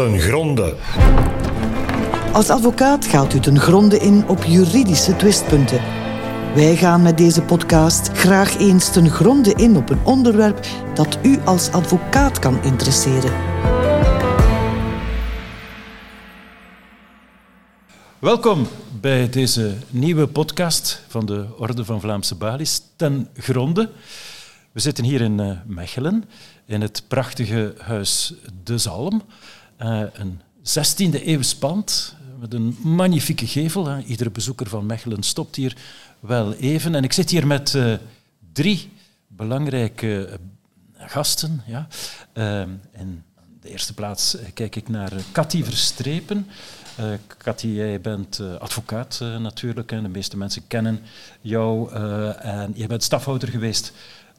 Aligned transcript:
ten 0.00 0.18
gronde. 0.18 0.74
Als 2.32 2.50
advocaat 2.50 3.06
gaat 3.06 3.34
u 3.34 3.40
ten 3.40 3.58
gronde 3.58 3.98
in 3.98 4.28
op 4.28 4.44
juridische 4.44 5.16
twistpunten. 5.16 5.80
Wij 6.54 6.76
gaan 6.76 7.02
met 7.02 7.18
deze 7.18 7.42
podcast 7.42 8.08
graag 8.08 8.58
eens 8.58 8.92
ten 8.92 9.10
gronde 9.10 9.54
in 9.54 9.76
op 9.76 9.90
een 9.90 10.04
onderwerp 10.04 10.66
dat 10.94 11.18
u 11.22 11.38
als 11.44 11.70
advocaat 11.72 12.38
kan 12.38 12.62
interesseren. 12.62 13.32
Welkom 18.18 18.66
bij 19.00 19.28
deze 19.28 19.74
nieuwe 19.90 20.26
podcast 20.26 21.02
van 21.08 21.26
de 21.26 21.46
Orde 21.58 21.84
van 21.84 22.00
Vlaamse 22.00 22.34
Balies 22.34 22.82
ten 22.96 23.28
gronde. 23.34 23.90
We 24.72 24.80
zitten 24.80 25.04
hier 25.04 25.20
in 25.20 25.38
uh, 25.38 25.50
Mechelen, 25.66 26.24
in 26.66 26.80
het 26.80 27.02
prachtige 27.08 27.74
huis 27.78 28.34
De 28.64 28.78
Zalm. 28.78 29.22
Uh, 29.82 30.02
een 30.12 30.40
16e 30.58 31.24
eeuws 31.24 31.54
pand 31.54 32.16
met 32.38 32.54
een 32.54 32.76
magnifieke 32.82 33.46
gevel. 33.46 33.86
Hè. 33.86 34.02
Iedere 34.02 34.30
bezoeker 34.30 34.66
van 34.66 34.86
Mechelen 34.86 35.22
stopt 35.22 35.56
hier 35.56 35.76
wel 36.20 36.54
even. 36.54 36.94
En 36.94 37.04
ik 37.04 37.12
zit 37.12 37.30
hier 37.30 37.46
met 37.46 37.74
uh, 37.74 37.94
drie 38.52 38.92
belangrijke 39.26 40.38
gasten. 40.96 41.62
Ja. 41.66 41.86
in 42.92 43.22
de 43.60 43.70
eerste 43.70 43.94
plaats 43.94 44.36
kijk 44.54 44.76
ik 44.76 44.88
naar 44.88 45.12
Cathy 45.32 45.62
Verstrepen. 45.62 46.46
Uh, 47.00 47.06
Cathy, 47.38 47.66
jij 47.66 48.00
bent 48.00 48.38
uh, 48.38 48.54
advocaat 48.54 49.20
uh, 49.22 49.36
natuurlijk. 49.36 49.90
Hè. 49.90 50.02
De 50.02 50.08
meeste 50.08 50.36
mensen 50.36 50.66
kennen 50.66 51.00
jou. 51.40 51.92
en 52.38 52.72
jij 52.74 52.86
bent 52.86 53.02
stafhouder 53.02 53.48
geweest 53.48 53.92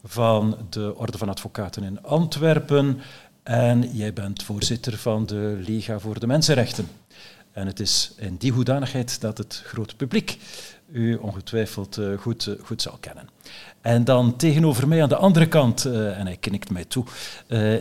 van 0.03 0.57
de 0.69 0.95
Orde 0.95 1.17
van 1.17 1.29
Advocaten 1.29 1.83
in 1.83 2.03
Antwerpen. 2.03 3.01
En 3.43 3.95
jij 3.95 4.13
bent 4.13 4.43
voorzitter 4.43 4.97
van 4.97 5.25
de 5.25 5.57
Liga 5.65 5.99
voor 5.99 6.19
de 6.19 6.27
Mensenrechten. 6.27 6.87
En 7.51 7.67
het 7.67 7.79
is 7.79 8.11
in 8.17 8.35
die 8.35 8.51
hoedanigheid 8.51 9.21
dat 9.21 9.37
het 9.37 9.63
grote 9.65 9.95
publiek 9.95 10.37
u 10.91 11.15
ongetwijfeld 11.15 11.97
uh, 11.97 12.17
goed, 12.17 12.45
uh, 12.45 12.55
goed 12.63 12.81
zal 12.81 12.97
kennen. 12.99 13.29
En 13.81 14.03
dan 14.03 14.35
tegenover 14.35 14.87
mij 14.87 15.01
aan 15.01 15.09
de 15.09 15.15
andere 15.15 15.47
kant, 15.47 15.85
uh, 15.85 16.19
en 16.19 16.25
hij 16.25 16.37
knikt 16.37 16.69
mij 16.69 16.85
toe, 16.85 17.05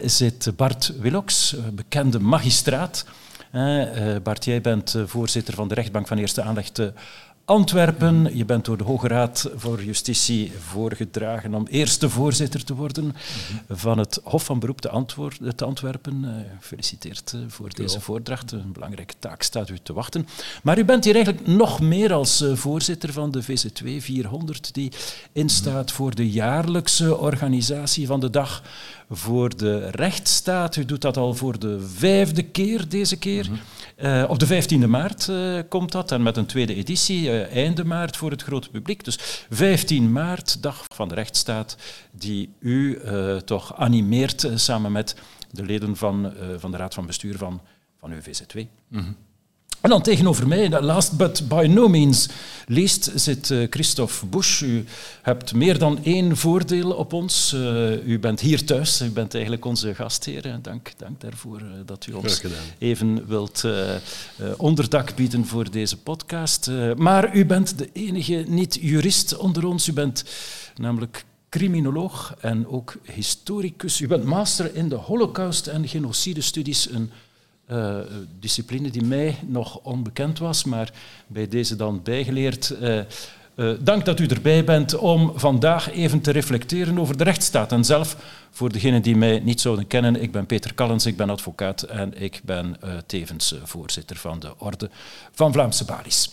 zit 0.05 0.57
Bart 0.57 0.93
Willox, 1.01 1.57
bekende 1.73 2.21
magistraat. 2.21 3.05
Bart, 4.23 4.45
jij 4.45 4.61
bent 4.61 4.97
voorzitter 5.07 5.55
van 5.55 5.69
de 5.69 5.75
rechtbank 5.75 6.07
van 6.07 6.19
Eerste 6.19 6.43
Aanleg 6.43 6.71
Antwerpen. 7.51 8.37
Je 8.37 8.45
bent 8.45 8.65
door 8.65 8.77
de 8.77 8.85
Hoge 8.85 9.09
Raad 9.09 9.51
voor 9.55 9.85
Justitie 9.85 10.53
voorgedragen 10.59 11.55
om 11.55 11.67
eerste 11.67 12.09
voorzitter 12.09 12.65
te 12.65 12.75
worden 12.75 13.15
van 13.69 13.99
het 13.99 14.21
Hof 14.25 14.45
van 14.45 14.59
Beroep 14.59 14.81
te, 14.81 14.89
Antwerpen. 15.65 16.25
Uh, 16.25 16.31
gefeliciteerd 16.61 17.33
uh, 17.37 17.41
voor 17.49 17.71
deze 17.75 18.01
voordracht. 18.01 18.53
Een 18.53 18.73
belangrijke 18.73 19.15
taak 19.19 19.43
staat 19.43 19.69
u 19.69 19.79
te 19.83 19.93
wachten. 19.93 20.27
Maar 20.63 20.79
u 20.79 20.85
bent 20.85 21.05
hier 21.05 21.15
eigenlijk 21.15 21.47
nog 21.47 21.81
meer 21.81 22.13
als 22.13 22.43
uh, 22.43 22.57
voorzitter 22.57 23.13
van 23.13 23.31
de 23.31 23.43
VC2 23.43 23.87
400, 23.99 24.75
die 24.75 24.93
instaat 25.33 25.93
voor 25.93 26.15
de 26.15 26.31
jaarlijkse 26.31 27.17
organisatie 27.17 28.07
van 28.07 28.21
de 28.21 28.31
dag 28.31 28.63
voor 29.11 29.57
de 29.57 29.91
rechtsstaat. 29.91 30.77
U 30.77 30.85
doet 30.85 31.01
dat 31.01 31.17
al 31.17 31.35
voor 31.35 31.59
de 31.59 31.81
vijfde 31.81 32.43
keer 32.43 32.89
deze 32.89 33.19
keer. 33.19 33.47
Mm 33.51 33.55
-hmm. 33.55 33.65
Uh, 34.07 34.25
op 34.29 34.39
de 34.39 34.63
15e 34.63 34.89
maart 34.89 35.27
uh, 35.29 35.61
komt 35.69 35.93
dat 35.93 36.13
en 36.13 36.23
met 36.23 36.37
een 36.37 36.47
tweede 36.47 36.75
editie, 36.75 37.23
uh, 37.23 37.57
einde 37.57 37.85
maart 37.85 38.17
voor 38.17 38.31
het 38.31 38.43
grote 38.43 38.71
publiek. 38.71 39.05
Dus 39.05 39.47
15 39.51 40.13
maart, 40.13 40.63
dag 40.63 40.85
van 40.95 41.09
de 41.09 41.15
rechtsstaat, 41.15 41.77
die 42.11 42.53
u 42.59 43.01
toch 43.45 43.77
animeert 43.77 44.49
samen 44.55 44.93
met 44.93 45.17
de 45.51 45.65
leden 45.65 45.97
van, 45.97 46.33
van 46.57 46.71
de 46.71 46.77
Raad 46.77 46.95
van 46.95 47.07
Bestuur 47.07 47.37
van, 47.37 47.61
van 47.99 48.13
UVZ2. 48.13 48.55
Mm 48.89 49.01
-hmm. 49.01 49.17
En 49.81 49.91
dan 49.91 50.03
tegenover 50.03 50.49
mij, 50.49 50.81
last 50.81 51.17
but 51.17 51.49
by 51.49 51.67
no 51.71 51.89
means 51.89 52.29
least, 52.67 53.11
zit 53.15 53.51
uh, 53.51 53.67
Christophe 53.71 54.27
Busch. 54.27 54.61
U 54.61 54.85
hebt 55.23 55.55
meer 55.55 55.79
dan 55.79 56.05
één 56.05 56.37
voordeel 56.37 56.93
op 56.93 57.13
ons. 57.13 57.53
Uh, 57.53 58.07
u 58.07 58.19
bent 58.19 58.41
hier 58.41 58.65
thuis, 58.65 59.01
u 59.01 59.11
bent 59.11 59.35
eigenlijk 59.35 59.65
onze 59.65 59.95
gastheer. 59.95 60.59
Dank, 60.63 60.93
dank 60.97 61.21
daarvoor 61.21 61.63
dat 61.87 62.07
u 62.07 62.13
ons 62.13 62.43
even 62.79 63.27
wilt 63.27 63.65
onderdak 64.57 65.15
bieden 65.15 65.47
voor 65.47 65.71
deze 65.71 65.97
podcast. 65.97 66.71
maar 66.97 67.37
u 67.37 67.47
bent 67.47 67.79
de 67.79 67.89
enige 67.93 68.45
niet-jurist 68.49 69.37
onder 69.37 69.67
ons. 69.67 69.89
U 69.89 69.93
bent 69.93 70.25
namelijk 70.77 71.25
criminoloog 71.49 72.35
en 72.41 72.67
ook 72.67 72.97
historicus. 73.15 74.01
U 74.01 74.07
bent 74.07 74.25
master 74.25 74.75
in 74.75 74.89
de 74.89 74.95
holocaust- 74.95 75.67
en 75.67 75.89
genocidestudies, 75.89 76.91
een 76.91 77.11
uh, 77.73 77.97
discipline 78.39 78.91
die 78.91 79.05
mij 79.05 79.37
nog 79.47 79.81
onbekend 79.83 80.39
was, 80.39 80.65
maar 80.65 80.93
bij 81.27 81.49
deze 81.49 81.77
dan 81.77 82.03
bijgeleerd. 82.03 82.75
Uh, 82.83 82.99
uh, 83.57 83.73
dank 83.81 84.05
dat 84.05 84.21
u 84.21 84.27
erbij 84.27 84.65
bent 84.65 84.97
om 84.97 85.33
vandaag 85.35 85.93
even 85.93 86.21
te 86.21 86.31
reflecteren 86.31 86.99
over 86.99 87.17
de 87.17 87.25
rechtsstaat. 87.25 87.73
En 87.73 87.85
zelf, 87.85 88.17
voor 88.51 88.73
degenen 88.73 89.03
die 89.03 89.17
mij 89.17 89.39
niet 89.39 89.61
zouden 89.61 89.87
kennen, 89.87 90.23
ik 90.23 90.33
ben 90.33 90.47
Peter 90.47 90.75
Callens, 90.75 91.07
ik 91.07 91.17
ben 91.17 91.31
advocaat 91.31 91.83
en 91.83 92.23
ik 92.23 92.41
ben 92.45 92.77
tevens 93.07 93.55
voorzitter 93.63 94.17
van 94.17 94.41
de 94.41 94.59
Orde 94.59 94.91
van 95.33 95.53
Vlaamse 95.53 95.85
Balies. 95.85 96.31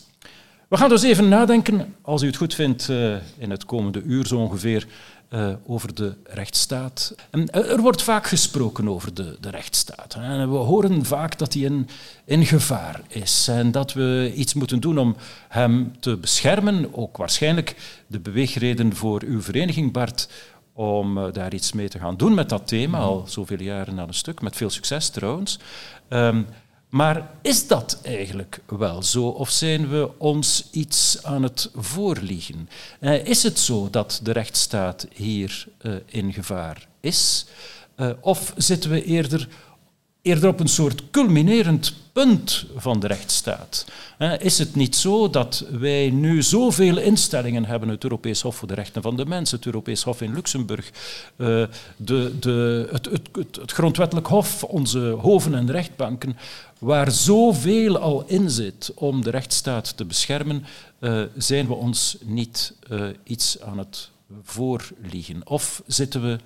We 0.68 0.78
gaan 0.78 0.90
dus 0.90 1.04
even 1.04 1.28
nadenken, 1.28 1.96
als 2.02 2.22
u 2.22 2.26
het 2.26 2.36
goed 2.36 2.56
vindt, 2.56 2.90
in 3.38 3.50
het 3.50 3.66
komende 3.66 4.02
uur 4.02 4.26
zo 4.26 4.38
ongeveer, 4.38 4.88
uh, 5.30 5.54
over 5.66 5.96
de 5.96 6.14
rechtsstaat. 6.24 7.16
En 7.30 7.50
er 7.50 7.82
wordt 7.82 8.02
vaak 8.02 8.28
gesproken 8.28 8.90
over 8.90 9.14
de, 9.14 9.38
de 9.40 9.50
rechtsstaat. 9.50 10.14
En 10.14 10.52
we 10.52 10.58
horen 10.58 11.06
vaak 11.06 11.38
dat 11.38 11.54
hij 11.54 11.64
in, 11.64 11.90
in 12.26 12.46
gevaar 12.46 13.02
is 13.08 13.48
en 13.48 13.72
dat 13.72 13.94
we 13.94 14.34
iets 14.36 14.54
moeten 14.54 14.80
doen 14.80 14.98
om 14.98 15.16
hem 15.48 16.00
te 16.00 16.18
beschermen. 16.18 16.96
Ook 16.96 17.18
waarschijnlijk 17.18 17.76
de 18.08 18.20
beweegreden 18.20 18.96
voor 18.96 19.22
uw 19.24 19.42
vereniging, 19.42 19.92
Bart, 19.92 20.30
om 20.74 21.18
uh, 21.18 21.26
daar 21.32 21.54
iets 21.54 21.74
mee 21.74 21.90
te 21.90 22.00
gaan 22.00 22.18
doen 22.18 22.34
met 22.34 22.50
dat 22.50 22.68
thema, 22.68 23.00
al 23.00 23.26
zoveel 23.28 23.62
jaren 23.62 24.00
aan 24.00 24.08
een 24.08 24.14
stuk, 24.14 24.42
met 24.42 24.56
veel 24.56 24.70
succes 24.70 25.10
trouwens. 25.10 25.60
Um, 26.10 26.46
maar 26.90 27.30
is 27.42 27.68
dat 27.68 28.00
eigenlijk 28.04 28.60
wel 28.66 29.04
zo? 29.04 29.28
Of 29.28 29.50
zijn 29.50 29.90
we 29.90 30.10
ons 30.18 30.68
iets 30.72 31.24
aan 31.24 31.44
het 31.44 31.70
voorliegen? 31.76 32.70
Uh, 33.00 33.26
is 33.26 33.44
het 33.44 33.60
zo 33.60 33.90
dat 33.90 34.20
de 34.24 34.32
rechtsstaat 34.32 35.08
hier 35.14 35.68
uh, 35.82 35.96
in 36.06 36.34
gevaar 36.34 36.88
is? 37.00 37.46
Uh, 37.98 38.10
of 38.22 38.54
zitten 38.58 38.90
we 38.90 39.04
eerder, 39.04 39.48
eerder 40.28 40.50
op 40.50 40.60
een 40.60 40.68
soort 40.68 41.04
culminerend 41.12 41.94
punt 42.14 42.66
van 42.76 43.00
de 43.00 43.08
rechtsstaat? 43.08 43.86
is 44.40 44.60
het 44.60 44.76
niet 44.76 44.96
zo 44.96 45.30
dat 45.30 45.66
wij 45.72 46.10
nu 46.10 46.44
zoveel 46.44 46.98
instellingen 46.98 47.66
hebben, 47.66 47.90
het 47.90 48.04
Europees 48.04 48.42
Hof 48.42 48.56
voor 48.56 48.68
de 48.68 48.74
Rechten 48.74 49.02
van 49.02 49.16
de 49.16 49.26
Mens, 49.26 49.52
het 49.52 49.66
Europees 49.66 50.04
Hof 50.04 50.22
in 50.22 50.34
Luxemburg, 50.34 50.92
de, 51.36 51.70
de, 52.40 52.88
het, 52.92 53.06
het, 53.06 53.30
het, 53.32 53.56
het 53.56 53.72
Grondwettelijk 53.72 54.28
Hof, 54.28 54.64
onze 54.64 55.00
hoven 55.00 55.56
en 55.56 55.72
rechtbanken, 55.72 56.38
waar 56.80 57.12
zoveel 57.12 57.98
al 57.98 58.24
in 58.28 58.50
zit 58.50 58.92
om 58.96 59.24
de 59.24 59.30
rechtsstaat 59.30 59.98
te 59.98 60.06
beschermen, 60.06 60.66
uh, 61.00 61.22
zijn 61.38 61.68
we 61.68 61.74
ons 61.74 62.18
niet 62.24 62.74
uh, 62.92 63.08
iets 63.24 63.62
aan 63.62 63.78
het 63.78 64.10
voorliegen. 64.44 65.42
Of 65.48 65.82
zitten 65.86 66.22
we 66.22 66.38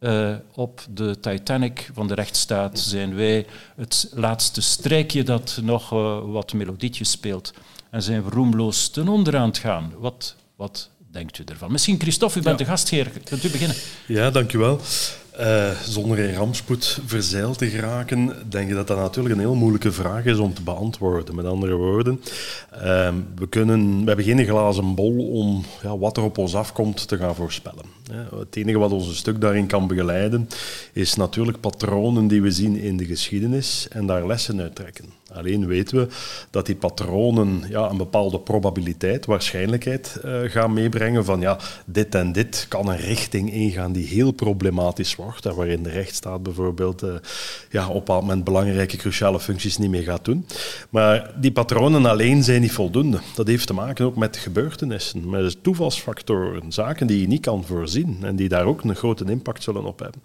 uh, 0.00 0.34
op 0.54 0.86
de 0.90 1.20
Titanic 1.20 1.90
van 1.94 2.08
de 2.08 2.14
rechtsstaat, 2.14 2.78
zijn 2.78 3.14
wij 3.14 3.46
het 3.76 4.10
laatste 4.14 4.60
strijkje 4.60 5.22
dat 5.22 5.58
nog 5.62 5.88
wat 6.24 6.52
melodietjes 6.52 7.10
speelt 7.10 7.52
en 7.90 8.02
zijn 8.02 8.24
we 8.24 8.30
roemloos 8.30 8.88
ten 8.88 9.08
onder 9.08 9.36
aan 9.36 9.48
het 9.48 9.58
gaan. 9.58 9.92
Wat, 9.98 10.34
wat 10.56 10.90
denkt 11.10 11.38
u 11.38 11.44
ervan? 11.44 11.72
Misschien 11.72 12.00
Christophe, 12.00 12.38
u 12.38 12.42
bent 12.42 12.58
ja. 12.58 12.64
de 12.64 12.70
gastheer. 12.70 13.10
Kunt 13.24 13.44
u 13.44 13.50
beginnen? 13.50 13.76
Ja, 14.06 14.30
dank 14.30 14.52
u 14.52 14.58
wel. 14.58 14.80
Uh, 15.40 15.70
zonder 15.70 16.18
in 16.18 16.34
rampspoed 16.34 17.00
verzeild 17.06 17.58
te 17.58 17.68
geraken, 17.68 18.32
denk 18.48 18.68
je 18.68 18.74
dat 18.74 18.86
dat 18.86 18.96
natuurlijk 18.96 19.34
een 19.34 19.40
heel 19.40 19.54
moeilijke 19.54 19.92
vraag 19.92 20.24
is 20.24 20.38
om 20.38 20.54
te 20.54 20.62
beantwoorden. 20.62 21.34
Met 21.34 21.44
andere 21.44 21.74
woorden, 21.74 22.20
uh, 22.74 22.80
we, 23.36 23.48
kunnen, 23.48 24.00
we 24.00 24.06
hebben 24.06 24.24
geen 24.24 24.44
glazen 24.44 24.94
bol 24.94 25.28
om 25.28 25.64
ja, 25.82 25.98
wat 25.98 26.16
er 26.16 26.22
op 26.22 26.38
ons 26.38 26.54
afkomt 26.54 27.08
te 27.08 27.16
gaan 27.16 27.34
voorspellen. 27.34 27.84
Het 28.38 28.56
enige 28.56 28.78
wat 28.78 28.92
ons 28.92 29.06
een 29.08 29.14
stuk 29.14 29.40
daarin 29.40 29.66
kan 29.66 29.86
begeleiden, 29.86 30.48
is 30.92 31.14
natuurlijk 31.14 31.60
patronen 31.60 32.28
die 32.28 32.42
we 32.42 32.50
zien 32.50 32.76
in 32.76 32.96
de 32.96 33.04
geschiedenis 33.04 33.86
en 33.90 34.06
daar 34.06 34.26
lessen 34.26 34.60
uit 34.60 34.74
trekken. 34.74 35.04
Alleen 35.32 35.66
weten 35.66 35.96
we 35.96 36.08
dat 36.50 36.66
die 36.66 36.74
patronen 36.74 37.62
ja, 37.68 37.90
een 37.90 37.96
bepaalde 37.96 38.40
probabiliteit, 38.40 39.26
waarschijnlijkheid 39.26 40.20
uh, 40.24 40.38
gaan 40.44 40.72
meebrengen 40.72 41.24
van 41.24 41.40
ja, 41.40 41.58
dit 41.86 42.14
en 42.14 42.32
dit 42.32 42.66
kan 42.68 42.88
een 42.88 42.96
richting 42.96 43.52
ingaan 43.52 43.92
die 43.92 44.06
heel 44.06 44.32
problematisch 44.32 45.16
wordt 45.16 45.46
en 45.46 45.54
waarin 45.54 45.82
de 45.82 45.90
rechtsstaat 45.90 46.42
bijvoorbeeld 46.42 47.02
uh, 47.02 47.10
ja, 47.70 47.82
op 47.82 47.88
een 47.88 47.98
bepaald 47.98 48.20
moment 48.20 48.44
belangrijke, 48.44 48.96
cruciale 48.96 49.40
functies 49.40 49.78
niet 49.78 49.90
meer 49.90 50.02
gaat 50.02 50.24
doen. 50.24 50.46
Maar 50.90 51.30
die 51.40 51.52
patronen 51.52 52.06
alleen 52.06 52.42
zijn 52.42 52.60
niet 52.60 52.72
voldoende. 52.72 53.18
Dat 53.34 53.46
heeft 53.46 53.66
te 53.66 53.74
maken 53.74 54.04
ook 54.04 54.16
met 54.16 54.36
gebeurtenissen, 54.36 55.30
met 55.30 55.62
toevalsfactoren, 55.62 56.72
zaken 56.72 57.06
die 57.06 57.20
je 57.20 57.26
niet 57.26 57.42
kan 57.42 57.64
voorzien 57.64 58.18
en 58.22 58.36
die 58.36 58.48
daar 58.48 58.64
ook 58.64 58.82
een 58.82 58.96
grote 58.96 59.24
impact 59.24 59.62
zullen 59.62 59.84
op 59.84 59.98
hebben. 59.98 60.20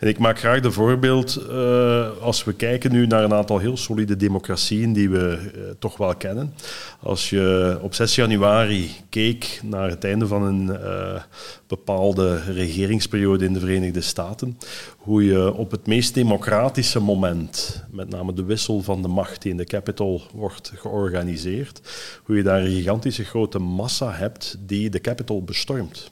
En 0.00 0.08
ik 0.08 0.18
maak 0.18 0.38
graag 0.38 0.60
de 0.60 0.72
voorbeeld, 0.72 1.40
uh, 1.50 2.08
als 2.20 2.44
we 2.44 2.52
kijken 2.52 2.92
nu 2.92 3.06
naar 3.06 3.24
een 3.24 3.34
aantal 3.34 3.58
heel 3.58 3.76
solide 3.76 4.16
democratieën 4.16 4.47
die 4.56 5.10
we 5.10 5.52
uh, 5.56 5.62
toch 5.78 5.96
wel 5.96 6.16
kennen. 6.16 6.54
Als 7.00 7.30
je 7.30 7.78
op 7.82 7.94
6 7.94 8.14
januari 8.14 8.90
keek 9.08 9.60
naar 9.64 9.90
het 9.90 10.04
einde 10.04 10.26
van 10.26 10.42
een 10.42 10.66
uh, 10.66 11.22
bepaalde 11.66 12.42
regeringsperiode 12.42 13.44
in 13.44 13.52
de 13.52 13.60
Verenigde 13.60 14.00
Staten, 14.00 14.58
hoe 14.96 15.24
je 15.24 15.54
op 15.54 15.70
het 15.70 15.86
meest 15.86 16.14
democratische 16.14 17.00
moment, 17.00 17.84
met 17.90 18.08
name 18.08 18.32
de 18.32 18.44
wissel 18.44 18.82
van 18.82 19.02
de 19.02 19.08
macht 19.08 19.42
die 19.42 19.50
in 19.50 19.56
de 19.56 19.64
Capitol 19.64 20.22
wordt 20.34 20.72
georganiseerd, 20.76 21.80
hoe 22.22 22.36
je 22.36 22.42
daar 22.42 22.60
een 22.60 22.74
gigantische 22.74 23.24
grote 23.24 23.58
massa 23.58 24.12
hebt 24.12 24.56
die 24.60 24.90
de 24.90 25.00
Capitol 25.00 25.42
bestormt 25.42 26.10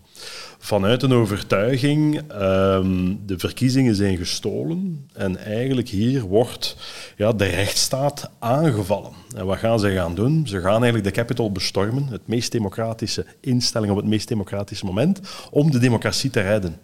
vanuit 0.59 1.03
een 1.03 1.13
overtuiging, 1.13 2.21
um, 2.33 3.21
de 3.27 3.39
verkiezingen 3.39 3.95
zijn 3.95 4.17
gestolen 4.17 5.09
en 5.13 5.37
eigenlijk 5.37 5.89
hier 5.89 6.23
wordt 6.23 6.77
ja, 7.17 7.33
de 7.33 7.45
rechtsstaat 7.45 8.31
aangevallen. 8.39 9.13
En 9.37 9.47
wat 9.47 9.59
gaan 9.59 9.81
ze 9.81 9.91
gaan 9.91 10.15
doen? 10.15 10.47
Ze 10.47 10.61
gaan 10.61 10.83
eigenlijk 10.83 11.05
de 11.05 11.21
Capitol 11.21 11.53
bestormen, 11.53 12.07
het 12.11 12.27
meest 12.27 12.53
democratische 12.53 13.27
instelling 13.41 13.91
op 13.93 13.97
het 13.97 14.07
meest 14.07 14.29
democratische 14.29 14.85
moment, 14.85 15.21
om 15.51 15.71
de 15.71 15.79
democratie 15.79 16.31
te 16.31 16.41
redden. 16.41 16.77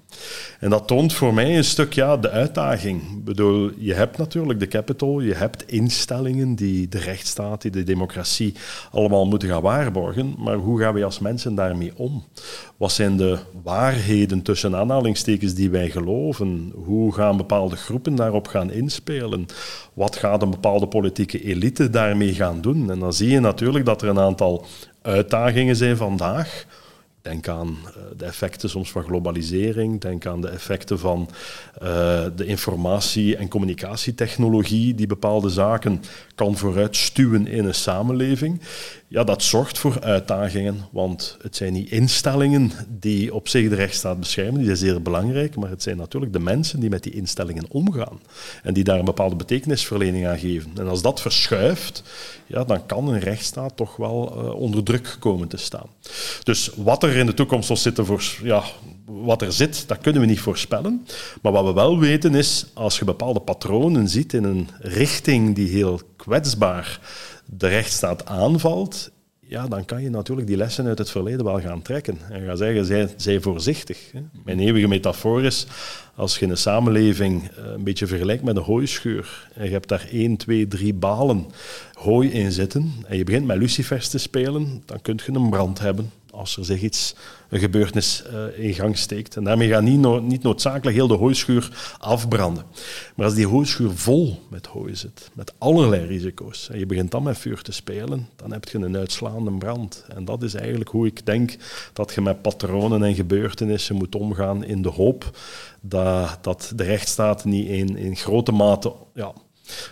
En 0.61 0.71
dat 0.71 0.87
toont 0.87 1.13
voor 1.13 1.35
mij 1.35 1.57
een 1.57 1.65
stuk 1.65 1.93
ja, 1.93 2.17
de 2.17 2.31
uitdaging. 2.31 3.03
Ik 3.03 3.25
bedoel, 3.25 3.71
je 3.77 3.95
hebt 3.95 4.19
natuurlijk 4.19 4.61
de 4.61 4.69
Capitol, 4.69 5.21
je 5.21 5.35
hebt 5.35 5.67
instellingen 5.67 6.55
die 6.55 6.89
de 6.89 6.99
rechtsstaat, 6.99 7.63
die 7.63 7.71
de 7.71 7.85
democratie 7.85 8.55
allemaal 8.91 9.27
moeten 9.27 9.49
gaan 9.49 9.63
waarborgen, 9.63 10.35
maar 10.39 10.57
hoe 10.57 10.81
gaan 10.81 10.95
we 10.95 11.05
als 11.05 11.19
mensen 11.19 11.55
daarmee 11.55 11.93
om? 11.97 12.25
Wat 12.77 12.93
zijn 12.93 13.17
de 13.17 13.39
waarheden 13.73 14.43
tussen 14.43 14.77
aanhalingstekens 14.77 15.55
die 15.55 15.71
wij 15.71 15.91
geloven? 15.91 16.73
Hoe 16.75 17.15
gaan 17.15 17.37
bepaalde 17.37 17.77
groepen 17.77 18.15
daarop 18.15 18.47
gaan 18.47 18.71
inspelen? 18.71 19.47
Wat 19.93 20.17
gaat 20.17 20.43
een 20.43 20.51
bepaalde 20.51 20.87
politieke 20.87 21.43
elite 21.43 21.91
daarmee 21.91 22.35
gaan 22.35 22.61
doen? 22.61 22.91
En 22.91 22.99
dan 22.99 23.13
zie 23.13 23.31
je 23.31 23.41
natuurlijk 23.41 23.85
dat 23.85 24.03
er 24.03 24.09
een 24.09 24.19
aantal 24.19 24.67
uitdagingen 25.03 25.77
zijn 25.77 25.97
vandaag 25.97 26.67
Denk 27.23 27.49
aan 27.49 27.69
uh, 27.69 28.03
de 28.17 28.25
effecten 28.25 28.71
soms 28.71 28.91
van 28.91 29.03
globalisering, 29.03 30.01
denk 30.01 30.27
aan 30.27 30.41
de 30.41 30.49
effecten 30.49 30.99
van 30.99 31.29
uh, 31.83 31.89
de 32.37 32.47
informatie- 32.47 33.37
en 33.37 33.49
communicatietechnologie 33.49 34.95
die 34.95 35.07
bepaalde 35.07 35.49
zaken 35.49 36.03
kan 36.35 36.57
vooruitstuwen 36.57 37.47
in 37.47 37.65
een 37.65 37.75
samenleving. 37.75 38.61
Ja, 39.13 39.25
dat 39.25 39.43
zorgt 39.43 39.79
voor 39.79 40.01
uitdagingen, 40.01 40.81
want 40.91 41.37
het 41.43 41.57
zijn 41.57 41.73
niet 41.73 41.91
instellingen 41.91 42.73
die 42.89 43.35
op 43.35 43.49
zich 43.49 43.69
de 43.69 43.75
rechtsstaat 43.75 44.19
beschermen, 44.19 44.55
die 44.55 44.65
zijn 44.65 44.77
zeer 44.77 45.03
belangrijk, 45.03 45.57
maar 45.57 45.71
het 45.71 45.83
zijn 45.83 45.97
natuurlijk 45.97 46.33
de 46.33 46.39
mensen 46.39 46.81
die 46.81 46.91
met 46.91 47.03
die 47.03 47.13
instellingen 47.13 47.65
omgaan 47.69 48.21
en 48.63 48.75
die 48.75 48.85
daar 48.85 48.99
een 48.99 49.05
bepaalde 49.05 49.37
betekenisverlening 49.37 50.27
aan 50.27 50.39
geven. 50.39 50.71
En 50.77 50.89
als 50.89 51.03
dat 51.03 51.21
verschuift, 51.21 52.03
ja, 52.47 52.65
dan 52.65 52.87
kan 52.87 53.09
een 53.09 53.21
rechtsstaat 53.21 53.77
toch 53.77 53.97
wel 53.97 54.33
uh, 54.37 54.55
onder 54.55 54.83
druk 54.83 55.17
komen 55.19 55.49
te 55.49 55.57
staan. 55.57 55.87
Dus 56.43 56.71
wat 56.77 57.03
er 57.03 57.17
in 57.17 57.27
de 57.27 57.35
toekomst 57.35 57.67
zal 57.67 57.77
zitten 57.77 58.07
voor, 58.07 58.23
ja, 58.43 58.63
wat 59.07 59.43
er 59.43 59.53
zit, 59.53 59.89
dat 59.89 59.99
kunnen 59.99 60.21
we 60.21 60.27
niet 60.27 60.41
voorspellen. 60.41 61.07
Maar 61.43 61.53
wat 61.53 61.65
we 61.65 61.73
wel 61.73 61.99
weten 61.99 62.35
is, 62.35 62.67
als 62.75 62.99
je 62.99 63.05
bepaalde 63.05 63.41
patronen 63.41 64.09
ziet 64.09 64.33
in 64.33 64.45
een 64.45 64.69
richting 64.79 65.55
die 65.55 65.69
heel 65.69 66.01
kwetsbaar 66.17 67.01
de 67.57 67.69
rechtsstaat 67.69 68.27
aanvalt, 68.27 69.11
ja, 69.41 69.67
dan 69.69 69.85
kan 69.85 70.03
je 70.03 70.11
natuurlijk 70.11 70.47
die 70.47 70.57
lessen 70.57 70.87
uit 70.87 70.99
het 70.99 71.11
verleden 71.11 71.45
wel 71.45 71.61
gaan 71.61 71.83
trekken. 71.83 72.19
En 72.31 72.45
gaan 72.45 72.57
zeggen, 72.57 72.85
zij, 72.85 73.09
zij 73.17 73.41
voorzichtig. 73.41 74.11
Hè. 74.13 74.21
Mijn 74.45 74.61
eeuwige 74.61 74.89
metafoor 74.89 75.43
is, 75.43 75.67
als 76.15 76.39
je 76.39 76.47
een 76.47 76.57
samenleving 76.57 77.49
eh, 77.49 77.65
een 77.65 77.85
beetje 77.85 78.07
vergelijkt 78.07 78.43
met 78.43 78.57
een 78.57 78.63
hooischuur, 78.63 79.49
en 79.55 79.65
je 79.65 79.71
hebt 79.71 79.89
daar 79.89 80.09
één, 80.11 80.37
twee, 80.37 80.69
drie 80.69 80.95
balen 80.95 81.47
hooi 81.93 82.31
in 82.31 82.53
zitten, 82.53 82.93
en 83.07 83.17
je 83.17 83.25
begint 83.25 83.47
met 83.47 83.57
lucifers 83.57 84.09
te 84.09 84.19
spelen, 84.19 84.83
dan 84.87 85.01
kun 85.03 85.19
je 85.27 85.33
een 85.33 85.51
brand 85.51 85.79
hebben 85.79 86.11
als 86.33 86.57
er 86.57 86.65
zich 86.65 86.83
iets, 86.83 87.15
een 87.49 87.59
gebeurtenis 87.59 88.25
uh, 88.33 88.65
in 88.65 88.75
gang 88.75 88.99
steekt. 88.99 89.37
En 89.37 89.45
daarmee 89.45 89.69
gaat 89.69 89.83
niet, 89.83 90.23
niet 90.23 90.43
noodzakelijk 90.43 90.97
heel 90.97 91.07
de 91.07 91.15
hooischuur 91.15 91.95
afbranden. 91.99 92.65
Maar 93.15 93.27
als 93.27 93.35
die 93.35 93.47
hooischuur 93.47 93.91
vol 93.91 94.43
met 94.49 94.67
hooi 94.67 94.97
zit, 94.97 95.31
met 95.33 95.53
allerlei 95.59 96.07
risico's, 96.07 96.69
en 96.71 96.79
je 96.79 96.87
begint 96.87 97.11
dan 97.11 97.23
met 97.23 97.39
vuur 97.39 97.63
te 97.63 97.73
spelen, 97.73 98.29
dan 98.37 98.53
heb 98.53 98.69
je 98.69 98.79
een 98.79 98.97
uitslaande 98.97 99.53
brand. 99.53 100.05
En 100.09 100.25
dat 100.25 100.43
is 100.43 100.55
eigenlijk 100.55 100.91
hoe 100.91 101.07
ik 101.07 101.27
denk 101.27 101.57
dat 101.93 102.15
je 102.15 102.21
met 102.21 102.43
patronen 102.43 103.03
en 103.03 103.15
gebeurtenissen 103.15 103.97
moet 103.97 104.15
omgaan 104.15 104.65
in 104.65 104.83
de 104.83 104.89
hoop 104.89 105.39
dat, 105.81 106.39
dat 106.41 106.73
de 106.77 106.85
rechtsstaat 106.85 107.45
niet 107.45 107.69
in, 107.69 107.97
in 107.97 108.17
grote 108.17 108.53
mate 108.53 108.93
ja, 109.15 109.33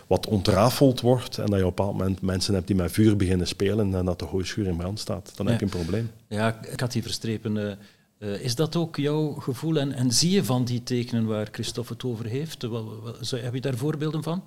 wat 0.07 0.27
ontrafeld 0.27 1.01
wordt 1.01 1.39
en 1.39 1.47
dat 1.47 1.59
je 1.59 1.67
op 1.67 1.79
een 1.79 1.85
bepaald 1.85 1.99
moment 1.99 2.21
mensen 2.21 2.55
hebt 2.55 2.67
die 2.67 2.77
met 2.77 2.93
vuur 2.93 3.17
beginnen 3.17 3.47
spelen 3.47 3.95
en 3.95 4.05
dat 4.05 4.19
de 4.19 4.25
hooischuur 4.25 4.67
in 4.67 4.77
brand 4.77 4.99
staat, 4.99 5.33
dan 5.37 5.47
heb 5.47 5.59
je 5.59 5.65
een 5.65 5.71
probleem. 5.71 6.11
Ja, 6.29 6.61
ik 6.71 6.81
had 6.81 6.93
die 6.93 7.03
Verstrepen, 7.03 7.57
uh, 7.57 7.73
uh, 8.19 8.41
is 8.41 8.55
dat 8.55 8.77
ook 8.77 8.97
jouw 8.97 9.33
gevoel 9.33 9.79
en, 9.79 9.93
en, 9.93 10.13
zie 10.13 10.31
je 10.31 10.45
van 10.45 10.65
die 10.65 10.83
tekenen 10.83 11.27
waar 11.27 11.49
Christophe 11.53 11.93
het 11.93 12.05
over 12.05 12.25
heeft? 12.25 12.63
Wel, 12.63 13.03
wel, 13.03 13.41
heb 13.43 13.55
je 13.55 13.61
daar 13.61 13.77
voorbeelden 13.77 14.23
van? 14.23 14.43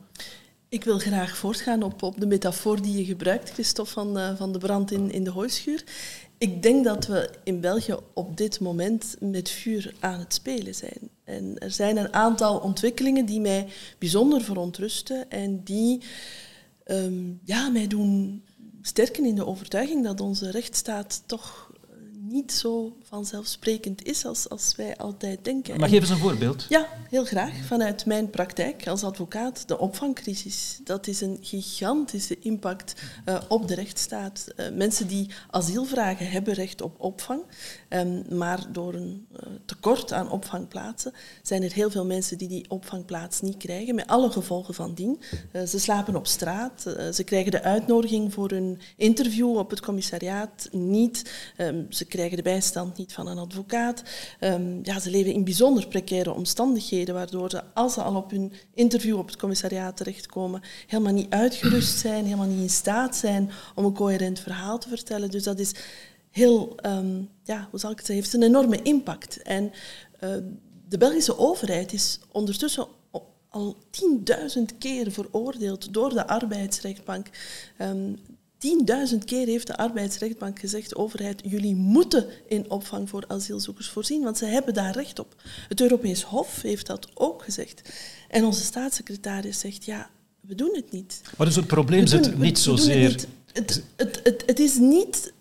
Ik 0.69 0.83
wil 0.83 0.99
graag 0.99 1.37
voortgaan 1.37 1.83
op, 1.83 2.03
op 2.03 2.19
de 2.19 2.25
metafoor 2.25 2.81
die 2.81 2.97
je 2.97 3.05
gebruikt, 3.05 3.49
Christophe, 3.49 3.91
van, 3.91 4.17
uh, 4.17 4.35
van 4.37 4.51
de 4.51 4.59
brand 4.59 4.91
in, 4.91 5.11
in 5.11 5.23
de 5.23 5.29
hooischuur. 5.29 5.83
Ik 6.43 6.63
denk 6.63 6.83
dat 6.83 7.07
we 7.07 7.29
in 7.43 7.59
België 7.59 7.95
op 8.13 8.37
dit 8.37 8.59
moment 8.59 9.15
met 9.19 9.49
vuur 9.49 9.93
aan 9.99 10.19
het 10.19 10.33
spelen 10.33 10.75
zijn. 10.75 11.09
En 11.23 11.57
er 11.59 11.71
zijn 11.71 11.97
een 11.97 12.13
aantal 12.13 12.59
ontwikkelingen 12.59 13.25
die 13.25 13.39
mij 13.39 13.67
bijzonder 13.97 14.41
verontrusten 14.41 15.29
en 15.29 15.63
die 15.63 16.01
um, 16.85 17.39
ja, 17.43 17.69
mij 17.69 17.87
doen 17.87 18.43
sterken 18.81 19.25
in 19.25 19.35
de 19.35 19.45
overtuiging 19.45 20.03
dat 20.03 20.21
onze 20.21 20.51
rechtsstaat 20.51 21.23
toch 21.25 21.71
niet 22.19 22.51
zo 22.51 22.97
vanzelfsprekend 23.13 24.03
is 24.03 24.25
als, 24.25 24.49
als 24.49 24.75
wij 24.75 24.97
altijd 24.97 25.45
denken. 25.45 25.79
Maar 25.79 25.89
geef 25.89 25.99
eens 25.99 26.09
een 26.09 26.17
voorbeeld. 26.17 26.65
Ja, 26.69 26.87
heel 27.09 27.25
graag. 27.25 27.65
Vanuit 27.65 28.05
mijn 28.05 28.29
praktijk 28.29 28.87
als 28.87 29.03
advocaat, 29.03 29.67
de 29.67 29.79
opvangcrisis. 29.79 30.79
Dat 30.83 31.07
is 31.07 31.21
een 31.21 31.37
gigantische 31.41 32.39
impact 32.39 33.01
uh, 33.25 33.41
op 33.47 33.67
de 33.67 33.75
rechtsstaat. 33.75 34.47
Uh, 34.55 34.65
mensen 34.71 35.07
die 35.07 35.29
asiel 35.49 35.85
vragen 35.85 36.29
hebben 36.29 36.53
recht 36.53 36.81
op 36.81 36.95
opvang. 36.99 37.41
Um, 37.89 38.23
maar 38.29 38.65
door 38.71 38.93
een 38.93 39.27
uh, 39.31 39.39
tekort 39.65 40.13
aan 40.13 40.31
opvangplaatsen 40.31 41.13
zijn 41.41 41.63
er 41.63 41.73
heel 41.73 41.91
veel 41.91 42.05
mensen 42.05 42.37
die 42.37 42.47
die 42.47 42.69
opvangplaats 42.69 43.41
niet 43.41 43.57
krijgen, 43.57 43.95
met 43.95 44.07
alle 44.07 44.31
gevolgen 44.31 44.73
van 44.73 44.93
dien. 44.93 45.21
ze 45.67 45.79
slapen 45.79 46.15
op 46.15 46.27
straat, 46.27 46.81
ze 47.13 47.23
krijgen 47.25 47.51
de 47.51 47.61
uitnodiging 47.61 48.33
voor 48.33 48.51
een 48.51 48.79
interview 48.97 49.57
op 49.57 49.69
het 49.69 49.81
commissariaat 49.81 50.67
niet. 50.71 51.31
Um, 51.57 51.85
ze 51.89 52.05
krijgen 52.05 52.37
de 52.37 52.43
bijstand 52.43 52.97
niet 52.97 53.02
van 53.11 53.27
een 53.27 53.37
advocaat. 53.37 54.03
Um, 54.39 54.79
ja, 54.83 54.99
ze 54.99 55.09
leven 55.09 55.33
in 55.33 55.43
bijzonder 55.43 55.87
precaire 55.87 56.33
omstandigheden, 56.33 57.15
waardoor 57.15 57.49
ze, 57.49 57.63
als 57.73 57.93
ze 57.93 58.01
al 58.01 58.15
op 58.15 58.31
hun 58.31 58.53
interview 58.73 59.17
op 59.17 59.27
het 59.27 59.37
commissariaat 59.37 59.97
terechtkomen, 59.97 60.61
helemaal 60.87 61.13
niet 61.13 61.29
uitgerust 61.29 61.97
zijn, 61.97 62.23
helemaal 62.23 62.47
niet 62.47 62.61
in 62.61 62.69
staat 62.69 63.15
zijn 63.15 63.51
om 63.75 63.85
een 63.85 63.93
coherent 63.93 64.39
verhaal 64.39 64.77
te 64.77 64.89
vertellen. 64.89 65.31
Dus 65.31 65.43
dat 65.43 65.59
is 65.59 65.71
heel, 66.29 66.75
um, 66.85 67.29
ja, 67.43 67.67
hoe 67.69 67.79
zal 67.79 67.91
ik 67.91 67.97
het 67.97 68.05
zeggen, 68.05 68.25
heeft 68.25 68.35
een 68.35 68.49
enorme 68.49 68.81
impact. 68.81 69.41
En 69.41 69.71
uh, 70.23 70.29
de 70.89 70.97
Belgische 70.97 71.37
overheid 71.37 71.93
is 71.93 72.19
ondertussen 72.31 72.87
al 73.53 73.77
10.000 74.57 74.77
keer 74.79 75.11
veroordeeld 75.11 75.93
door 75.93 76.09
de 76.09 76.27
arbeidsrechtbank. 76.27 77.27
Um, 77.81 78.19
10.000 79.11 79.17
keer 79.25 79.47
heeft 79.47 79.67
de 79.67 79.77
arbeidsrechtbank 79.77 80.59
gezegd, 80.59 80.95
overheid, 80.95 81.41
jullie 81.45 81.75
moeten 81.75 82.25
in 82.47 82.69
opvang 82.69 83.09
voor 83.09 83.23
asielzoekers 83.27 83.89
voorzien, 83.89 84.23
want 84.23 84.37
ze 84.37 84.45
hebben 84.45 84.73
daar 84.73 84.93
recht 84.93 85.19
op. 85.19 85.35
Het 85.67 85.81
Europees 85.81 86.23
Hof 86.23 86.61
heeft 86.61 86.87
dat 86.87 87.07
ook 87.13 87.43
gezegd. 87.43 87.81
En 88.29 88.45
onze 88.45 88.63
staatssecretaris 88.63 89.59
zegt, 89.59 89.85
ja, 89.85 90.09
we 90.41 90.55
doen 90.55 90.71
het 90.75 90.91
niet. 90.91 91.21
Maar 91.37 91.47
dus 91.47 91.55
het 91.55 91.67
probleem 91.67 92.07
zit 92.07 92.37
niet 92.37 92.59
zozeer... 92.59 93.11
Het, 93.53 93.83
het, 93.95 94.21
het, 94.23 94.43
het, 94.45 94.59
is 94.59 94.77
niet 94.77 95.33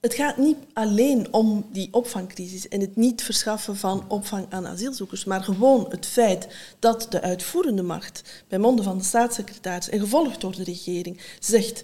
het 0.00 0.14
gaat 0.14 0.36
niet 0.36 0.56
alleen 0.72 1.32
om 1.32 1.66
die 1.72 1.88
opvangcrisis 1.90 2.68
en 2.68 2.80
het 2.80 2.96
niet 2.96 3.22
verschaffen 3.22 3.76
van 3.76 4.04
opvang 4.08 4.46
aan 4.48 4.66
asielzoekers, 4.66 5.24
maar 5.24 5.42
gewoon 5.42 5.86
het 5.88 6.06
feit 6.06 6.48
dat 6.78 7.06
de 7.10 7.20
uitvoerende 7.20 7.82
macht, 7.82 8.44
bij 8.48 8.58
monden 8.58 8.84
van 8.84 8.98
de 8.98 9.04
staatssecretaris 9.04 9.88
en 9.88 10.00
gevolgd 10.00 10.40
door 10.40 10.56
de 10.56 10.64
regering, 10.64 11.20
zegt 11.38 11.82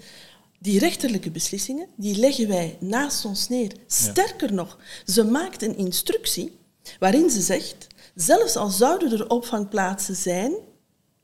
die 0.58 0.78
rechterlijke 0.78 1.30
beslissingen, 1.30 1.88
die 1.96 2.16
leggen 2.16 2.48
wij 2.48 2.76
naast 2.80 3.24
ons 3.24 3.48
neer. 3.48 3.72
Sterker 3.86 4.52
nog, 4.52 4.78
ze 5.06 5.24
maakt 5.24 5.62
een 5.62 5.76
instructie 5.76 6.58
waarin 6.98 7.30
ze 7.30 7.40
zegt, 7.40 7.86
zelfs 8.14 8.56
al 8.56 8.68
zouden 8.68 9.12
er 9.12 9.28
opvangplaatsen 9.28 10.16
zijn, 10.16 10.52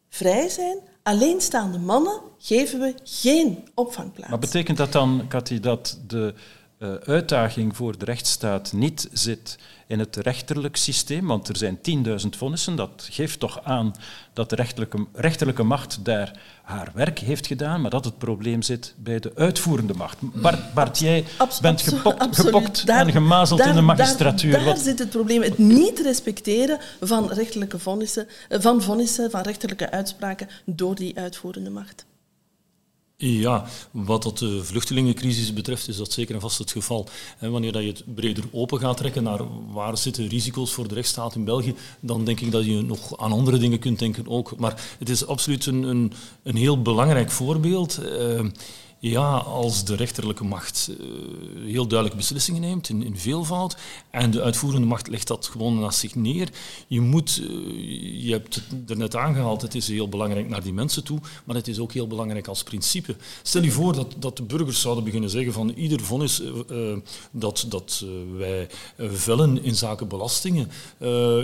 vrij 0.08 0.48
zijn, 0.48 0.78
alleenstaande 1.02 1.78
mannen 1.78 2.20
geven 2.38 2.80
we 2.80 2.94
geen 3.02 3.68
opvangplaats. 3.74 4.30
Maar 4.30 4.38
betekent 4.38 4.76
dat 4.76 4.92
dan, 4.92 5.24
Cathy, 5.28 5.60
dat 5.60 6.00
de 6.06 6.34
uh, 6.82 6.94
uitdaging 7.04 7.76
voor 7.76 7.98
de 7.98 8.04
rechtsstaat 8.04 8.72
niet 8.72 9.08
zit 9.12 9.58
in 9.86 9.98
het 9.98 10.16
rechterlijk 10.16 10.76
systeem, 10.76 11.26
want 11.26 11.48
er 11.48 11.56
zijn 11.56 11.78
10.000 12.22 12.28
vonnissen. 12.36 12.76
Dat 12.76 13.08
geeft 13.10 13.40
toch 13.40 13.64
aan 13.64 13.94
dat 14.32 14.50
de 14.50 14.56
rechterlijke, 14.56 15.06
rechterlijke 15.12 15.62
macht 15.62 16.04
daar 16.04 16.40
haar 16.62 16.90
werk 16.94 17.18
heeft 17.18 17.46
gedaan, 17.46 17.80
maar 17.80 17.90
dat 17.90 18.04
het 18.04 18.18
probleem 18.18 18.62
zit 18.62 18.94
bij 18.96 19.18
de 19.18 19.32
uitvoerende 19.34 19.94
macht. 19.94 20.16
Bart, 20.20 20.74
Bart 20.74 20.98
jij 20.98 21.24
bent 21.60 21.82
gepokt, 21.82 22.36
gepokt 22.36 22.86
daar, 22.86 23.06
en 23.06 23.12
gemazeld 23.12 23.60
in 23.60 23.74
de 23.74 23.80
magistratuur. 23.80 24.52
Daar, 24.52 24.64
daar 24.64 24.76
zit 24.76 24.98
het 24.98 25.10
probleem. 25.10 25.42
Het 25.42 25.58
niet 25.58 26.00
respecteren 26.00 26.78
van 27.00 27.28
rechterlijke 27.32 27.78
vonnissen, 27.78 28.26
eh, 28.48 28.60
van 28.60 28.82
vonnissen, 28.82 29.30
van 29.30 29.40
rechterlijke 29.40 29.90
uitspraken 29.90 30.48
door 30.64 30.94
die 30.94 31.18
uitvoerende 31.18 31.70
macht. 31.70 32.04
Ja, 33.24 33.64
wat 33.90 34.22
dat 34.22 34.38
de 34.38 34.64
vluchtelingencrisis 34.64 35.52
betreft 35.52 35.88
is 35.88 35.96
dat 35.96 36.12
zeker 36.12 36.34
en 36.34 36.40
vast 36.40 36.58
het 36.58 36.70
geval. 36.70 37.08
wanneer 37.38 37.72
dat 37.72 37.82
je 37.82 37.88
het 37.88 38.14
breder 38.14 38.44
open 38.52 38.78
gaat 38.78 38.96
trekken 38.96 39.22
naar 39.22 39.40
waar 39.72 39.98
zitten 39.98 40.28
risico's 40.28 40.72
voor 40.72 40.88
de 40.88 40.94
rechtsstaat 40.94 41.34
in 41.34 41.44
België, 41.44 41.74
dan 42.00 42.24
denk 42.24 42.40
ik 42.40 42.50
dat 42.50 42.64
je 42.64 42.82
nog 42.82 43.18
aan 43.18 43.32
andere 43.32 43.58
dingen 43.58 43.78
kunt 43.78 43.98
denken 43.98 44.28
ook. 44.28 44.56
Maar 44.56 44.82
het 44.98 45.08
is 45.08 45.26
absoluut 45.26 45.66
een, 45.66 45.82
een, 45.82 46.12
een 46.42 46.56
heel 46.56 46.82
belangrijk 46.82 47.30
voorbeeld. 47.30 48.00
Uh, 48.02 48.44
ja, 49.04 49.36
als 49.36 49.84
de 49.84 49.94
rechterlijke 49.94 50.44
macht 50.44 50.90
uh, 50.90 51.06
heel 51.64 51.86
duidelijk 51.86 52.18
beslissingen 52.18 52.60
neemt 52.60 52.88
in, 52.88 53.16
veelvoud 53.16 53.76
en 54.10 54.30
de 54.30 54.42
uitvoerende 54.42 54.86
macht 54.86 55.08
legt 55.08 55.26
dat 55.26 55.46
gewoon 55.46 55.80
naast 55.80 55.98
zich 55.98 56.14
neer. 56.14 56.48
Je 56.86 57.00
moet, 57.00 57.40
uh, 57.42 58.24
je 58.24 58.32
hebt 58.32 58.54
het 58.54 58.90
er 58.90 58.96
net 58.96 59.16
aangehaald, 59.16 59.62
het 59.62 59.74
is 59.74 59.88
heel 59.88 60.08
belangrijk 60.08 60.48
naar 60.48 60.62
die 60.62 60.72
mensen 60.72 61.04
toe, 61.04 61.18
maar 61.44 61.56
het 61.56 61.68
is 61.68 61.78
ook 61.78 61.92
heel 61.92 62.06
belangrijk 62.06 62.46
als 62.46 62.62
principe. 62.62 63.16
Stel 63.42 63.62
je 63.62 63.70
voor 63.70 63.94
dat, 63.94 64.14
dat 64.18 64.36
de 64.36 64.42
burgers 64.42 64.80
zouden 64.80 65.04
beginnen 65.04 65.30
zeggen 65.30 65.52
van 65.52 65.68
ieder 65.70 66.00
vonnis 66.00 66.40
uh, 66.40 66.96
dat, 67.30 67.66
dat 67.68 68.04
wij 68.36 68.68
vellen 68.98 69.62
in 69.62 69.74
zaken 69.74 70.08
belastingen, 70.08 70.70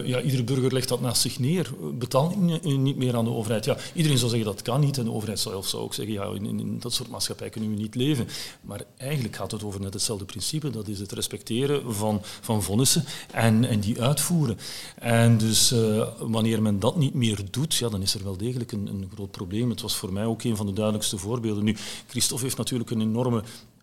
ja, 0.05 0.21
iedere 0.21 0.45
burger 0.45 0.73
legt 0.73 0.89
dat 0.89 1.01
naast 1.01 1.23
zich 1.23 1.39
neer, 1.39 1.71
betaalt 1.95 2.63
niet 2.65 2.97
meer 2.97 3.17
aan 3.17 3.25
de 3.25 3.31
overheid. 3.31 3.65
Ja, 3.65 3.77
iedereen 3.95 4.19
zou 4.19 4.31
zeggen 4.31 4.49
dat 4.49 4.63
kan 4.63 4.81
niet 4.81 4.99
en 4.99 5.05
de 5.05 5.13
overheid 5.13 5.39
zou, 5.41 5.65
zou 5.65 5.83
ook 5.83 5.95
zeggen 5.95 6.15
ja, 6.15 6.25
in, 6.25 6.59
in 6.59 6.79
dat 6.81 6.93
soort 6.93 7.09
maatschappij 7.09 7.47
we 7.55 7.61
niet 7.61 7.95
leven. 7.95 8.29
Maar 8.61 8.81
eigenlijk 8.97 9.37
gaat 9.37 9.51
het 9.51 9.65
over 9.65 9.81
net 9.81 9.93
hetzelfde 9.93 10.25
principe. 10.25 10.71
Dat 10.71 10.89
is 10.89 10.99
het 10.99 11.13
respecteren 11.13 11.95
van, 11.95 12.21
van 12.41 12.63
vonnissen 12.63 13.05
en, 13.33 13.65
en 13.65 13.81
die 13.81 14.03
uitvoeren. 14.03 14.59
En 14.95 15.39
dus 15.39 15.73
uh, 15.73 16.09
wanneer 16.19 16.63
men 16.63 16.81
dat 16.81 16.97
niet 16.97 17.15
meer 17.15 17.41
doet, 17.51 17.75
ja, 17.75 17.89
dan 17.89 18.03
is 18.03 18.15
er 18.15 18.25
wel 18.25 18.37
degelijk 18.37 18.73
een, 18.73 18.87
een 18.87 19.11
groot 19.15 19.31
probleem. 19.31 19.71
Het 19.71 19.81
was 19.81 19.97
voor 19.97 20.13
mij 20.13 20.25
ook 20.25 20.43
een 20.43 20.57
van 20.57 20.67
de 20.67 20.73
duidelijkste 20.73 21.19
voorbeelden. 21.19 21.65
Nu, 21.65 21.77
Christophe 22.07 22.45
heeft 22.45 22.57
natuurlijk 22.57 22.91
een 22.91 23.01
enorme 23.01 23.43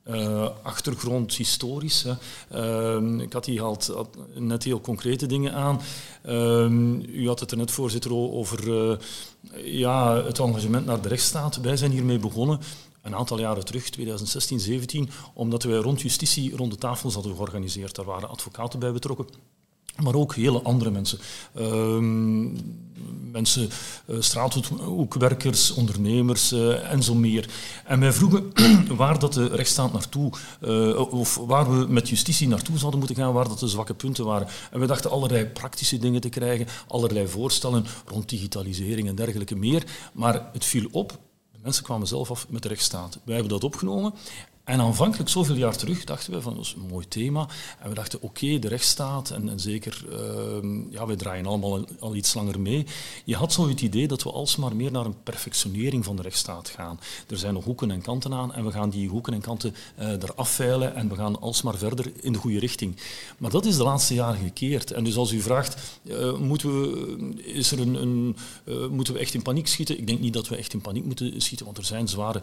uh, 0.10 0.48
achtergrond 0.62 1.36
historisch. 1.36 2.04
Hè. 2.04 2.14
Uh, 3.02 3.22
ik 3.22 3.34
had 3.34 3.46
hier 3.46 3.64
net 4.34 4.64
heel 4.64 4.82
concrete 4.82 5.26
dingen 5.26 5.54
aan. 5.54 5.82
Uh, 6.26 6.70
u 7.16 7.28
had 7.28 7.40
het 7.40 7.52
er 7.52 7.58
net, 7.58 7.72
voorzitter, 7.72 8.14
over 8.14 8.68
uh, 8.68 8.98
ja, 9.64 10.24
het 10.24 10.40
engagement 10.40 10.86
naar 10.86 11.02
de 11.02 11.08
rechtsstaat. 11.08 11.56
Wij 11.56 11.78
zijn 11.78 11.92
hiermee 11.92 12.20
begonnen 12.20 12.60
een 13.06 13.16
aantal 13.16 13.40
jaren 13.40 13.66
terug, 13.66 13.90
2016, 13.90 14.60
17, 14.60 15.10
omdat 15.34 15.64
wij 15.64 15.78
rond 15.78 16.02
justitie 16.02 16.56
rond 16.56 16.72
de 16.72 16.78
tafels 16.78 17.14
hadden 17.14 17.36
georganiseerd. 17.36 17.96
Daar 17.96 18.06
waren 18.06 18.30
advocaten 18.30 18.80
bij 18.80 18.92
betrokken. 18.92 19.28
Maar 20.04 20.16
ook 20.16 20.36
hele 20.36 20.62
andere 20.62 20.92
mensen. 20.92 21.20
Uh, 21.56 21.98
mensen, 23.32 23.70
uh, 24.08 24.22
straathoekwerkers, 24.22 25.72
ondernemers 25.74 26.54
uh, 26.54 26.92
en 26.92 27.04
zo 27.04 27.14
meer. 27.14 27.50
En 27.86 28.00
wij 28.00 28.14
vroegen 28.14 28.52
waar 28.98 29.20
dat 29.20 29.34
de 29.34 29.48
rechtsstaat 29.48 29.94
naartoe, 29.94 30.32
uh, 30.62 31.14
of 31.14 31.36
waar 31.36 31.80
we 31.80 31.86
met 31.90 32.10
justitie 32.10 32.48
naartoe 32.48 32.78
zouden 32.78 33.00
moeten 33.00 33.18
gaan, 33.18 33.34
waar 33.34 33.48
dat 33.48 33.60
de 33.60 33.68
zwakke 33.68 33.94
punten 33.94 34.26
waren. 34.26 34.48
En 34.72 34.80
we 34.80 34.86
dachten 34.86 35.12
allerlei 35.12 35.46
praktische 35.46 35.98
dingen 35.98 36.22
te 36.22 36.30
krijgen, 36.30 36.68
allerlei 36.88 37.28
voorstellen 37.28 37.86
rond 38.06 38.30
digitalisering 38.30 39.08
en 39.08 39.16
dergelijke 39.16 39.56
meer. 39.56 39.84
Maar 40.14 40.50
het 40.54 40.66
viel 40.66 40.88
op, 40.92 41.20
Mensen 41.66 41.84
kwamen 41.84 42.08
zelf 42.08 42.32
af 42.32 42.46
met 42.50 42.62
de 42.62 42.68
rechtsstaat. 42.68 43.20
Wij 43.24 43.34
hebben 43.36 43.54
dat 43.54 43.64
opgenomen 43.64 44.14
en 44.66 44.80
aanvankelijk, 44.80 45.30
zoveel 45.30 45.56
jaar 45.56 45.78
terug, 45.78 46.04
dachten 46.04 46.34
we 46.34 46.42
van 46.42 46.56
dat 46.56 46.64
is 46.64 46.74
een 46.78 46.88
mooi 46.90 47.08
thema. 47.08 47.48
En 47.80 47.90
we 47.90 47.96
dachten, 47.96 48.22
oké, 48.22 48.60
de 48.60 48.68
rechtsstaat, 48.68 49.30
en, 49.30 49.50
en 49.50 49.60
zeker, 49.60 50.06
uh, 50.10 50.92
ja, 50.92 51.06
wij 51.06 51.16
draaien 51.16 51.46
allemaal 51.46 51.86
al, 52.00 52.16
iets 52.16 52.34
langer 52.34 52.60
mee. 52.60 52.86
Je 53.24 53.36
had 53.36 53.54
zo 53.54 53.68
het 53.68 53.82
idee 53.82 54.08
dat 54.08 54.24
we 54.24 54.32
alsmaar 54.32 54.76
meer 54.76 54.92
naar 54.92 55.06
een 55.06 55.24
perfectionering 55.24 56.06
van 56.06 56.16
de 56.16 56.22
rechtsstaat 56.22 56.70
gaan. 56.70 57.00
Er 57.28 57.38
zijn 57.38 57.54
nog 57.54 57.64
hoeken 57.64 57.92
en 57.92 58.02
kanten 58.02 58.34
aan 58.34 58.54
en 58.54 58.66
we 58.66 58.72
gaan 58.72 58.90
die 58.90 59.10
hoeken 59.10 59.34
en 59.34 59.42
kanten 59.42 59.76
eraf 59.98 60.50
veilen 60.50 60.96
en 60.96 61.10
we 61.10 61.16
gaan 61.16 61.42
alsmaar 61.42 61.78
verder 61.78 62.12
in 62.22 62.34
de 62.34 62.40
goede 62.40 62.60
richting. 62.60 62.96
Maar 63.38 63.52
dat 63.52 63.66
is 63.66 63.78
de 63.78 63.84
laatste 63.84 64.14
jaren 64.14 64.44
gekeerd. 64.44 64.92
En 64.92 65.04
dus 65.04 65.18
als 65.18 65.32
u 65.32 65.42
vraagt, 65.42 66.00
uh, 66.04 66.38
moeten, 66.38 66.82
we, 66.82 67.44
is 67.44 67.72
er 67.72 67.80
een, 67.80 67.96
een 67.96 68.36
uh, 68.66 68.88
moeten 68.88 69.14
we 69.14 69.20
echt 69.20 69.34
in 69.34 69.42
paniek 69.42 69.68
schieten? 69.68 69.98
Ik 69.98 70.08
denk 70.08 70.20
niet 70.20 70.34
dat 70.34 70.48
we 70.48 70.56
echt 70.56 70.74
in 70.74 70.82
paniek 70.82 71.06
moeten 71.06 71.42
schieten, 71.42 71.66
want 71.66 71.78
er 71.78 71.86
zijn 71.86 72.08
zware 72.08 72.42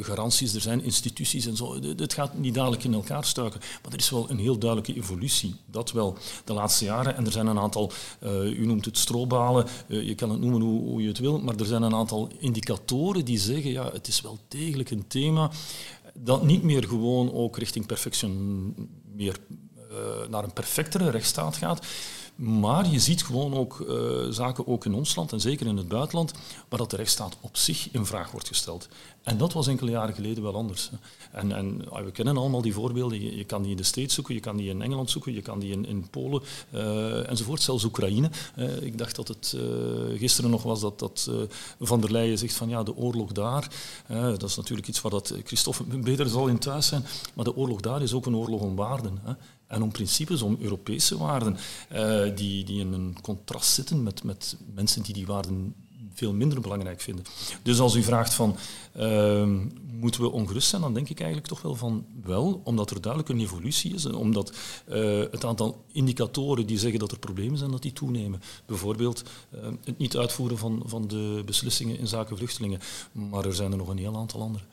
garanties, 0.00 0.54
er 0.54 0.60
zijn 0.60 0.82
instituties 0.82 1.29
en 1.34 1.56
zo. 1.56 1.74
Het 1.96 2.14
gaat 2.14 2.38
niet 2.38 2.54
dadelijk 2.54 2.84
in 2.84 2.94
elkaar 2.94 3.24
stuiken. 3.24 3.60
Maar 3.82 3.92
er 3.92 3.98
is 3.98 4.10
wel 4.10 4.30
een 4.30 4.38
heel 4.38 4.58
duidelijke 4.58 4.94
evolutie. 4.94 5.54
Dat 5.66 5.92
wel 5.92 6.16
de 6.44 6.52
laatste 6.52 6.84
jaren. 6.84 7.16
En 7.16 7.26
er 7.26 7.32
zijn 7.32 7.46
een 7.46 7.58
aantal, 7.58 7.92
uh, 8.22 8.44
u 8.44 8.66
noemt 8.66 8.84
het 8.84 8.98
strobalen, 8.98 9.66
uh, 9.86 10.06
je 10.06 10.14
kan 10.14 10.30
het 10.30 10.40
noemen 10.40 10.60
hoe, 10.60 10.82
hoe, 10.82 11.02
je 11.02 11.08
het 11.08 11.18
wil, 11.18 11.40
maar 11.40 11.56
er 11.56 11.66
zijn 11.66 11.82
een 11.82 11.94
aantal 11.94 12.28
indicatoren 12.38 13.24
die 13.24 13.38
zeggen, 13.38 13.70
ja, 13.70 13.90
het 13.92 14.08
is 14.08 14.20
wel 14.20 14.38
degelijk 14.48 14.90
een 14.90 15.06
thema 15.06 15.50
dat 16.14 16.42
niet 16.42 16.62
meer 16.62 16.88
gewoon 16.88 17.32
ook 17.32 17.58
richting 17.58 17.86
perfection, 17.86 18.74
meer 19.14 19.36
naar 20.28 20.44
een 20.44 20.52
perfectere 20.52 21.10
rechtsstaat 21.10 21.56
gaat. 21.56 21.86
Maar 22.40 22.88
je 22.88 22.98
ziet 22.98 23.22
gewoon 23.22 23.54
ook 23.54 23.84
uh, 23.88 24.26
zaken 24.30 24.66
ook 24.66 24.84
in 24.84 24.94
ons 24.94 25.14
land 25.14 25.32
en 25.32 25.40
zeker 25.40 25.66
in 25.66 25.76
het 25.76 25.88
buitenland, 25.88 26.32
waar 26.68 26.78
dat 26.78 26.90
de 26.90 26.96
rechtsstaat 26.96 27.36
op 27.40 27.56
zich 27.56 27.88
in 27.92 28.06
vraag 28.06 28.30
wordt 28.30 28.48
gesteld. 28.48 28.88
En 29.22 29.38
dat 29.38 29.52
was 29.52 29.66
enkele 29.66 29.90
jaren 29.90 30.14
geleden 30.14 30.42
wel 30.42 30.54
anders. 30.54 30.90
En, 31.32 31.52
en 31.52 31.90
ah, 31.90 32.04
we 32.04 32.10
kennen 32.10 32.36
allemaal 32.36 32.62
die 32.62 32.72
voorbeelden. 32.72 33.36
Je, 33.36 33.44
kan 33.44 33.62
die 33.62 33.70
in 33.70 33.76
de 33.76 33.82
States 33.82 34.14
zoeken, 34.14 34.34
je 34.34 34.40
kan 34.40 34.56
die 34.56 34.70
in 34.70 34.82
Engeland 34.82 35.10
zoeken, 35.10 35.32
je 35.32 35.42
kan 35.42 35.58
die 35.58 35.72
in, 35.72 35.86
in 35.86 36.08
Polen 36.10 36.42
uh, 36.74 37.30
enzovoort, 37.30 37.62
zelfs 37.62 37.84
Oekraïne. 37.84 38.30
Uh, 38.58 38.82
ik 38.82 38.98
dacht 38.98 39.16
dat 39.16 39.28
het 39.28 39.56
gisteren 40.16 40.50
nog 40.50 40.62
was 40.62 40.80
dat, 40.80 40.98
dat 40.98 41.30
Van 41.80 42.00
der 42.00 42.12
Leyen 42.12 42.38
zegt 42.38 42.54
van 42.54 42.68
ja, 42.68 42.82
de 42.82 42.96
oorlog 42.96 43.32
daar, 43.32 43.70
dat 44.08 44.42
is 44.42 44.56
natuurlijk 44.56 44.88
iets 44.88 45.00
waar 45.00 45.12
dat 45.12 45.34
Christophe 45.44 45.84
beter 45.84 46.28
zal 46.28 46.46
in 46.46 46.58
thuis 46.58 46.86
zijn, 46.86 47.04
maar 47.34 47.44
de 47.44 47.56
oorlog 47.56 47.80
daar 47.80 48.02
is 48.02 48.12
ook 48.12 48.26
een 48.26 48.36
oorlog 48.36 48.60
om 48.60 48.76
waarden. 48.76 49.18
Hè 49.22 49.32
en 49.70 49.82
om 49.82 49.90
principes, 49.90 50.42
om 50.42 50.56
Europese 50.60 51.18
waarden, 51.18 51.56
uh, 51.92 52.22
die, 52.36 52.64
die 52.64 52.80
in 52.80 52.92
een 52.92 53.16
contrast 53.22 53.72
zitten 53.72 54.02
met, 54.02 54.24
met 54.24 54.56
mensen 54.74 55.02
die 55.02 55.14
die 55.14 55.26
waarden 55.26 55.74
veel 56.14 56.32
minder 56.32 56.60
belangrijk 56.60 57.00
vinden. 57.00 57.24
Dus 57.62 57.80
als 57.80 57.94
u 57.94 58.02
vraagt 58.02 58.34
van, 58.34 58.56
uh, 58.96 59.48
moeten 59.92 60.20
we 60.20 60.30
ongerust 60.30 60.68
zijn, 60.68 60.82
dan 60.82 60.94
denk 60.94 61.08
ik 61.08 61.18
eigenlijk 61.18 61.48
toch 61.48 61.62
wel 61.62 61.74
van 61.74 62.04
wel, 62.22 62.60
omdat 62.64 62.90
er 62.90 63.00
duidelijk 63.00 63.32
een 63.32 63.40
evolutie 63.40 63.94
is 63.94 64.04
en 64.04 64.14
omdat 64.14 64.52
uh, 64.88 65.24
het 65.30 65.44
aantal 65.44 65.84
indicatoren 65.92 66.66
die 66.66 66.78
zeggen 66.78 66.98
dat 66.98 67.12
er 67.12 67.18
problemen 67.18 67.58
zijn, 67.58 67.70
dat 67.70 67.82
die 67.82 67.92
toenemen. 67.92 68.42
Bijvoorbeeld 68.66 69.22
het 69.84 69.98
niet 69.98 70.16
uitvoeren 70.16 70.58
van, 70.58 70.82
van 70.86 71.08
de 71.08 71.42
beslissingen 71.46 71.98
in 71.98 72.06
zaken 72.06 72.36
vluchtelingen, 72.36 72.80
maar 73.12 73.44
er 73.44 73.54
zijn 73.54 73.70
er 73.70 73.78
nog 73.78 73.88
een 73.88 73.98
heel 73.98 74.16
aantal 74.16 74.40
andere. 74.40 74.64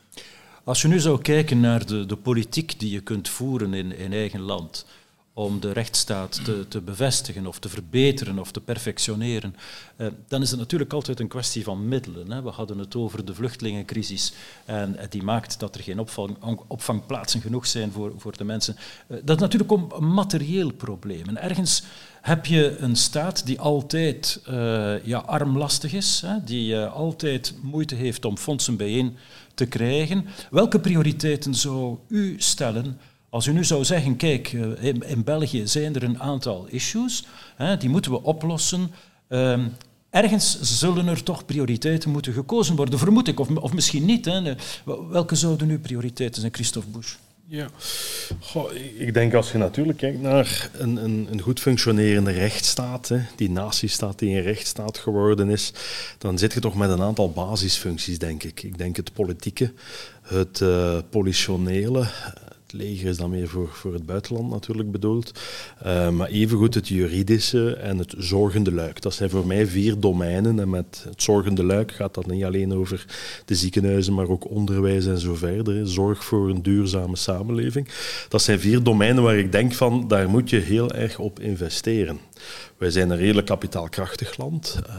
Als 0.67 0.81
je 0.81 0.87
nu 0.87 0.99
zou 0.99 1.21
kijken 1.21 1.59
naar 1.59 1.85
de, 1.85 2.05
de 2.05 2.15
politiek 2.15 2.79
die 2.79 2.91
je 2.91 3.01
kunt 3.01 3.29
voeren 3.29 3.73
in, 3.73 3.97
in 3.97 4.13
eigen 4.13 4.41
land 4.41 4.85
om 5.33 5.59
de 5.59 5.71
rechtsstaat 5.71 6.43
te, 6.43 6.65
te, 6.67 6.81
bevestigen 6.81 7.47
of 7.47 7.59
te 7.59 7.69
verbeteren 7.69 8.39
of 8.39 8.51
te 8.51 8.61
perfectioneren, 8.61 9.55
eh, 9.95 10.07
dan 10.27 10.41
is 10.41 10.49
het 10.49 10.59
natuurlijk 10.59 10.93
altijd 10.93 11.19
een 11.19 11.27
kwestie 11.27 11.63
van 11.63 11.87
middelen. 11.87 12.31
Hè. 12.31 12.41
We 12.41 12.49
hadden 12.49 12.77
het 12.77 12.95
over 12.95 13.25
de 13.25 13.35
vluchtelingencrisis 13.35 14.33
en 14.65 14.97
die 15.09 15.23
maakt 15.23 15.59
dat 15.59 15.75
er 15.75 15.81
geen 15.81 15.99
opvang, 15.99 16.37
opvangplaatsen 16.67 17.41
genoeg 17.41 17.67
zijn 17.67 17.91
voor, 17.91 18.13
voor 18.17 18.37
de 18.37 18.43
mensen. 18.43 18.75
Eh, 19.07 19.17
dat 19.23 19.35
is 19.35 19.41
natuurlijk 19.41 19.71
een 19.71 20.13
materieel 20.13 20.71
probleem. 20.71 21.27
En 21.27 21.41
ergens 21.41 21.83
heb 22.27 22.45
je 22.45 22.77
een 22.77 22.95
staat 22.95 23.45
die 23.45 23.59
altijd 23.59 24.41
uh, 24.49 25.05
ja, 25.05 25.17
armlastig 25.17 25.93
is, 25.93 26.21
hè, 26.25 26.43
die 26.43 26.73
uh, 26.73 26.93
altijd 26.93 27.53
moeite 27.61 27.95
heeft 27.95 28.25
om 28.25 28.37
fondsen 28.37 28.77
bijeen 28.77 29.17
te 29.53 29.65
krijgen. 29.65 30.25
Welke 30.49 30.79
prioriteiten 30.79 31.55
zou 31.55 31.97
u 32.07 32.35
stellen 32.37 32.99
Als 33.29 33.45
u 33.45 33.53
nu 33.53 33.63
zou 33.63 33.85
zeggen, 33.85 34.15
kijk, 34.15 34.53
eh, 34.53 34.83
in, 34.83 35.03
in 35.07 35.23
België 35.23 35.67
zijn 35.67 35.95
er 35.95 36.03
een 36.03 36.19
aantal 36.19 36.65
issues, 36.69 37.25
hè, 37.55 37.77
die 37.77 37.89
moeten 37.89 38.11
we 38.11 38.23
oplossen. 38.23 38.91
Ehm, 39.27 39.67
ergens 40.09 40.61
zullen 40.61 41.07
er 41.07 41.23
toch 41.23 41.45
prioriteiten 41.45 42.11
moeten 42.11 42.33
gekozen 42.33 42.75
worden, 42.75 42.99
vermoed 42.99 43.27
ik, 43.27 43.39
of, 43.39 43.49
of 43.49 43.73
misschien 43.73 44.05
niet. 44.05 44.25
Hè. 44.25 44.55
Welke 45.09 45.35
zouden 45.35 45.67
nu 45.67 45.79
prioriteiten 45.79 46.41
zijn, 46.41 46.53
Christophe 46.53 46.89
Bush? 46.89 47.15
Ja, 47.49 47.67
ik 48.97 49.13
denk 49.13 49.33
als 49.33 49.51
je 49.51 49.57
natuurlijk 49.57 49.97
kijkt 49.97 50.21
naar 50.21 50.69
een, 50.73 50.95
een, 50.95 51.27
een 51.31 51.41
goed 51.41 51.59
functionerende 51.59 52.31
rechtsstaat, 52.31 53.07
hè, 53.07 53.19
die 53.35 53.49
natiestaat 53.49 54.19
die 54.19 54.37
een 54.37 54.43
rechtsstaat 54.43 54.97
geworden 54.97 55.49
is, 55.49 55.73
dan 56.17 56.37
zit 56.37 56.53
je 56.53 56.59
toch 56.59 56.75
met 56.75 56.89
een 56.89 57.01
aantal 57.01 57.31
basisfuncties, 57.31 58.19
denk 58.19 58.43
ik. 58.43 58.63
Ik 58.63 58.77
denk 58.77 58.95
het 58.95 59.13
politieke, 59.13 59.73
het 60.21 60.59
uh, 60.59 60.97
politionele, 61.09 62.07
het 62.71 62.81
leger 62.81 63.09
is 63.09 63.17
dan 63.17 63.29
meer 63.29 63.47
voor, 63.47 63.69
voor 63.71 63.93
het 63.93 64.05
buitenland 64.05 64.49
natuurlijk 64.49 64.91
bedoeld. 64.91 65.39
Uh, 65.85 66.09
maar 66.09 66.27
evengoed 66.27 66.73
het 66.73 66.87
juridische 66.87 67.73
en 67.75 67.97
het 67.97 68.13
zorgende 68.17 68.71
luik. 68.71 69.01
Dat 69.01 69.13
zijn 69.13 69.29
voor 69.29 69.47
mij 69.47 69.67
vier 69.67 69.99
domeinen. 69.99 70.59
En 70.59 70.69
met 70.69 71.03
het 71.09 71.23
zorgende 71.23 71.63
luik 71.63 71.91
gaat 71.91 72.13
dat 72.13 72.25
niet 72.25 72.43
alleen 72.43 72.73
over 72.73 73.05
de 73.45 73.55
ziekenhuizen, 73.55 74.13
maar 74.13 74.29
ook 74.29 74.49
onderwijs 74.49 75.05
en 75.05 75.19
zo 75.19 75.35
verder. 75.35 75.87
Zorg 75.87 76.23
voor 76.23 76.49
een 76.49 76.61
duurzame 76.61 77.15
samenleving. 77.15 77.87
Dat 78.29 78.41
zijn 78.41 78.59
vier 78.59 78.83
domeinen 78.83 79.23
waar 79.23 79.37
ik 79.37 79.51
denk 79.51 79.73
van, 79.73 80.07
daar 80.07 80.29
moet 80.29 80.49
je 80.49 80.57
heel 80.57 80.91
erg 80.91 81.19
op 81.19 81.39
investeren. 81.39 82.19
Wij 82.77 82.89
zijn 82.89 83.09
een 83.09 83.17
redelijk 83.17 83.47
kapitaalkrachtig 83.47 84.37
land. 84.37 84.79
Uh, 84.87 84.93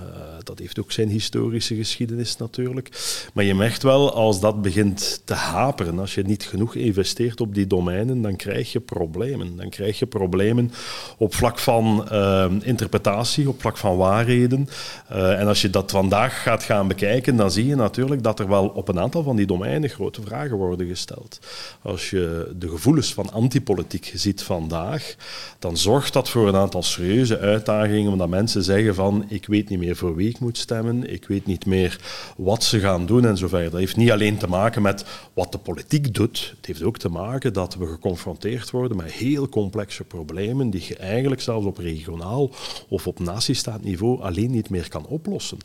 dat 0.44 0.58
heeft 0.58 0.80
ook 0.80 0.92
zijn 0.92 1.08
historische 1.08 1.74
geschiedenis 1.74 2.36
natuurlijk. 2.36 2.90
Maar 3.32 3.44
je 3.44 3.54
merkt 3.54 3.82
wel, 3.82 4.12
als 4.12 4.40
dat 4.40 4.62
begint 4.62 5.20
te 5.24 5.34
haperen, 5.34 5.98
als 5.98 6.14
je 6.14 6.22
niet 6.22 6.44
genoeg 6.44 6.74
investeert 6.74 7.40
op 7.40 7.54
die 7.54 7.66
domeinen, 7.66 8.22
dan 8.22 8.36
krijg 8.36 8.72
je 8.72 8.80
problemen. 8.80 9.56
Dan 9.56 9.68
krijg 9.68 9.98
je 9.98 10.06
problemen 10.06 10.72
op 11.16 11.34
vlak 11.34 11.58
van 11.58 12.08
uh, 12.12 12.46
interpretatie, 12.62 13.48
op 13.48 13.60
vlak 13.60 13.76
van 13.76 13.96
waarheden. 13.96 14.68
Uh, 15.12 15.40
en 15.40 15.46
als 15.46 15.62
je 15.62 15.70
dat 15.70 15.90
vandaag 15.90 16.42
gaat 16.42 16.62
gaan 16.62 16.88
bekijken, 16.88 17.36
dan 17.36 17.50
zie 17.50 17.66
je 17.66 17.74
natuurlijk 17.74 18.22
dat 18.22 18.38
er 18.38 18.48
wel 18.48 18.68
op 18.68 18.88
een 18.88 19.00
aantal 19.00 19.22
van 19.22 19.36
die 19.36 19.46
domeinen 19.46 19.90
grote 19.90 20.22
vragen 20.22 20.56
worden 20.56 20.86
gesteld. 20.86 21.38
Als 21.82 22.10
je 22.10 22.52
de 22.56 22.68
gevoelens 22.68 23.14
van 23.14 23.32
antipolitiek 23.32 24.12
ziet 24.14 24.42
vandaag, 24.42 25.14
dan 25.58 25.76
zorgt 25.76 26.12
dat 26.12 26.28
voor 26.28 26.48
een 26.48 26.56
aantal 26.56 26.82
serieuze 26.82 27.27
uitdagingen, 27.36 28.12
omdat 28.12 28.28
mensen 28.28 28.62
zeggen 28.62 28.94
van 28.94 29.24
ik 29.28 29.46
weet 29.46 29.68
niet 29.68 29.78
meer 29.78 29.96
voor 29.96 30.14
wie 30.14 30.28
ik 30.28 30.38
moet 30.38 30.58
stemmen, 30.58 31.12
ik 31.12 31.26
weet 31.28 31.46
niet 31.46 31.66
meer 31.66 32.00
wat 32.36 32.64
ze 32.64 32.80
gaan 32.80 33.06
doen 33.06 33.26
en 33.26 33.36
zo 33.36 33.48
verder. 33.48 33.70
Dat 33.70 33.80
heeft 33.80 33.96
niet 33.96 34.10
alleen 34.10 34.36
te 34.36 34.46
maken 34.46 34.82
met 34.82 35.04
wat 35.32 35.52
de 35.52 35.58
politiek 35.58 36.14
doet, 36.14 36.54
het 36.56 36.66
heeft 36.66 36.82
ook 36.82 36.98
te 36.98 37.08
maken 37.08 37.52
dat 37.52 37.74
we 37.74 37.86
geconfronteerd 37.86 38.70
worden 38.70 38.96
met 38.96 39.12
heel 39.12 39.48
complexe 39.48 40.04
problemen 40.04 40.70
die 40.70 40.84
je 40.88 40.96
eigenlijk 40.96 41.40
zelfs 41.40 41.66
op 41.66 41.78
regionaal 41.78 42.50
of 42.88 43.06
op 43.06 43.18
natiestaatniveau 43.18 44.20
alleen 44.22 44.50
niet 44.50 44.70
meer 44.70 44.88
kan 44.88 45.06
oplossen. 45.06 45.58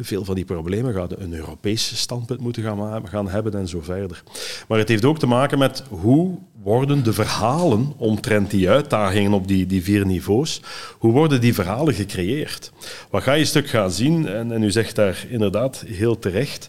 Veel 0.00 0.24
van 0.24 0.34
die 0.34 0.44
problemen 0.44 0.94
gaan 0.94 1.08
een 1.18 1.34
Europees 1.34 1.98
standpunt 1.98 2.40
moeten 2.40 2.62
gaan, 2.62 3.08
gaan 3.08 3.28
hebben 3.28 3.54
en 3.54 3.68
zo 3.68 3.80
verder. 3.80 4.22
Maar 4.68 4.78
het 4.78 4.88
heeft 4.88 5.04
ook 5.04 5.18
te 5.18 5.26
maken 5.26 5.58
met 5.58 5.82
hoe 5.88 6.38
worden 6.62 7.04
de 7.04 7.12
verhalen 7.12 7.92
omtrent 7.96 8.50
die 8.50 8.70
uitdagingen 8.70 9.32
op 9.32 9.48
die, 9.48 9.66
die 9.66 9.82
vier 9.82 10.06
niveaus, 10.06 10.62
hoe 10.98 11.12
worden 11.12 11.40
die 11.40 11.54
verhalen 11.54 11.94
gecreëerd? 11.94 12.72
Wat 13.10 13.22
ga 13.22 13.32
je 13.32 13.44
stuk 13.44 13.68
gaan 13.68 13.90
zien, 13.90 14.28
en, 14.28 14.52
en 14.52 14.62
u 14.62 14.70
zegt 14.70 14.96
daar 14.96 15.26
inderdaad 15.28 15.84
heel 15.86 16.18
terecht, 16.18 16.68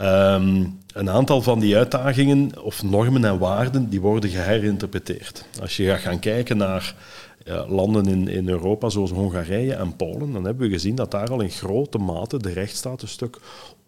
um, 0.00 0.78
een 0.92 1.10
aantal 1.10 1.42
van 1.42 1.60
die 1.60 1.76
uitdagingen 1.76 2.62
of 2.62 2.82
normen 2.82 3.24
en 3.24 3.38
waarden, 3.38 3.88
die 3.88 4.00
worden 4.00 4.30
geherinterpreteerd. 4.30 5.44
Als 5.60 5.76
je 5.76 5.86
gaat 5.86 6.00
gaan 6.00 6.18
kijken 6.18 6.56
naar 6.56 6.94
ja, 7.44 7.66
landen 7.68 8.06
in, 8.06 8.28
in 8.28 8.48
Europa 8.48 8.88
zoals 8.88 9.10
Hongarije 9.10 9.74
en 9.74 9.96
Polen, 9.96 10.32
dan 10.32 10.44
hebben 10.44 10.66
we 10.66 10.72
gezien 10.72 10.94
dat 10.94 11.10
daar 11.10 11.30
al 11.30 11.40
in 11.40 11.50
grote 11.50 11.98
mate 11.98 12.38
de 12.38 12.52
rechtsstaat 12.52 13.02
een 13.02 13.08
stuk 13.08 13.38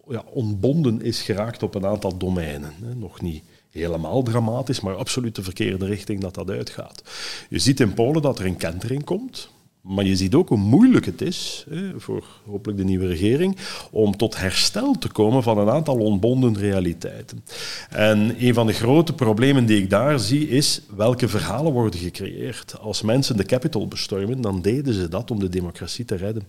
ja, 0.09 0.23
ontbonden 0.33 1.03
is 1.03 1.23
geraakt 1.23 1.63
op 1.63 1.75
een 1.75 1.87
aantal 1.87 2.17
domeinen. 2.17 2.73
Nog 2.97 3.21
niet 3.21 3.43
helemaal 3.77 4.23
dramatisch, 4.23 4.81
maar 4.81 4.95
absoluut 4.95 5.35
de 5.35 5.43
verkeerde 5.43 5.87
richting 5.87 6.21
dat 6.21 6.35
dat 6.35 6.51
uitgaat. 6.51 7.03
Je 7.49 7.59
ziet 7.59 7.81
in 7.81 7.95
Polen 7.95 8.23
dat 8.23 8.39
er 8.39 8.47
een 8.47 8.57
kentering 8.57 9.05
komt. 9.05 9.55
Maar 9.87 10.05
je 10.05 10.17
ziet 10.17 10.35
ook 10.35 10.49
hoe 10.49 10.59
moeilijk 10.59 11.07
het 11.07 11.23
is 11.23 11.67
voor 11.97 12.25
hopelijk 12.47 12.79
de 12.79 12.85
nieuwe 12.85 13.07
regering 13.07 13.57
om 13.91 14.17
tot 14.17 14.37
herstel 14.37 14.99
te 14.99 15.09
komen 15.09 15.43
van 15.43 15.59
een 15.59 15.71
aantal 15.71 15.97
ontbonden 15.99 16.59
realiteiten. 16.59 17.45
En 17.91 18.35
een 18.39 18.55
van 18.55 18.67
de 18.67 18.73
grote 18.73 19.13
problemen 19.13 19.67
die 19.67 19.83
ik 19.83 19.91
daar 19.91 20.19
zie 20.19 20.49
is 20.49 20.81
welke 20.97 21.29
verhalen 21.29 21.73
worden 21.73 22.01
gecreëerd. 22.01 22.79
Als 22.81 23.03
mensen 23.03 23.37
de 23.37 23.45
Capitol 23.45 23.89
bestormen, 23.89 24.41
dan 24.41 24.63
deden 24.63 24.95
ze 24.95 25.09
dat 25.09 25.31
om 25.31 25.39
de 25.39 25.49
democratie 25.49 26.05
te 26.05 26.17
redden. 26.17 26.47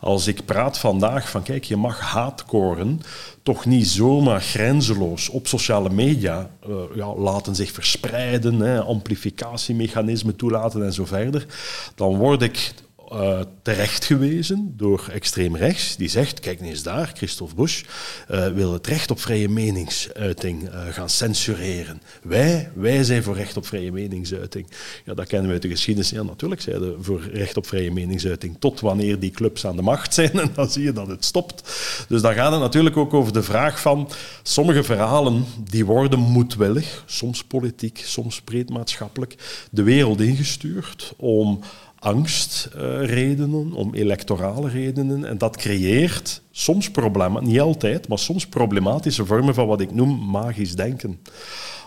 Als 0.00 0.26
ik 0.26 0.44
praat 0.44 0.78
vandaag 0.78 1.30
van 1.30 1.42
kijk, 1.42 1.64
je 1.64 1.76
mag 1.76 2.00
haatkoren 2.00 3.00
toch 3.46 3.64
niet 3.64 3.86
zomaar 3.86 4.40
grenzeloos 4.40 5.28
op 5.28 5.46
sociale 5.46 5.90
media 5.90 6.50
uh, 6.68 6.76
ja, 6.94 7.14
laten 7.14 7.54
zich 7.54 7.70
verspreiden, 7.70 8.60
hè, 8.60 8.80
amplificatiemechanismen 8.80 10.36
toelaten 10.36 10.84
en 10.84 10.92
zo 10.92 11.04
verder, 11.04 11.46
dan 11.94 12.16
word 12.16 12.42
ik 12.42 12.74
uh, 13.12 13.40
terecht 13.62 14.04
gewezen 14.04 14.74
door 14.76 15.08
extreem 15.12 15.56
rechts, 15.56 15.96
die 15.96 16.08
zegt, 16.08 16.40
kijk 16.40 16.60
eens 16.60 16.82
daar, 16.82 17.12
Christophe 17.14 17.54
Bush 17.54 17.82
uh, 18.30 18.46
wil 18.46 18.72
het 18.72 18.86
recht 18.86 19.10
op 19.10 19.20
vrije 19.20 19.48
meningsuiting 19.48 20.62
uh, 20.62 20.86
gaan 20.90 21.08
censureren. 21.08 22.02
Wij, 22.22 22.70
wij 22.74 23.04
zijn 23.04 23.22
voor 23.22 23.36
recht 23.36 23.56
op 23.56 23.66
vrije 23.66 23.92
meningsuiting. 23.92 24.66
Ja, 25.04 25.14
dat 25.14 25.26
kennen 25.26 25.46
we 25.46 25.52
uit 25.52 25.62
de 25.62 25.68
geschiedenis. 25.68 26.10
Ja, 26.10 26.22
natuurlijk 26.22 26.60
zijn 26.60 26.80
we 26.80 26.96
voor 27.00 27.28
recht 27.32 27.56
op 27.56 27.66
vrije 27.66 27.92
meningsuiting, 27.92 28.56
tot 28.58 28.80
wanneer 28.80 29.18
die 29.18 29.30
clubs 29.30 29.66
aan 29.66 29.76
de 29.76 29.82
macht 29.82 30.14
zijn, 30.14 30.32
en 30.40 30.50
dan 30.54 30.70
zie 30.70 30.82
je 30.82 30.92
dat 30.92 31.06
het 31.06 31.24
stopt. 31.24 31.62
Dus 32.08 32.22
dan 32.22 32.34
gaat 32.34 32.52
het 32.52 32.60
natuurlijk 32.60 32.96
ook 32.96 33.14
over 33.14 33.32
de 33.32 33.42
vraag 33.42 33.80
van, 33.80 34.10
sommige 34.42 34.82
verhalen, 34.82 35.44
die 35.70 35.84
worden 35.84 36.18
moedwillig, 36.18 37.04
soms 37.06 37.44
politiek, 37.44 38.02
soms 38.04 38.40
breed 38.40 38.70
maatschappelijk, 38.70 39.36
de 39.70 39.82
wereld 39.82 40.20
ingestuurd 40.20 41.14
om 41.16 41.60
angstredenen, 42.06 43.72
om 43.72 43.94
electorale 43.94 44.68
redenen. 44.68 45.24
En 45.24 45.38
dat 45.38 45.56
creëert 45.56 46.42
soms 46.50 46.90
problemen, 46.90 47.44
niet 47.44 47.60
altijd, 47.60 48.08
maar 48.08 48.18
soms 48.18 48.46
problematische 48.46 49.26
vormen 49.26 49.54
van 49.54 49.66
wat 49.66 49.80
ik 49.80 49.94
noem 49.94 50.30
magisch 50.30 50.74
denken. 50.74 51.18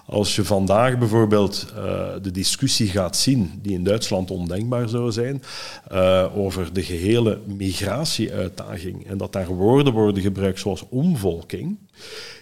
Als 0.06 0.36
je 0.36 0.44
vandaag 0.44 0.98
bijvoorbeeld 0.98 1.74
uh, 1.76 2.08
de 2.22 2.32
discussie 2.32 2.88
gaat 2.88 3.18
zien, 3.18 3.60
die 3.62 3.74
in 3.74 3.84
Duitsland 3.84 4.32
ondenkbaar 4.32 4.90
zou 4.90 5.12
zijn, 5.12 5.44
uh, 5.92 6.26
over 6.36 6.74
de 6.74 6.84
gehele 6.84 7.40
migratieuitdaging 7.46 9.08
en 9.08 9.18
dat 9.18 9.34
daar 9.34 9.48
woorden 9.48 9.94
worden 9.94 10.24
gebruikt 10.24 10.60
zoals 10.60 10.86
omvolking, 10.90 11.78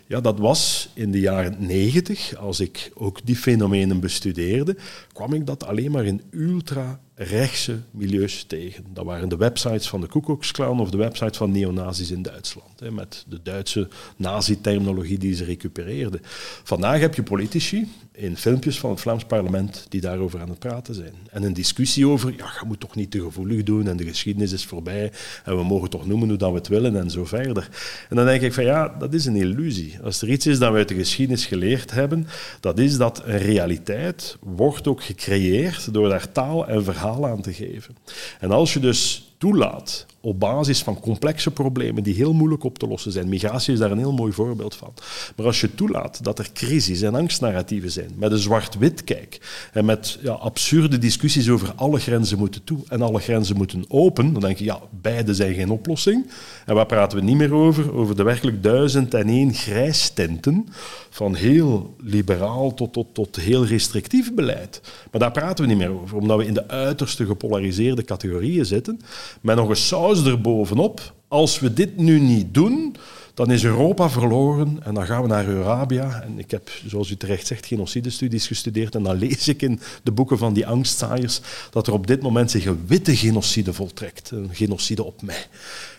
ja, 0.08 0.22
dat 0.22 0.40
was 0.40 0.90
in 0.94 1.12
de 1.12 1.20
jaren 1.20 1.56
negentig, 1.60 2.36
als 2.38 2.60
ik 2.60 2.92
ook 2.94 3.20
die 3.24 3.36
fenomenen 3.36 4.00
bestudeerde, 4.00 4.78
kwam 5.13 5.34
ik 5.34 5.46
dat 5.46 5.66
alleen 5.66 5.92
maar 5.92 6.06
in 6.06 6.22
ultra 6.32 7.00
rechtse 7.19 7.80
milieus 7.91 8.43
tegen. 8.43 8.86
Dat 8.93 9.06
waren 9.06 9.30
de 9.30 9.38
websites 9.38 9.89
van 9.89 10.01
de 10.01 10.08
Koekoeksclan 10.08 10.80
of 10.80 10.89
de 10.89 10.97
websites 10.97 11.38
van 11.38 11.51
neonazis 11.51 12.12
in 12.12 12.21
Duitsland. 12.21 12.80
Hè, 12.80 12.91
met 12.91 13.25
de 13.27 13.39
Duitse 13.43 13.88
nazi-terminologie 14.15 15.17
die 15.17 15.36
ze 15.36 15.43
recupereerden. 15.43 16.19
Vandaag 16.63 16.99
heb 16.99 17.15
je 17.15 17.23
politici 17.23 17.91
in 18.12 18.38
filmpjes 18.38 18.80
van 18.80 18.89
het 18.89 19.01
Vlaams 19.01 19.23
parlement 19.23 19.86
die 19.89 20.01
daarover 20.01 20.41
aan 20.41 20.49
het 20.49 20.60
praten 20.60 20.95
zijn. 20.95 21.13
En 21.32 21.43
een 21.43 21.53
discussie 21.53 22.08
over, 22.08 22.34
ja, 22.38 22.45
je 22.60 22.65
moet 22.65 22.80
toch 22.80 22.95
niet 22.95 23.12
te 23.12 23.21
gevoelig 23.21 23.63
doen 23.63 23.88
en 23.88 23.97
de 23.97 24.06
geschiedenis 24.06 24.51
is 24.51 24.65
voorbij 24.65 25.12
en 25.43 25.58
we 25.58 25.63
mogen 25.63 25.89
toch 25.89 26.08
noemen 26.08 26.27
hoe 26.27 26.38
dat 26.38 26.49
we 26.49 26.58
het 26.58 26.67
willen 26.67 26.95
en 26.95 27.10
zo 27.10 27.25
verder. 27.25 27.69
En 28.10 28.15
dan 28.15 28.25
denk 28.25 28.41
ik 28.41 28.53
van 28.53 28.63
ja, 28.63 28.95
dat 28.99 29.13
is 29.13 29.25
een 29.25 29.36
illusie. 29.36 29.97
Als 30.03 30.21
er 30.21 30.30
iets 30.30 30.45
is 30.45 30.60
dat 30.60 30.71
we 30.71 30.77
uit 30.77 30.88
de 30.88 30.95
geschiedenis 30.95 31.45
geleerd 31.45 31.91
hebben, 31.91 32.27
dat 32.60 32.80
is 32.80 32.97
dat 32.97 33.21
een 33.25 33.38
realiteit 33.38 34.38
wordt 34.39 34.88
ook 34.88 35.03
gecreëerd 35.03 35.93
door 35.93 36.10
daar 36.10 36.32
taal 36.32 36.67
en 36.67 36.84
verhaal 36.84 37.07
aan 37.08 37.41
te 37.41 37.54
geven. 37.54 37.98
En 38.39 38.52
als 38.52 38.74
je 38.74 38.80
dus 38.80 39.32
toelaat 39.38 40.06
op 40.28 40.40
basis 40.40 40.84
van 40.84 41.00
complexe 41.00 41.52
problemen 41.52 42.04
die 42.04 42.13
heel 42.13 42.34
moeilijk 42.34 42.63
op 42.63 42.80
te 42.80 42.88
lossen 42.88 43.12
zijn. 43.12 43.30
Migratie 43.30 43.74
is 43.74 43.80
daar 43.80 43.92
een 43.92 43.98
heel 43.98 44.13
mooi 44.13 44.34
voorbeeld 44.34 44.76
van. 44.76 44.94
Maar 45.36 45.46
als 45.46 45.62
je 45.62 45.76
toelaat 45.76 46.24
dat 46.24 46.40
er 46.40 46.50
crisis 46.54 47.02
en 47.02 47.16
angstnarratieven 47.16 47.92
zijn, 47.92 48.12
met 48.16 48.32
een 48.32 48.38
zwart-wit 48.38 49.04
kijk 49.04 49.40
en 49.74 49.86
met 49.86 50.20
ja, 50.22 50.32
absurde 50.32 50.98
discussies 50.98 51.50
over 51.50 51.74
alle 51.76 52.00
grenzen 52.00 52.38
moeten 52.38 52.63
toe 52.63 52.80
en 52.88 53.02
alle 53.02 53.20
grenzen 53.20 53.58
moeten 53.58 53.86
open, 53.88 54.34
dan 54.34 54.42
denk 54.42 54.58
je, 54.58 54.63
ja, 54.63 54.80
beide 54.90 55.34
zijn 55.34 55.54
geen 55.54 55.70
oplossing. 55.70 56.30
En 56.66 56.76
waar 56.76 56.86
praten 56.86 57.18
we 57.18 57.24
niet 57.24 57.38
meer 57.38 57.54
over? 57.54 57.94
Over 57.94 58.16
de 58.16 58.24
werkelijk 58.24 58.63
duizend 58.63 59.13
en 59.13 59.28
één 59.28 59.54
grijstinten 59.54 60.68
van 61.10 61.36
heel 61.36 61.96
liberaal 62.00 62.74
tot, 62.74 62.94
tot, 62.94 63.13
tot 63.13 63.36
heel 63.36 63.66
restrictief 63.66 64.34
beleid. 64.34 64.82
Maar 65.12 65.22
daar 65.22 65.32
praten 65.32 65.63
we 65.63 65.70
niet 65.70 65.80
meer 65.80 66.02
over, 66.02 66.18
omdat 66.18 66.38
we 66.38 66.46
in 66.46 66.54
de 66.54 66.68
uiterste 66.68 67.26
gepolariseerde 67.26 68.04
categorieën 68.04 68.66
zitten, 68.66 69.02
met 69.42 69.56
nog 69.56 69.70
een 69.70 69.76
saus 69.76 70.16
erbovenop 70.25 71.15
als 71.27 71.60
we 71.60 71.73
dit 71.73 71.97
nu 71.97 72.19
niet 72.19 72.53
doen, 72.53 72.95
dan 73.34 73.51
is 73.51 73.63
Europa 73.63 74.10
verloren 74.10 74.80
en 74.84 74.93
dan 74.93 75.06
gaan 75.06 75.21
we 75.21 75.27
naar 75.27 75.47
Eurabia. 75.47 76.21
En 76.21 76.39
ik 76.39 76.51
heb, 76.51 76.69
zoals 76.86 77.10
u 77.10 77.17
terecht 77.17 77.47
zegt, 77.47 77.65
genocidestudies 77.65 78.47
gestudeerd 78.47 78.95
en 78.95 79.03
dan 79.03 79.15
lees 79.17 79.47
ik 79.47 79.62
in 79.62 79.80
de 80.03 80.12
boeken 80.12 80.38
van 80.38 80.53
die 80.53 80.67
angstzaaiers 80.67 81.41
dat 81.71 81.88
er 81.88 81.93
op 81.93 82.08
dit 82.08 82.21
moment 82.21 82.51
zich 82.51 82.65
een 82.65 82.88
witte 82.88 83.15
genocide 83.15 83.73
voltrekt. 83.73 84.32
Een 84.32 84.49
genocide 84.53 85.03
op 85.03 85.21
mij. 85.21 85.45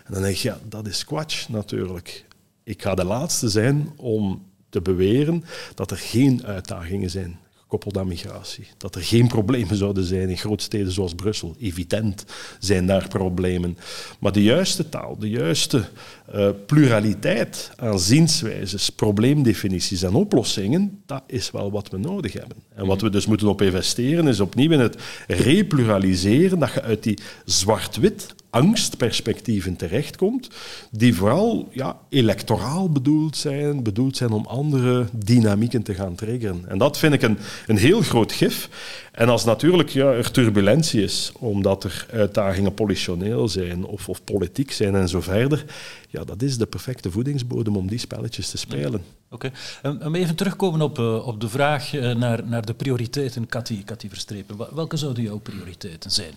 En 0.04 0.12
dan 0.12 0.22
denk 0.22 0.36
je, 0.36 0.48
ja, 0.48 0.58
dat 0.68 0.86
is 0.86 1.04
kwatsch 1.04 1.48
natuurlijk. 1.48 2.24
Ik 2.64 2.82
ga 2.82 2.94
de 2.94 3.04
laatste 3.04 3.48
zijn 3.48 3.92
om 3.96 4.42
te 4.68 4.80
beweren 4.80 5.44
dat 5.74 5.90
er 5.90 5.96
geen 5.96 6.46
uitdagingen 6.46 7.10
zijn 7.10 7.38
gekoppeld 7.68 7.98
aan 7.98 8.08
migratie. 8.08 8.66
Dat 8.76 8.94
er 8.94 9.02
geen 9.02 9.28
problemen 9.28 9.76
zouden 9.76 10.04
zijn 10.04 10.28
in 10.28 10.38
grootsteden 10.38 10.92
zoals 10.92 11.14
Brussel. 11.14 11.56
Evident 11.60 12.24
zijn 12.58 12.86
daar 12.86 13.08
problemen. 13.08 13.78
Maar 14.18 14.32
de 14.32 14.42
juiste 14.42 14.88
taal, 14.88 15.18
de 15.18 15.28
juiste 15.28 15.88
uh, 16.34 16.48
pluraliteit 16.66 17.70
aan 17.76 18.00
zienswijzes, 18.00 18.90
probleemdefinities 18.90 20.02
en 20.02 20.14
oplossingen, 20.14 21.02
dat 21.06 21.22
is 21.26 21.50
wel 21.50 21.70
wat 21.70 21.88
we 21.90 21.98
nodig 21.98 22.32
hebben. 22.32 22.56
En 22.74 22.86
wat 22.86 23.00
we 23.00 23.10
dus 23.10 23.26
moeten 23.26 23.48
op 23.48 23.62
investeren 23.62 24.28
is 24.28 24.40
opnieuw 24.40 24.70
in 24.70 24.80
het 24.80 24.96
repluraliseren, 25.26 26.58
dat 26.58 26.72
je 26.72 26.82
uit 26.82 27.02
die 27.02 27.18
zwart-wit 27.44 28.34
angstperspectieven 28.50 29.76
terechtkomt, 29.76 30.48
die 30.90 31.14
vooral 31.14 31.68
ja, 31.72 31.98
electoraal 32.08 32.90
bedoeld 32.90 33.36
zijn, 33.36 33.82
bedoeld 33.82 34.16
zijn 34.16 34.30
om 34.30 34.46
andere 34.46 35.06
dynamieken 35.12 35.82
te 35.82 35.94
gaan 35.94 36.14
triggeren. 36.14 36.64
En 36.68 36.78
dat 36.78 36.98
vind 36.98 37.14
ik 37.14 37.22
een, 37.22 37.38
een 37.66 37.76
heel 37.76 38.00
groot 38.00 38.32
gif. 38.32 38.68
En 39.12 39.28
als 39.28 39.44
natuurlijk 39.44 39.88
ja, 39.88 40.12
er 40.12 40.30
turbulentie 40.30 41.02
is, 41.02 41.32
omdat 41.38 41.84
er 41.84 42.06
uitdagingen 42.12 42.74
politioneel 42.74 43.48
zijn 43.48 43.84
of, 43.84 44.08
of 44.08 44.24
politiek 44.24 44.72
zijn 44.72 44.94
en 44.94 45.08
zo 45.08 45.20
verder, 45.20 45.64
ja, 46.10 46.24
dat 46.24 46.42
is 46.42 46.58
de 46.58 46.66
perfecte 46.66 47.10
voedingsbodem 47.10 47.76
om 47.76 47.88
die 47.88 47.98
spelletjes 47.98 48.50
te 48.50 48.56
spelen. 48.56 49.02
Oké. 49.30 49.50
Okay. 49.82 50.06
Om 50.06 50.14
even 50.14 50.34
terugkomen 50.34 50.80
op, 50.80 50.98
uh, 50.98 51.26
op 51.26 51.40
de 51.40 51.48
vraag 51.48 51.94
uh, 51.94 52.14
naar, 52.14 52.46
naar 52.46 52.66
de 52.66 52.74
prioriteiten, 52.74 53.46
Cathy, 53.46 53.84
Cathy 53.84 54.08
Verstrepen. 54.08 54.74
Welke 54.74 54.96
zouden 54.96 55.22
jouw 55.22 55.38
prioriteiten 55.38 56.10
zijn? 56.10 56.32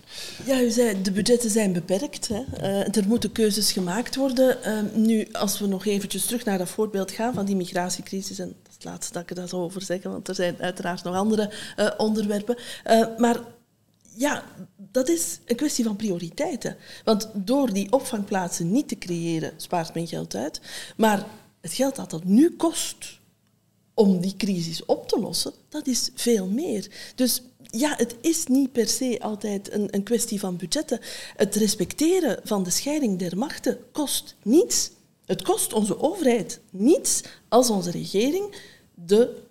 Ja, 0.46 0.60
u 0.60 0.70
zei, 0.70 1.02
de 1.02 1.12
budgetten 1.12 1.50
zijn 1.50 1.72
beperkt. 1.72 2.28
Hè. 2.28 2.42
Uh, 2.60 2.96
er 2.96 3.06
moeten 3.06 3.32
keuzes 3.32 3.72
gemaakt 3.72 4.16
worden. 4.16 4.56
nu, 4.94 5.28
als 5.32 5.58
we 5.58 5.66
nog 5.66 5.86
eventjes 5.86 6.24
terug 6.24 6.44
naar 6.44 6.58
dat 6.58 6.68
voorbeeld 6.68 7.10
gaan 7.10 7.34
van 7.34 7.44
die 7.44 7.56
migratiecrisis, 7.56 8.38
en 8.38 8.46
dat 8.46 8.68
is 8.68 8.74
het 8.74 8.84
laatste 8.84 9.12
dat 9.12 9.22
ik 9.22 9.36
er 9.36 9.48
zou 9.48 9.62
over 9.62 9.82
zeggen, 9.82 10.10
want 10.10 10.28
er 10.28 10.34
zijn 10.34 10.56
uiteraard 10.58 11.04
nog 11.04 11.14
andere 11.14 11.50
onderwerpen. 11.96 12.56
maar 13.18 13.40
ja, 14.14 14.44
dat 14.76 15.08
is 15.08 15.38
een 15.44 15.56
kwestie 15.56 15.84
van 15.84 15.96
prioriteiten. 15.96 16.76
Want 17.04 17.30
door 17.34 17.72
die 17.72 17.92
opvangplaatsen 17.92 18.72
niet 18.72 18.88
te 18.88 18.98
creëren, 18.98 19.52
spaart 19.56 19.94
men 19.94 20.06
geld 20.06 20.34
uit. 20.34 20.60
Maar 20.96 21.26
het 21.60 21.72
geld 21.72 21.96
dat 21.96 22.10
dat 22.10 22.24
nu 22.24 22.56
kost 22.56 23.20
om 23.94 24.20
die 24.20 24.36
crisis 24.36 24.84
op 24.84 25.08
te 25.08 25.20
lossen, 25.20 25.52
dat 25.68 25.86
is 25.86 26.10
veel 26.14 26.46
meer. 26.46 26.90
Dus 27.14 27.42
ja, 27.70 27.94
het 27.96 28.16
is 28.20 28.46
niet 28.46 28.72
per 28.72 28.88
se 28.88 29.18
altijd 29.20 29.72
een, 29.72 29.94
een 29.94 30.02
kwestie 30.02 30.40
van 30.40 30.56
budgetten. 30.56 31.00
Het 31.36 31.54
respecteren 31.56 32.40
van 32.44 32.62
de 32.62 32.70
scheiding 32.70 33.18
der 33.18 33.38
machten 33.38 33.78
kost 33.92 34.34
niets. 34.42 34.90
Het 35.24 35.42
kost 35.42 35.72
onze 35.72 36.00
overheid 36.00 36.60
niets 36.70 37.20
als 37.48 37.70
onze 37.70 37.90
regering 37.90 38.54
de, 38.94 39.42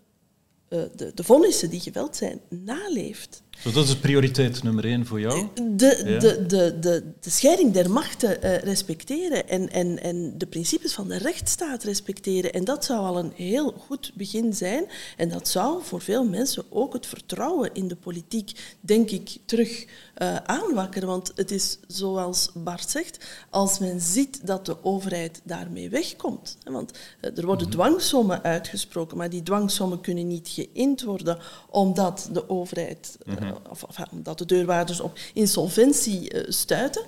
uh, 0.70 0.82
de, 0.96 1.12
de 1.16 1.24
vonnissen 1.24 1.70
die 1.70 1.80
geweld 1.80 2.16
zijn 2.16 2.42
naleeft. 2.50 3.42
Dus 3.64 3.74
dat 3.74 3.88
is 3.88 3.96
prioriteit 3.96 4.64
nummer 4.64 4.86
één 4.86 5.06
voor 5.06 5.20
jou? 5.20 5.48
De, 5.56 5.72
de, 6.20 6.46
de, 6.48 6.80
de, 6.80 7.04
de 7.20 7.30
scheiding 7.30 7.74
der 7.74 7.92
machten 7.92 8.46
uh, 8.46 8.58
respecteren 8.58 9.50
en, 9.50 9.70
en, 9.70 10.02
en 10.04 10.38
de 10.38 10.46
principes 10.46 10.94
van 10.94 11.08
de 11.08 11.18
rechtsstaat 11.18 11.84
respecteren. 11.84 12.54
En 12.54 12.64
dat 12.64 12.86
zou 12.86 13.00
al 13.00 13.18
een 13.18 13.32
heel 13.36 13.72
goed 13.72 14.12
begin 14.14 14.54
zijn. 14.54 14.86
En 15.18 15.30
dat 15.30 15.48
zou 15.48 15.84
voor 15.84 16.02
veel 16.02 16.26
mensen 16.26 16.64
ook 16.70 16.94
het 16.94 17.06
vertrouwen 17.06 17.70
in 17.74 17.88
de 17.88 17.96
politiek, 17.96 18.52
denk 18.80 19.10
ik, 19.10 19.38
terug 19.46 19.86
uh, 20.18 20.36
aanwakkeren. 20.36 21.08
Want 21.08 21.32
het 21.36 21.52
is 21.52 21.78
zoals 21.88 22.50
Bart 22.54 22.90
zegt, 22.90 23.26
als 23.50 23.80
men 23.80 24.02
ziet 24.02 24.48
dat 24.48 24.66
de 24.66 24.84
overheid 24.84 25.42
daarmee 25.44 25.90
wegkomt. 25.90 26.58
Want 26.64 26.92
uh, 27.22 27.38
er 27.38 27.46
worden 27.46 27.66
mm 27.66 27.70
dwangsommen 27.72 28.44
uitgesproken, 28.44 29.18
maar 29.18 29.30
die 29.30 29.44
dwangsommen 29.44 30.02
kunnen 30.02 30.28
niet 30.28 30.48
geïnd 30.48 31.02
worden 31.02 31.38
omdat 31.70 32.30
de 32.32 32.50
overheid... 32.50 33.18
Mm 33.26 33.51
of, 33.70 33.84
of, 33.84 33.96
omdat 34.12 34.38
de 34.38 34.46
deurwaarders 34.46 35.00
op 35.00 35.20
insolventie 35.34 36.34
uh, 36.34 36.42
stuiten. 36.48 37.02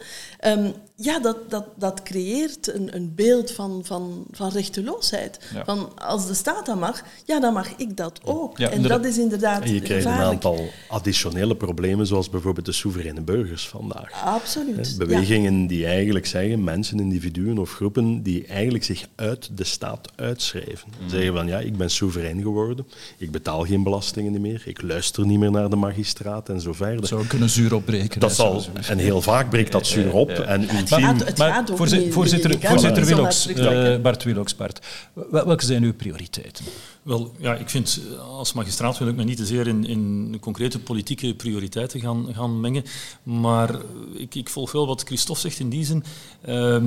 Um, 0.47 0.73
ja, 0.95 1.19
dat, 1.19 1.37
dat, 1.49 1.65
dat 1.75 2.03
creëert 2.03 2.73
een, 2.73 2.95
een 2.95 3.15
beeld 3.15 3.51
van, 3.51 3.81
van, 3.83 4.25
van 4.31 4.49
rechteloosheid. 4.49 5.39
Van 5.65 5.99
als 5.99 6.27
de 6.27 6.33
staat 6.33 6.65
dat 6.65 6.79
mag, 6.79 7.03
ja, 7.25 7.39
dan 7.39 7.53
mag 7.53 7.75
ik 7.75 7.97
dat 7.97 8.19
ook. 8.23 8.57
Ja, 8.57 8.69
en 8.69 8.81
dat 8.81 9.05
is 9.05 9.17
inderdaad 9.17 9.63
En 9.63 9.73
je 9.73 9.81
krijgt 9.81 10.05
een 10.05 10.11
aantal 10.11 10.69
additionele 10.87 11.55
problemen, 11.55 12.07
zoals 12.07 12.29
bijvoorbeeld 12.29 12.65
de 12.65 12.71
soevereine 12.71 13.21
burgers 13.21 13.67
vandaag. 13.67 14.11
Absoluut. 14.23 14.95
Bewegingen 14.97 15.67
die 15.67 15.85
eigenlijk 15.85 16.25
zeggen, 16.25 16.63
mensen, 16.63 16.99
individuen 16.99 17.57
of 17.57 17.71
groepen, 17.71 18.23
die 18.23 18.45
eigenlijk 18.47 18.83
zich 18.83 19.07
uit 19.15 19.57
de 19.57 19.63
staat 19.63 20.11
uitschrijven. 20.15 20.89
Mm. 21.01 21.09
Zeggen 21.09 21.33
van, 21.33 21.47
ja, 21.47 21.59
ik 21.59 21.77
ben 21.77 21.89
soeverein 21.89 22.41
geworden, 22.41 22.87
ik 23.17 23.31
betaal 23.31 23.65
geen 23.65 23.83
belastingen 23.83 24.41
meer, 24.41 24.63
ik 24.65 24.81
luister 24.81 25.25
niet 25.25 25.39
meer 25.39 25.51
naar 25.51 25.69
de 25.69 25.75
magistraat 25.75 26.32
en 26.43 26.61
zo 26.61 26.73
verder. 26.73 27.07
Zou 27.07 27.27
kunnen 27.27 27.49
zuur 27.49 27.75
opbreken. 27.75 28.19
Dat 28.19 28.33
zal, 28.33 28.63
en 28.87 28.97
heel 28.97 29.21
vaak 29.21 29.49
breekt 29.49 29.71
dat 29.71 29.87
zuur 29.87 30.13
op. 30.13 30.29
En 30.29 30.61
het 30.67 30.89
gaat, 30.89 31.25
het 31.25 31.71
voorzitter, 31.75 32.13
voorzitter, 32.13 32.59
voorzitter 32.61 33.05
Willox, 33.05 33.47
uh, 33.47 33.97
Bart 33.97 34.23
Willox, 34.23 34.55
Bart. 34.55 34.85
Welke 35.31 35.65
zijn 35.65 35.83
uw 35.83 35.93
prioriteiten? 35.93 36.65
Wel, 37.03 37.31
ja, 37.37 37.55
ik 37.55 37.69
vind 37.69 37.99
als 38.19 38.53
magistraat 38.53 38.97
wil 38.97 39.07
ik 39.07 39.15
me 39.15 39.23
niet 39.23 39.37
te 39.37 39.45
zeer 39.45 39.67
in, 39.67 39.85
in 39.85 40.37
concrete 40.39 40.79
politieke 40.79 41.35
prioriteiten 41.35 41.99
gaan, 41.99 42.27
gaan 42.33 42.59
mengen. 42.59 42.83
Maar 43.23 43.75
ik, 44.13 44.35
ik 44.35 44.49
volg 44.49 44.71
wel 44.71 44.87
wat 44.87 45.03
Christophe 45.03 45.41
zegt 45.41 45.59
in 45.59 45.69
die 45.69 45.85
zin. 45.85 46.03
Uh, 46.47 46.83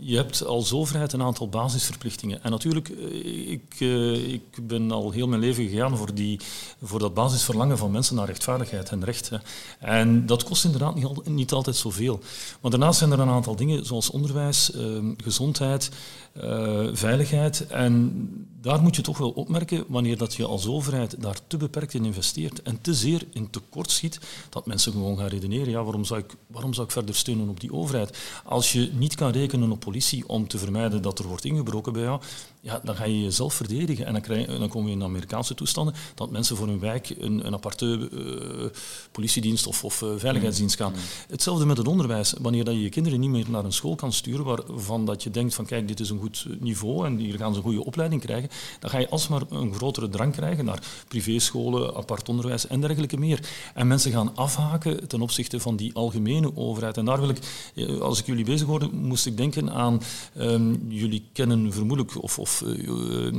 je 0.00 0.16
hebt 0.16 0.44
als 0.44 0.72
overheid 0.72 1.12
een 1.12 1.22
aantal 1.22 1.48
basisverplichtingen. 1.48 2.42
En 2.42 2.50
natuurlijk, 2.50 2.88
eh, 2.88 3.50
ik, 3.50 3.74
uh, 3.78 4.32
ik 4.32 4.42
ben 4.62 4.90
al 4.90 5.10
heel 5.10 5.28
mijn 5.28 5.40
leven 5.40 5.68
gegaan 5.68 5.96
voor, 5.96 6.14
die, 6.14 6.40
voor 6.82 6.98
dat 6.98 7.14
basisverlangen 7.14 7.78
van 7.78 7.90
mensen 7.90 8.16
naar 8.16 8.26
rechtvaardigheid 8.26 8.67
en 8.72 9.04
recht. 9.04 9.30
En 9.78 10.26
dat 10.26 10.44
kost 10.44 10.64
inderdaad 10.64 10.94
niet, 10.94 11.28
niet 11.28 11.52
altijd 11.52 11.76
zoveel. 11.76 12.20
Maar 12.60 12.70
daarnaast 12.70 12.98
zijn 12.98 13.12
er 13.12 13.20
een 13.20 13.28
aantal 13.28 13.56
dingen, 13.56 13.86
zoals 13.86 14.10
onderwijs, 14.10 14.70
uh, 14.74 14.98
gezondheid, 15.16 15.90
uh, 16.36 16.88
veiligheid. 16.92 17.66
En 17.66 18.28
daar 18.60 18.82
moet 18.82 18.96
je 18.96 19.02
toch 19.02 19.18
wel 19.18 19.30
opmerken, 19.30 19.84
wanneer 19.88 20.16
dat 20.16 20.34
je 20.34 20.44
als 20.44 20.66
overheid 20.66 21.22
daar 21.22 21.38
te 21.46 21.56
beperkt 21.56 21.94
in 21.94 22.04
investeert 22.04 22.62
en 22.62 22.80
te 22.80 22.94
zeer 22.94 23.26
in 23.32 23.50
tekort 23.50 23.90
schiet, 23.90 24.20
dat 24.48 24.66
mensen 24.66 24.92
gewoon 24.92 25.18
gaan 25.18 25.26
redeneren, 25.26 25.70
ja, 25.70 25.82
waarom 25.82 26.04
zou 26.04 26.20
ik, 26.20 26.36
waarom 26.46 26.74
zou 26.74 26.86
ik 26.86 26.92
verder 26.92 27.14
steunen 27.14 27.48
op 27.48 27.60
die 27.60 27.72
overheid? 27.72 28.18
Als 28.44 28.72
je 28.72 28.90
niet 28.92 29.14
kan 29.14 29.30
rekenen 29.30 29.70
op 29.70 29.80
politie 29.80 30.28
om 30.28 30.48
te 30.48 30.58
vermijden 30.58 31.02
dat 31.02 31.18
er 31.18 31.26
wordt 31.26 31.44
ingebroken 31.44 31.92
bij 31.92 32.02
jou, 32.02 32.20
ja, 32.60 32.80
dan 32.84 32.96
ga 32.96 33.04
je 33.04 33.22
jezelf 33.22 33.54
verdedigen. 33.54 34.06
En 34.06 34.12
dan, 34.12 34.22
krijg, 34.22 34.46
dan 34.46 34.68
kom 34.68 34.86
je 34.86 34.92
in 34.92 35.02
Amerikaanse 35.02 35.54
toestanden 35.54 35.94
dat 36.14 36.30
mensen 36.30 36.56
voor 36.56 36.66
hun 36.66 36.80
wijk 36.80 37.14
een, 37.18 37.46
een 37.46 37.54
aparte 37.54 38.08
uh, 38.12 38.66
politiedienst 39.12 39.66
of, 39.66 39.84
of 39.84 40.02
uh, 40.02 40.08
veiligheidsdienst 40.16 40.76
gaan. 40.76 40.92
Mm. 40.92 40.98
Hetzelfde 41.28 41.66
met 41.66 41.76
het 41.76 41.88
onderwijs. 41.88 42.34
Wanneer 42.40 42.64
dat 42.64 42.74
je 42.74 42.82
je 42.82 42.88
kinderen 42.88 43.20
niet 43.20 43.30
meer 43.30 43.50
naar 43.50 43.64
een 43.64 43.72
school 43.72 43.94
kan 43.94 44.12
sturen 44.12 44.44
waarvan 44.44 45.04
dat 45.04 45.22
je 45.22 45.30
denkt 45.30 45.54
van 45.54 45.66
kijk, 45.66 45.88
dit 45.88 46.00
is 46.00 46.10
een 46.10 46.17
goed 46.18 46.46
niveau 46.58 47.06
en 47.06 47.16
hier 47.16 47.36
gaan 47.36 47.52
ze 47.52 47.58
een 47.58 47.64
goede 47.64 47.84
opleiding 47.84 48.20
krijgen, 48.20 48.50
dan 48.80 48.90
ga 48.90 48.98
je 48.98 49.08
alsmaar 49.08 49.42
een 49.48 49.74
grotere 49.74 50.08
drang 50.08 50.32
krijgen 50.32 50.64
naar 50.64 50.82
privéscholen, 51.08 51.94
apart 51.94 52.28
onderwijs 52.28 52.66
en 52.66 52.80
dergelijke 52.80 53.16
meer. 53.18 53.48
En 53.74 53.86
mensen 53.86 54.12
gaan 54.12 54.36
afhaken 54.36 55.08
ten 55.08 55.20
opzichte 55.20 55.60
van 55.60 55.76
die 55.76 55.94
algemene 55.94 56.56
overheid. 56.56 56.96
En 56.96 57.04
daar 57.04 57.20
wil 57.20 57.28
ik, 57.28 57.38
eh, 57.74 57.98
als 57.98 58.20
ik 58.20 58.26
jullie 58.26 58.44
bezig 58.44 58.66
hoorde, 58.66 58.88
moest 58.92 59.26
ik 59.26 59.36
denken 59.36 59.72
aan, 59.72 60.00
um, 60.38 60.86
jullie 60.88 61.24
kennen 61.32 61.72
vermoedelijk, 61.72 62.22
of, 62.22 62.38
of 62.38 62.62
uh, 62.66 63.32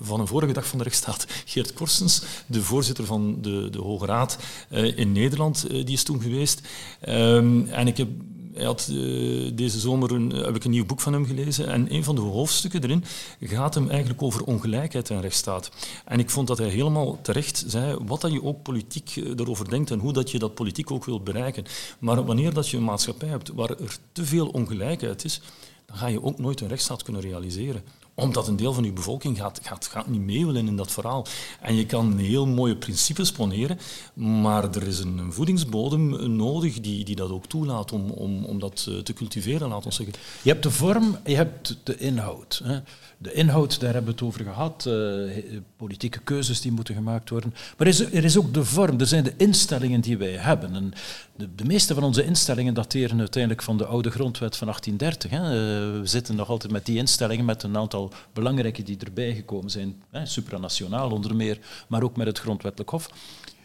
van 0.00 0.20
een 0.20 0.26
vorige 0.26 0.52
dag 0.52 0.66
van 0.66 0.78
de 0.78 0.84
rechtsstaat, 0.84 1.26
Geert 1.44 1.72
Korsens, 1.72 2.22
de 2.46 2.62
voorzitter 2.62 3.04
van 3.04 3.38
de, 3.40 3.68
de 3.70 3.78
Hoge 3.80 4.06
Raad 4.06 4.38
in 4.70 5.12
Nederland, 5.12 5.70
die 5.70 5.92
is 5.92 6.02
toen 6.02 6.22
geweest. 6.22 6.60
Um, 7.08 7.66
en 7.66 7.86
ik 7.86 7.96
heb 7.96 8.08
hij 8.54 8.64
had, 8.64 8.88
uh, 8.90 9.50
deze 9.54 9.78
zomer 9.78 10.12
een, 10.12 10.30
heb 10.30 10.56
ik 10.56 10.64
een 10.64 10.70
nieuw 10.70 10.86
boek 10.86 11.00
van 11.00 11.12
hem 11.12 11.26
gelezen 11.26 11.68
en 11.68 11.94
een 11.94 12.04
van 12.04 12.14
de 12.14 12.20
hoofdstukken 12.20 12.82
erin 12.82 13.04
gaat 13.40 13.74
hem 13.74 13.88
eigenlijk 13.88 14.22
over 14.22 14.44
ongelijkheid 14.44 15.10
en 15.10 15.20
rechtsstaat. 15.20 15.70
En 16.04 16.18
ik 16.18 16.30
vond 16.30 16.46
dat 16.46 16.58
hij 16.58 16.68
helemaal 16.68 17.18
terecht 17.22 17.64
zei 17.66 17.98
wat 18.06 18.20
dat 18.20 18.32
je 18.32 18.42
ook 18.42 18.62
politiek 18.62 19.16
erover 19.16 19.70
denkt 19.70 19.90
en 19.90 19.98
hoe 19.98 20.12
dat 20.12 20.30
je 20.30 20.38
dat 20.38 20.54
politiek 20.54 20.90
ook 20.90 21.04
wilt 21.04 21.24
bereiken. 21.24 21.64
Maar 21.98 22.24
wanneer 22.24 22.54
dat 22.54 22.68
je 22.68 22.76
een 22.76 22.84
maatschappij 22.84 23.28
hebt 23.28 23.48
waar 23.48 23.70
er 23.70 23.96
te 24.12 24.24
veel 24.24 24.48
ongelijkheid 24.48 25.24
is, 25.24 25.40
dan 25.86 25.96
ga 25.96 26.06
je 26.06 26.22
ook 26.22 26.38
nooit 26.38 26.60
een 26.60 26.68
rechtsstaat 26.68 27.02
kunnen 27.02 27.22
realiseren 27.22 27.82
omdat 28.20 28.48
een 28.48 28.56
deel 28.56 28.72
van 28.72 28.84
je 28.84 28.92
bevolking 28.92 29.38
gaat, 29.38 29.60
gaat, 29.62 29.86
gaat 29.86 30.08
niet 30.08 30.20
mee 30.20 30.46
willen 30.46 30.66
in 30.66 30.76
dat 30.76 30.90
verhaal. 30.90 31.26
En 31.60 31.74
je 31.74 31.86
kan 31.86 32.18
heel 32.18 32.46
mooie 32.46 32.76
principes 32.76 33.32
poneren, 33.32 33.78
maar 34.14 34.74
er 34.74 34.86
is 34.86 34.98
een 34.98 35.32
voedingsbodem 35.32 36.36
nodig 36.36 36.80
die, 36.80 37.04
die 37.04 37.16
dat 37.16 37.30
ook 37.30 37.46
toelaat 37.46 37.92
om, 37.92 38.10
om, 38.10 38.44
om 38.44 38.58
dat 38.58 38.86
eh, 38.88 38.98
te 38.98 39.12
cultiveren, 39.12 39.68
laat 39.68 39.84
ons 39.84 39.96
zeggen. 39.96 40.14
Je 40.42 40.50
hebt 40.50 40.62
de 40.62 40.70
vorm, 40.70 41.18
je 41.24 41.34
hebt 41.34 41.76
de 41.82 41.96
inhoud. 41.96 42.60
Hè. 42.64 42.78
De 43.22 43.32
inhoud, 43.32 43.80
daar 43.80 43.92
hebben 43.92 44.14
we 44.14 44.18
het 44.18 44.28
over 44.28 44.44
gehad. 44.44 44.84
Uh, 44.88 45.30
politieke 45.76 46.18
keuzes 46.20 46.60
die 46.60 46.72
moeten 46.72 46.94
gemaakt 46.94 47.30
worden. 47.30 47.50
Maar 47.50 47.86
er 47.86 47.86
is, 47.86 48.00
er 48.00 48.24
is 48.24 48.38
ook 48.38 48.54
de 48.54 48.64
vorm, 48.64 49.00
er 49.00 49.06
zijn 49.06 49.24
de 49.24 49.34
instellingen 49.36 50.00
die 50.00 50.18
wij 50.18 50.32
hebben. 50.32 50.74
En 50.74 50.92
de, 51.36 51.54
de, 51.54 51.64
meeste 51.64 51.94
van 51.94 52.02
onze 52.02 52.24
instellingen 52.24 52.74
dateren 52.74 53.18
uiteindelijk 53.18 53.62
van 53.62 53.76
de 53.76 53.84
oude 53.84 54.10
grondwet 54.10 54.56
van 54.56 54.66
1830. 54.66 55.30
Hè. 55.30 55.38
Uh, 55.38 56.00
we 56.00 56.06
zitten 56.06 56.36
nog 56.36 56.48
altijd 56.48 56.72
met 56.72 56.86
die 56.86 56.96
instellingen, 56.96 57.44
met 57.44 57.62
een 57.62 57.76
aantal 57.76 58.12
belangrijke 58.32 58.82
die 58.82 58.96
erbij 58.98 59.34
gekomen 59.34 59.70
zijn, 59.70 60.02
hè, 60.10 60.26
supranationaal 60.26 61.10
onder 61.10 61.36
meer, 61.36 61.58
maar 61.88 62.02
ook 62.02 62.16
met 62.16 62.26
het 62.26 62.38
grondwettelijk 62.38 62.90
hof. 62.90 63.10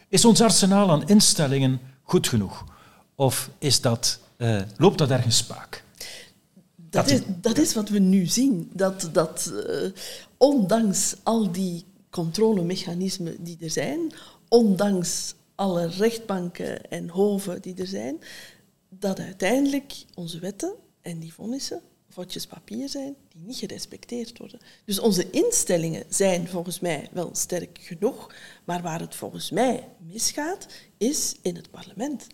Is 0.08 0.24
ons 0.24 0.40
arsenaal 0.40 0.90
aan 0.90 1.08
instellingen 1.08 1.80
goed 2.02 2.28
genoeg? 2.28 2.64
Of 3.14 3.50
is 3.58 3.80
dat, 3.80 4.20
uh, 4.36 4.60
loopt 4.76 4.98
dat 4.98 5.10
ergens 5.10 5.36
spaak? 5.36 5.84
Dat 6.96 7.10
is, 7.10 7.20
dat 7.40 7.58
is 7.58 7.74
wat 7.74 7.88
we 7.88 7.98
nu 7.98 8.26
zien. 8.26 8.70
Dat, 8.72 9.08
dat 9.12 9.52
uh, 9.52 9.90
ondanks 10.36 11.16
al 11.22 11.52
die 11.52 11.84
controlemechanismen 12.10 13.44
die 13.44 13.56
er 13.60 13.70
zijn, 13.70 14.12
ondanks 14.48 15.34
alle 15.54 15.86
rechtbanken 15.86 16.90
en 16.90 17.08
hoven 17.08 17.62
die 17.62 17.74
er 17.74 17.86
zijn, 17.86 18.20
dat 18.88 19.18
uiteindelijk 19.18 20.04
onze 20.14 20.38
wetten 20.38 20.74
en 21.00 21.18
die 21.18 21.32
vonnissen 21.32 21.80
vodjes 22.16 22.46
papier 22.46 22.88
zijn 22.88 23.16
die 23.28 23.40
niet 23.40 23.56
gerespecteerd 23.56 24.38
worden. 24.38 24.60
Dus 24.84 24.98
onze 24.98 25.30
instellingen 25.30 26.04
zijn 26.08 26.48
volgens 26.48 26.80
mij 26.80 27.08
wel 27.12 27.30
sterk 27.32 27.78
genoeg, 27.80 28.34
maar 28.64 28.82
waar 28.82 29.00
het 29.00 29.14
volgens 29.14 29.50
mij 29.50 29.88
misgaat, 29.98 30.66
is 30.96 31.36
in 31.42 31.56
het 31.56 31.70
parlement. 31.70 32.26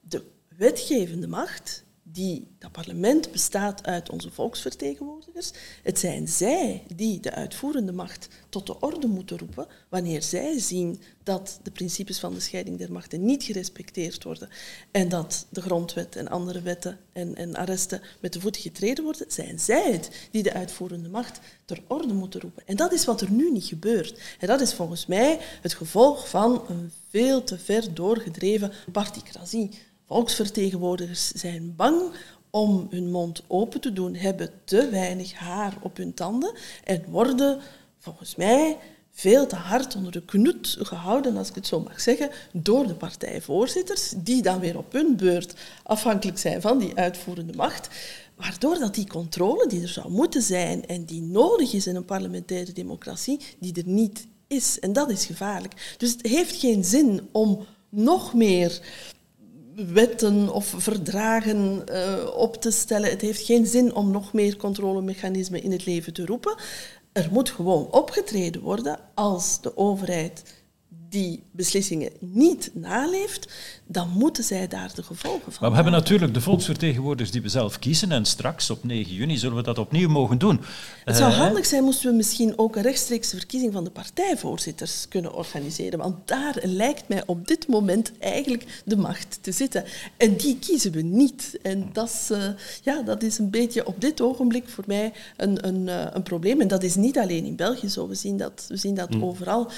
De 0.00 0.22
wetgevende 0.56 1.28
macht 1.28 1.84
die, 2.12 2.46
dat 2.58 2.72
parlement 2.72 3.32
bestaat 3.32 3.86
uit 3.86 4.10
onze 4.10 4.30
volksvertegenwoordigers. 4.30 5.50
Het 5.82 5.98
zijn 5.98 6.28
zij 6.28 6.82
die 6.94 7.20
de 7.20 7.32
uitvoerende 7.32 7.92
macht 7.92 8.28
tot 8.48 8.66
de 8.66 8.80
orde 8.80 9.06
moeten 9.06 9.38
roepen 9.38 9.66
wanneer 9.88 10.22
zij 10.22 10.58
zien 10.58 11.00
dat 11.22 11.60
de 11.62 11.70
principes 11.70 12.18
van 12.18 12.34
de 12.34 12.40
scheiding 12.40 12.78
der 12.78 12.92
machten 12.92 13.24
niet 13.24 13.42
gerespecteerd 13.42 14.24
worden 14.24 14.48
en 14.90 15.08
dat 15.08 15.46
de 15.48 15.60
grondwet 15.60 16.16
en 16.16 16.28
andere 16.28 16.62
wetten 16.62 16.98
en, 17.12 17.34
en 17.34 17.56
arresten 17.56 18.00
met 18.20 18.32
de 18.32 18.40
voeten 18.40 18.62
getreden 18.62 19.04
worden, 19.04 19.24
zijn 19.28 19.58
zij 19.58 19.92
het 19.92 20.28
die 20.30 20.42
de 20.42 20.52
uitvoerende 20.52 21.08
macht 21.08 21.40
ter 21.64 21.82
orde 21.86 22.14
moeten 22.14 22.40
roepen. 22.40 22.62
En 22.66 22.76
dat 22.76 22.92
is 22.92 23.04
wat 23.04 23.20
er 23.20 23.30
nu 23.30 23.50
niet 23.50 23.64
gebeurt. 23.64 24.20
En 24.38 24.46
dat 24.46 24.60
is 24.60 24.74
volgens 24.74 25.06
mij 25.06 25.38
het 25.60 25.74
gevolg 25.74 26.28
van 26.28 26.64
een 26.68 26.92
veel 27.08 27.44
te 27.44 27.58
ver 27.58 27.94
doorgedreven 27.94 28.72
particratie 28.92 29.70
Volksvertegenwoordigers 30.10 31.28
zijn 31.28 31.74
bang 31.76 32.12
om 32.50 32.86
hun 32.90 33.10
mond 33.10 33.42
open 33.46 33.80
te 33.80 33.92
doen, 33.92 34.14
hebben 34.14 34.50
te 34.64 34.88
weinig 34.88 35.34
haar 35.34 35.76
op 35.80 35.96
hun 35.96 36.14
tanden 36.14 36.52
en 36.84 37.04
worden 37.08 37.60
volgens 37.98 38.36
mij 38.36 38.76
veel 39.10 39.46
te 39.46 39.56
hard 39.56 39.96
onder 39.96 40.12
de 40.12 40.24
knoet 40.24 40.76
gehouden, 40.80 41.36
als 41.36 41.48
ik 41.48 41.54
het 41.54 41.66
zo 41.66 41.80
mag 41.80 42.00
zeggen, 42.00 42.30
door 42.52 42.86
de 42.86 42.94
partijvoorzitters, 42.94 44.12
die 44.16 44.42
dan 44.42 44.60
weer 44.60 44.78
op 44.78 44.92
hun 44.92 45.16
beurt 45.16 45.54
afhankelijk 45.82 46.38
zijn 46.38 46.60
van 46.60 46.78
die 46.78 46.94
uitvoerende 46.94 47.56
macht. 47.56 47.88
Waardoor 48.36 48.78
dat 48.78 48.94
die 48.94 49.06
controle 49.06 49.66
die 49.66 49.82
er 49.82 49.88
zou 49.88 50.10
moeten 50.10 50.42
zijn 50.42 50.86
en 50.86 51.04
die 51.04 51.22
nodig 51.22 51.72
is 51.72 51.86
in 51.86 51.96
een 51.96 52.04
parlementaire 52.04 52.72
democratie, 52.72 53.40
die 53.58 53.74
er 53.74 53.88
niet 53.88 54.26
is. 54.46 54.78
En 54.78 54.92
dat 54.92 55.10
is 55.10 55.26
gevaarlijk. 55.26 55.94
Dus 55.98 56.10
het 56.12 56.26
heeft 56.26 56.56
geen 56.56 56.84
zin 56.84 57.28
om 57.32 57.66
nog 57.88 58.34
meer 58.34 58.80
wetten 59.86 60.52
of 60.52 60.74
verdragen 60.76 61.84
uh, 61.92 62.36
op 62.36 62.56
te 62.56 62.70
stellen. 62.70 63.10
Het 63.10 63.20
heeft 63.20 63.44
geen 63.44 63.66
zin 63.66 63.94
om 63.94 64.10
nog 64.10 64.32
meer 64.32 64.56
controlemechanismen 64.56 65.62
in 65.62 65.72
het 65.72 65.86
leven 65.86 66.12
te 66.12 66.26
roepen. 66.26 66.54
Er 67.12 67.28
moet 67.30 67.50
gewoon 67.50 67.92
opgetreden 67.92 68.60
worden 68.60 68.98
als 69.14 69.60
de 69.60 69.76
overheid 69.76 70.42
die 71.10 71.42
beslissingen 71.50 72.10
niet 72.18 72.70
naleeft, 72.74 73.48
dan 73.86 74.08
moeten 74.08 74.44
zij 74.44 74.68
daar 74.68 74.90
de 74.94 75.02
gevolgen 75.02 75.52
van. 75.52 75.56
Maar 75.60 75.68
we 75.68 75.74
hebben 75.74 75.92
natuurlijk 75.92 76.34
de 76.34 76.40
volksvertegenwoordigers 76.40 77.30
die 77.30 77.42
we 77.42 77.48
zelf 77.48 77.78
kiezen 77.78 78.12
en 78.12 78.24
straks 78.24 78.70
op 78.70 78.84
9 78.84 79.14
juni 79.14 79.36
zullen 79.36 79.56
we 79.56 79.62
dat 79.62 79.78
opnieuw 79.78 80.08
mogen 80.08 80.38
doen. 80.38 80.60
Het 81.04 81.16
zou 81.16 81.30
uh, 81.30 81.38
handig 81.38 81.66
zijn 81.66 81.84
moesten 81.84 82.10
we 82.10 82.16
misschien 82.16 82.58
ook 82.58 82.76
een 82.76 82.82
rechtstreekse 82.82 83.36
verkiezing 83.36 83.72
van 83.72 83.84
de 83.84 83.90
partijvoorzitters 83.90 85.08
kunnen 85.08 85.34
organiseren, 85.34 85.98
want 85.98 86.28
daar 86.28 86.58
lijkt 86.62 87.08
mij 87.08 87.22
op 87.26 87.48
dit 87.48 87.68
moment 87.68 88.12
eigenlijk 88.18 88.82
de 88.84 88.96
macht 88.96 89.38
te 89.40 89.52
zitten. 89.52 89.84
En 90.16 90.36
die 90.36 90.58
kiezen 90.58 90.92
we 90.92 91.02
niet. 91.02 91.58
En 91.62 91.90
dat 91.92 92.08
is, 92.08 92.30
uh, 92.30 92.44
ja, 92.82 93.02
dat 93.02 93.22
is 93.22 93.38
een 93.38 93.50
beetje 93.50 93.86
op 93.86 94.00
dit 94.00 94.20
ogenblik 94.20 94.68
voor 94.68 94.84
mij 94.86 95.12
een, 95.36 95.66
een, 95.66 95.86
uh, 95.86 96.06
een 96.12 96.22
probleem. 96.22 96.60
En 96.60 96.68
dat 96.68 96.82
is 96.82 96.94
niet 96.94 97.18
alleen 97.18 97.44
in 97.44 97.56
België 97.56 97.88
zo, 97.88 98.08
we 98.08 98.14
zien 98.14 98.36
dat, 98.36 98.64
we 98.68 98.76
zien 98.76 98.94
dat 98.94 99.10
mm. 99.10 99.24
overal. 99.24 99.70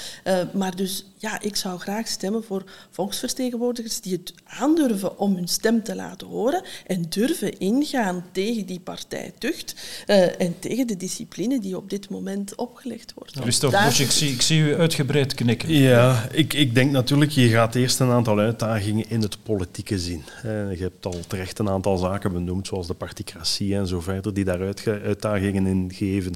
maar 0.53 0.75
dus 0.75 1.05
ja, 1.23 1.41
ik 1.41 1.55
zou 1.55 1.79
graag 1.79 2.07
stemmen 2.07 2.43
voor 2.43 2.63
volksvertegenwoordigers 2.89 4.01
die 4.01 4.13
het 4.13 4.33
aandurven 4.43 5.19
om 5.19 5.35
hun 5.35 5.47
stem 5.47 5.83
te 5.83 5.95
laten 5.95 6.27
horen 6.27 6.63
en 6.87 7.05
durven 7.09 7.59
ingaan 7.59 8.25
tegen 8.31 8.65
die 8.65 8.79
partijtucht 8.79 9.75
uh, 10.07 10.41
en 10.41 10.59
tegen 10.59 10.87
de 10.87 10.97
discipline 10.97 11.59
die 11.59 11.77
op 11.77 11.89
dit 11.89 12.09
moment 12.09 12.55
opgelegd 12.55 13.13
wordt. 13.15 13.39
Christophe 13.39 13.77
Daar... 13.77 13.99
ik 13.99 14.11
zie, 14.11 14.31
ik 14.31 14.41
zie 14.41 14.59
u 14.59 14.75
uitgebreid 14.75 15.33
knikken. 15.33 15.73
Ja, 15.73 16.27
ik, 16.31 16.53
ik 16.53 16.75
denk 16.75 16.91
natuurlijk, 16.91 17.31
je 17.31 17.47
gaat 17.47 17.75
eerst 17.75 17.99
een 17.99 18.11
aantal 18.11 18.39
uitdagingen 18.39 19.09
in 19.09 19.21
het 19.21 19.43
politieke 19.43 19.99
zien. 19.99 20.23
Je 20.43 20.77
hebt 20.79 21.05
al 21.05 21.19
terecht 21.27 21.59
een 21.59 21.69
aantal 21.69 21.97
zaken 21.97 22.33
benoemd, 22.33 22.67
zoals 22.67 22.87
de 22.87 22.93
particratie 22.93 23.75
en 23.75 23.87
zo 23.87 23.99
verder, 23.99 24.33
die 24.33 24.43
daar 24.43 24.73
uitdagingen 24.85 25.67
in 25.67 25.91
geven. 25.93 26.33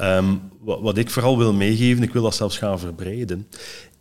Um, 0.00 0.40
wat, 0.60 0.80
wat 0.80 0.98
ik 0.98 1.10
vooral 1.10 1.38
wil 1.38 1.52
meegeven, 1.52 2.02
ik 2.02 2.12
wil 2.12 2.22
dat 2.22 2.34
zelfs 2.34 2.58
gaan 2.58 2.78
verbreden, 2.78 3.48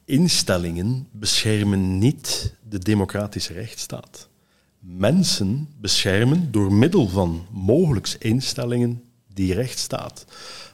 instellingen 0.05 1.07
beschermen 1.11 1.97
niet 1.97 2.55
de 2.69 2.79
democratische 2.79 3.53
rechtsstaat. 3.53 4.29
Mensen 4.79 5.69
beschermen 5.79 6.51
door 6.51 6.73
middel 6.73 7.07
van 7.07 7.45
mogelijks 7.51 8.17
instellingen 8.17 9.03
die 9.33 9.53
rechtsstaat. 9.53 10.25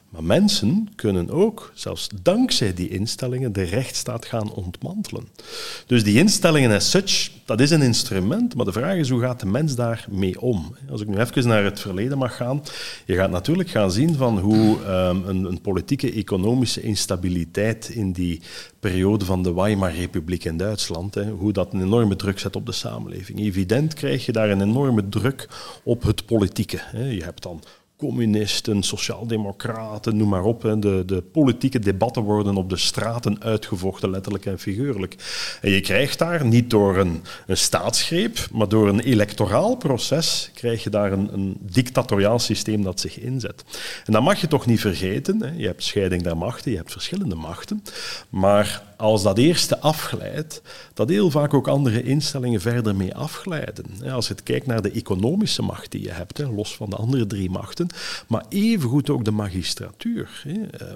Maar 0.10 0.24
mensen 0.24 0.90
kunnen 0.96 1.30
ook, 1.30 1.72
zelfs 1.74 2.10
dankzij 2.22 2.74
die 2.74 2.90
instellingen, 2.90 3.54
de 3.54 3.64
rechtsstaat 3.64 4.26
gaan 4.26 4.54
ontmantelen. 4.54 5.28
Dus 5.86 6.04
die 6.04 6.18
instellingen 6.18 6.72
as 6.72 6.90
such, 6.90 7.30
dat 7.46 7.60
is 7.60 7.70
een 7.70 7.82
instrument, 7.82 8.56
maar 8.56 8.66
de 8.66 8.72
vraag 8.72 8.96
is 8.96 9.10
hoe 9.10 9.22
gaat 9.22 9.40
de 9.40 9.46
mens 9.46 9.76
daarmee 9.76 10.42
om? 10.42 10.76
Als 10.90 11.02
ik 11.02 11.08
nu 11.08 11.18
even 11.18 11.48
naar 11.48 11.64
het 11.64 11.80
verleden 11.80 12.18
mag 12.18 12.36
gaan, 12.36 12.64
je 13.06 13.16
gaat 13.16 13.32
natuurlijk 13.32 13.70
gaan 13.70 13.92
zien 13.92 14.16
van 14.16 14.40
hoe 14.40 14.78
um, 14.88 15.24
een, 15.26 15.46
een, 15.46 15.62
politieke, 15.62 16.12
economische 16.12 16.82
instabiliteit 16.82 17.90
in 17.90 18.12
die 18.12 18.42
periode 18.80 19.26
van 19.26 19.44
de 19.44 19.54
Weimar-republiek 19.54 20.46
in 20.46 20.58
Duitsland, 20.58 21.16
hè, 21.16 21.30
hoe 21.30 21.54
dat 21.54 21.74
een 21.74 21.82
enorme 21.82 22.16
druk 22.16 22.40
zet 22.40 22.56
op 22.56 22.66
de 22.66 22.72
samenleving. 22.72 23.40
Evident 23.40 23.94
krijg 23.94 24.26
je 24.26 24.32
daar 24.32 24.50
een 24.50 24.62
enorme 24.62 25.10
druk 25.10 25.50
op 25.84 26.04
het 26.04 26.26
politieke. 26.26 26.78
Hè. 26.82 27.10
Je 27.10 27.24
hebt 27.24 27.44
dan 27.44 27.64
communisten, 28.00 28.84
sociaaldemocraten, 28.84 30.18
noem 30.18 30.30
maar 30.30 30.44
op. 30.44 30.62
De, 30.62 31.04
de 31.06 31.22
politieke 31.22 31.80
debatten 31.80 32.24
worden 32.24 32.56
op 32.56 32.70
de 32.70 32.78
straten 32.78 33.44
uitgevochten, 33.44 34.10
letterlijk 34.10 34.46
en 34.46 34.60
figuurlijk. 34.60 35.16
En 35.62 35.72
je 35.72 35.82
krijgt 35.82 36.20
daar 36.20 36.46
niet 36.46 36.70
door 36.70 36.98
een, 36.98 37.24
een 37.48 37.58
staatsgreep, 37.58 38.48
maar 38.52 38.70
door 38.70 38.88
een 38.88 39.00
electoraal 39.00 39.76
proces, 39.76 40.52
krijg 40.54 40.84
je 40.84 40.90
daar 40.90 41.12
een, 41.12 41.34
een 41.34 41.58
dictatoriaal 41.60 42.40
systeem 42.40 42.84
dat 42.84 43.00
zich 43.00 43.20
inzet. 43.20 43.64
En 44.06 44.14
dat 44.14 44.24
mag 44.24 44.42
je 44.42 44.48
toch 44.48 44.66
niet 44.66 44.80
vergeten. 44.80 45.42
Hè. 45.42 45.52
Je 45.56 45.66
hebt 45.66 45.84
scheiding 45.84 46.24
der 46.24 46.38
machten, 46.38 46.72
je 46.72 46.78
hebt 46.78 46.92
verschillende 46.92 47.36
machten. 47.36 47.84
Maar 48.30 48.89
als 49.00 49.24
dat 49.24 49.38
eerste 49.38 49.80
afglijdt, 49.80 50.62
dat 50.94 51.10
heel 51.10 51.32
vaak 51.32 51.54
ook 51.54 51.68
andere 51.68 52.04
instellingen 52.04 52.62
verder 52.62 52.96
mee 52.96 53.16
afglijden. 53.16 53.86
Als 54.12 54.28
je 54.28 54.36
kijkt 54.44 54.66
naar 54.66 54.82
de 54.82 54.92
economische 54.92 55.62
macht 55.62 55.92
die 55.92 56.04
je 56.04 56.12
hebt, 56.12 56.40
los 56.40 56.76
van 56.76 56.90
de 56.90 56.96
andere 56.96 57.28
drie 57.28 57.50
machten, 57.50 57.88
maar 58.28 58.46
evengoed 58.50 59.10
ook 59.10 59.26
de 59.26 59.32
magistratuur. 59.32 60.44
Eh, 60.72 60.88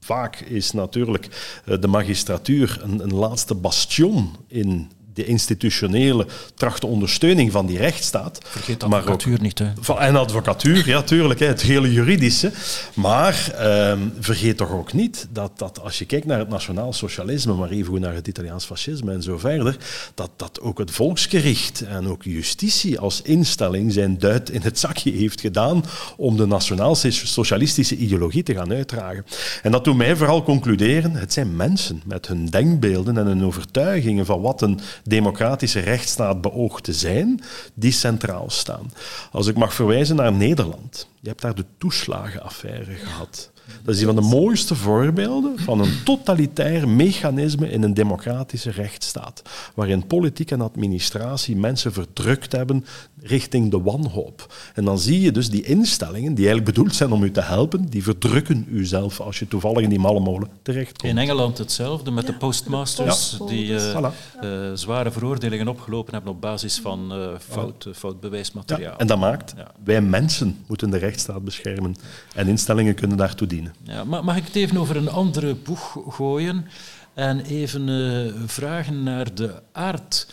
vaak 0.00 0.36
is 0.36 0.72
natuurlijk 0.72 1.60
eh, 1.64 1.80
de 1.80 1.88
magistratuur 1.88 2.80
een, 2.82 3.02
een 3.02 3.14
laatste 3.14 3.54
bastion 3.54 4.36
in 4.46 4.90
de 5.18 5.24
institutionele 5.24 6.26
tracht 6.54 6.84
ondersteuning 6.84 7.52
van 7.52 7.66
die 7.66 7.78
rechtsstaat. 7.78 8.40
Vergeet 8.44 8.82
advocatuur 8.82 9.40
niet. 9.40 9.58
Hè. 9.58 9.66
En 9.98 10.16
advocatuur, 10.16 10.88
ja, 10.88 11.02
tuurlijk, 11.02 11.40
hè, 11.40 11.46
het 11.46 11.62
hele 11.62 11.92
juridische. 11.92 12.52
Maar 12.94 13.52
ehm, 13.58 13.98
vergeet 14.20 14.56
toch 14.56 14.70
ook 14.70 14.92
niet 14.92 15.26
dat, 15.32 15.50
dat 15.56 15.80
als 15.80 15.98
je 15.98 16.04
kijkt 16.04 16.26
naar 16.26 16.38
het 16.38 16.48
nationaal 16.48 16.92
socialisme, 16.92 17.54
maar 17.54 17.70
even 17.70 18.00
naar 18.00 18.14
het 18.14 18.28
Italiaans 18.28 18.64
fascisme 18.64 19.12
en 19.12 19.22
zo 19.22 19.38
verder, 19.38 19.76
dat, 20.14 20.30
dat 20.36 20.60
ook 20.60 20.78
het 20.78 20.90
volksgericht 20.90 21.84
en 21.86 22.08
ook 22.08 22.22
justitie 22.22 22.98
als 22.98 23.22
instelling 23.22 23.92
zijn 23.92 24.18
duit 24.18 24.50
in 24.50 24.62
het 24.62 24.78
zakje 24.78 25.10
heeft 25.10 25.40
gedaan 25.40 25.84
om 26.16 26.36
de 26.36 26.46
nationaal-socialistische 26.46 27.96
ideologie 27.96 28.42
te 28.42 28.54
gaan 28.54 28.72
uitdragen. 28.72 29.24
En 29.62 29.72
dat 29.72 29.84
doet 29.84 29.96
mij 29.96 30.16
vooral 30.16 30.42
concluderen, 30.42 31.12
het 31.14 31.32
zijn 31.32 31.56
mensen 31.56 32.02
met 32.04 32.26
hun 32.26 32.46
denkbeelden 32.46 33.18
en 33.18 33.26
hun 33.26 33.44
overtuigingen 33.44 34.26
van 34.26 34.40
wat 34.40 34.62
een 34.62 34.80
democratische 35.08 35.80
rechtsstaat 35.80 36.40
beoogt 36.40 36.84
te 36.84 36.92
zijn, 36.92 37.42
die 37.74 37.92
centraal 37.92 38.50
staan. 38.50 38.92
Als 39.32 39.46
ik 39.46 39.56
mag 39.56 39.74
verwijzen 39.74 40.16
naar 40.16 40.32
Nederland. 40.32 41.08
Je 41.20 41.28
hebt 41.28 41.40
daar 41.40 41.54
de 41.54 41.64
toeslagenaffaire 41.78 42.94
gehad. 42.94 43.50
Dat 43.82 43.94
is 43.94 44.00
een 44.00 44.06
van 44.06 44.14
de 44.14 44.36
mooiste 44.36 44.74
voorbeelden 44.74 45.58
van 45.58 45.80
een 45.80 46.02
totalitair 46.04 46.88
mechanisme 46.88 47.70
in 47.70 47.82
een 47.82 47.94
democratische 47.94 48.70
rechtsstaat, 48.70 49.42
waarin 49.74 50.06
politiek 50.06 50.50
en 50.50 50.60
administratie 50.60 51.56
mensen 51.56 51.92
verdrukt 51.92 52.52
hebben 52.52 52.84
richting 53.22 53.70
de 53.70 53.80
wanhoop. 53.80 54.54
En 54.74 54.84
dan 54.84 54.98
zie 54.98 55.20
je 55.20 55.32
dus 55.32 55.50
die 55.50 55.62
instellingen, 55.62 56.34
die 56.34 56.46
eigenlijk 56.46 56.76
bedoeld 56.76 56.94
zijn 56.94 57.12
om 57.12 57.22
u 57.22 57.30
te 57.30 57.40
helpen, 57.40 57.86
die 57.86 58.02
verdrukken 58.02 58.66
u 58.70 58.84
zelf 58.84 59.20
als 59.20 59.38
je 59.38 59.48
toevallig 59.48 59.82
in 59.82 59.88
die 59.88 59.98
malle 59.98 60.20
molen 60.20 60.48
terechtkomt. 60.62 61.12
In 61.12 61.18
Engeland 61.18 61.58
hetzelfde 61.58 62.10
met 62.10 62.26
de 62.26 62.34
postmasters, 62.34 63.38
die 63.46 63.66
uh, 63.66 63.98
uh, 64.42 64.70
zware 64.74 65.10
veroordelingen 65.10 65.68
opgelopen 65.68 66.14
hebben 66.14 66.32
op 66.32 66.40
basis 66.40 66.78
van 66.78 67.12
uh, 67.12 67.28
fout, 67.38 67.88
fout 67.94 68.20
bewijsmateriaal. 68.20 68.92
Ja, 68.92 68.98
en 68.98 69.06
dat 69.06 69.18
maakt, 69.18 69.54
wij 69.84 70.00
mensen 70.00 70.56
moeten 70.66 70.90
de 70.90 70.98
rechtsstaat 70.98 71.44
beschermen 71.44 71.96
en 72.34 72.48
instellingen 72.48 72.94
kunnen 72.94 73.16
daartoe 73.16 73.46
dienen. 73.46 73.57
Ja, 73.82 74.04
mag 74.04 74.36
ik 74.36 74.44
het 74.44 74.56
even 74.56 74.76
over 74.76 74.96
een 74.96 75.10
andere 75.10 75.54
boeg 75.54 75.98
gooien 76.08 76.66
en 77.14 77.40
even 77.40 78.48
vragen 78.48 79.02
naar 79.02 79.34
de 79.34 79.62
aard 79.72 80.26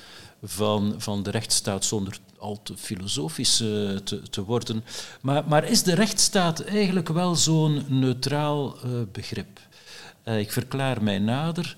van, 0.43 0.95
van 0.97 1.23
de 1.23 1.31
rechtsstaat 1.31 1.85
zonder 1.85 2.19
al 2.37 2.59
te 2.63 2.77
filosofisch 2.77 3.61
uh, 3.61 3.97
te, 3.97 4.21
te, 4.29 4.43
worden. 4.43 4.83
Maar, 5.21 5.43
maar, 5.47 5.63
is 5.63 5.83
de 5.83 5.95
rechtsstaat 5.95 6.59
eigenlijk 6.59 7.09
wel 7.09 7.35
zo'n 7.35 7.85
neutraal 7.87 8.75
uh, 8.85 8.91
begrip? 9.11 9.59
Ik 10.23 10.51
verklaar 10.51 11.03
mij 11.03 11.19
nader. 11.19 11.75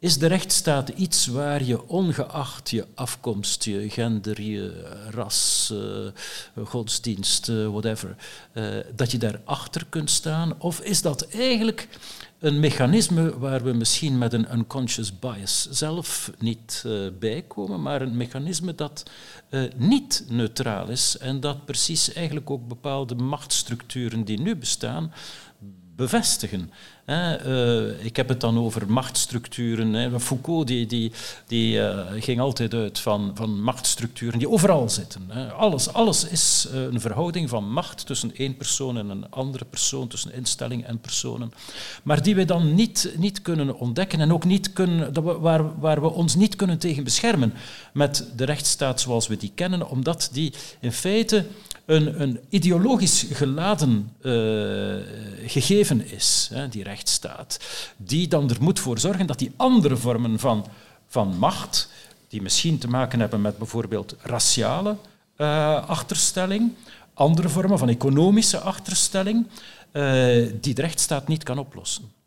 Is 0.00 0.18
de 0.18 0.26
rechtsstaat 0.26 0.88
iets 0.88 1.26
waar 1.26 1.64
je 1.64 1.88
ongeacht 1.88 2.70
je 2.70 2.86
afkomst, 2.94 3.64
je 3.64 3.90
gender, 3.90 4.40
je 4.40 4.84
ras, 5.10 5.72
godsdienst, 6.64 7.46
whatever, 7.46 8.16
dat 8.94 9.10
je 9.10 9.18
daarachter 9.18 9.86
kunt 9.88 10.10
staan? 10.10 10.60
Of 10.60 10.80
is 10.80 11.02
dat 11.02 11.28
eigenlijk 11.28 11.88
een 12.38 12.60
mechanisme 12.60 13.38
waar 13.38 13.62
we 13.62 13.72
misschien 13.72 14.18
met 14.18 14.32
een 14.32 14.52
unconscious 14.52 15.18
bias 15.18 15.68
zelf 15.70 16.32
niet 16.38 16.82
uh, 16.86 17.08
bij 17.18 17.44
komen, 17.48 17.82
maar 17.82 18.02
een 18.02 18.16
mechanisme 18.16 18.74
dat 18.74 19.02
uh, 19.50 19.62
niet 19.76 20.24
neutraal 20.28 20.88
is 20.88 21.18
en 21.18 21.40
dat 21.40 21.64
precies 21.64 22.12
eigenlijk 22.12 22.50
ook 22.50 22.68
bepaalde 22.68 23.14
machtsstructuren 23.14 24.24
die 24.24 24.40
nu 24.40 24.56
bestaan 24.56 25.12
bevestigen. 25.98 26.70
Uh, 27.06 28.04
ik 28.04 28.16
heb 28.16 28.28
het 28.28 28.40
dan 28.40 28.58
over 28.58 28.90
machtsstructuren. 28.90 30.20
Foucault 30.20 30.66
die, 30.66 30.86
die, 30.86 31.12
die 31.46 31.76
uh, 31.76 31.98
ging 32.18 32.40
altijd 32.40 32.74
uit 32.74 32.98
van, 32.98 33.30
van 33.34 33.62
machtsstructuren 33.62 34.38
die 34.38 34.48
overal 34.48 34.88
zitten. 34.88 35.30
Alles, 35.56 35.92
alles 35.92 36.24
is 36.24 36.68
uh, 36.74 36.82
een 36.82 37.00
verhouding 37.00 37.48
van 37.48 37.72
macht 37.72 38.06
tussen 38.06 38.36
één 38.36 38.56
persoon 38.56 38.98
en 38.98 39.08
een 39.08 39.30
andere 39.30 39.64
persoon, 39.64 40.08
tussen 40.08 40.32
instelling 40.32 40.84
en 40.84 40.98
personen. 41.00 41.52
Maar 42.02 42.22
die 42.22 42.34
we 42.34 42.44
dan 42.44 42.74
niet, 42.74 43.14
niet 43.16 43.42
kunnen 43.42 43.78
ontdekken 43.78 44.20
en 44.20 44.32
ook 44.32 44.44
niet 44.44 44.72
kunnen, 44.72 45.22
waar, 45.40 45.80
waar 45.80 46.00
we 46.00 46.10
ons 46.10 46.34
niet 46.34 46.56
kunnen 46.56 46.78
tegen 46.78 47.04
beschermen 47.04 47.54
met 47.92 48.24
de 48.36 48.44
rechtsstaat 48.44 49.00
zoals 49.00 49.26
we 49.26 49.36
die 49.36 49.52
kennen, 49.54 49.88
omdat 49.88 50.28
die 50.32 50.52
in 50.80 50.92
feite 50.92 51.46
een, 51.88 52.22
een 52.22 52.40
ideologisch 52.48 53.26
geladen 53.32 54.12
uh, 54.22 54.32
gegeven 55.46 56.10
is, 56.10 56.50
hè, 56.52 56.68
die 56.68 56.82
rechtsstaat, 56.82 57.60
die 57.96 58.28
dan 58.28 58.50
er 58.50 58.56
moet 58.60 58.80
voor 58.80 58.98
zorgen 58.98 59.26
dat 59.26 59.38
die 59.38 59.52
andere 59.56 59.96
vormen 59.96 60.38
van, 60.38 60.66
van 61.06 61.38
macht, 61.38 61.90
die 62.28 62.42
misschien 62.42 62.78
te 62.78 62.88
maken 62.88 63.20
hebben 63.20 63.40
met 63.40 63.58
bijvoorbeeld 63.58 64.16
raciale 64.22 64.96
uh, 65.36 65.88
achterstelling, 65.88 66.72
andere 67.14 67.48
vormen 67.48 67.78
van 67.78 67.88
economische 67.88 68.58
achterstelling, 68.58 69.46
uh, 69.92 70.52
die 70.60 70.74
de 70.74 70.82
rechtsstaat 70.82 71.28
niet 71.28 71.42
kan 71.42 71.58
oplossen. 71.58 72.17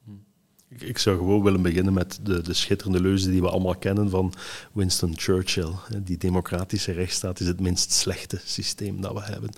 Ik 0.77 0.97
zou 0.97 1.17
gewoon 1.17 1.43
willen 1.43 1.61
beginnen 1.61 1.93
met 1.93 2.19
de, 2.23 2.41
de 2.41 2.53
schitterende 2.53 3.01
leuze 3.01 3.29
die 3.29 3.41
we 3.41 3.49
allemaal 3.49 3.75
kennen 3.75 4.09
van 4.09 4.33
Winston 4.71 5.13
Churchill. 5.15 5.71
Die 6.03 6.17
democratische 6.17 6.91
rechtsstaat 6.91 7.39
is 7.39 7.47
het 7.47 7.59
minst 7.59 7.91
slechte 7.91 8.39
systeem 8.45 9.01
dat 9.01 9.13
we 9.13 9.21
hebben. 9.21 9.49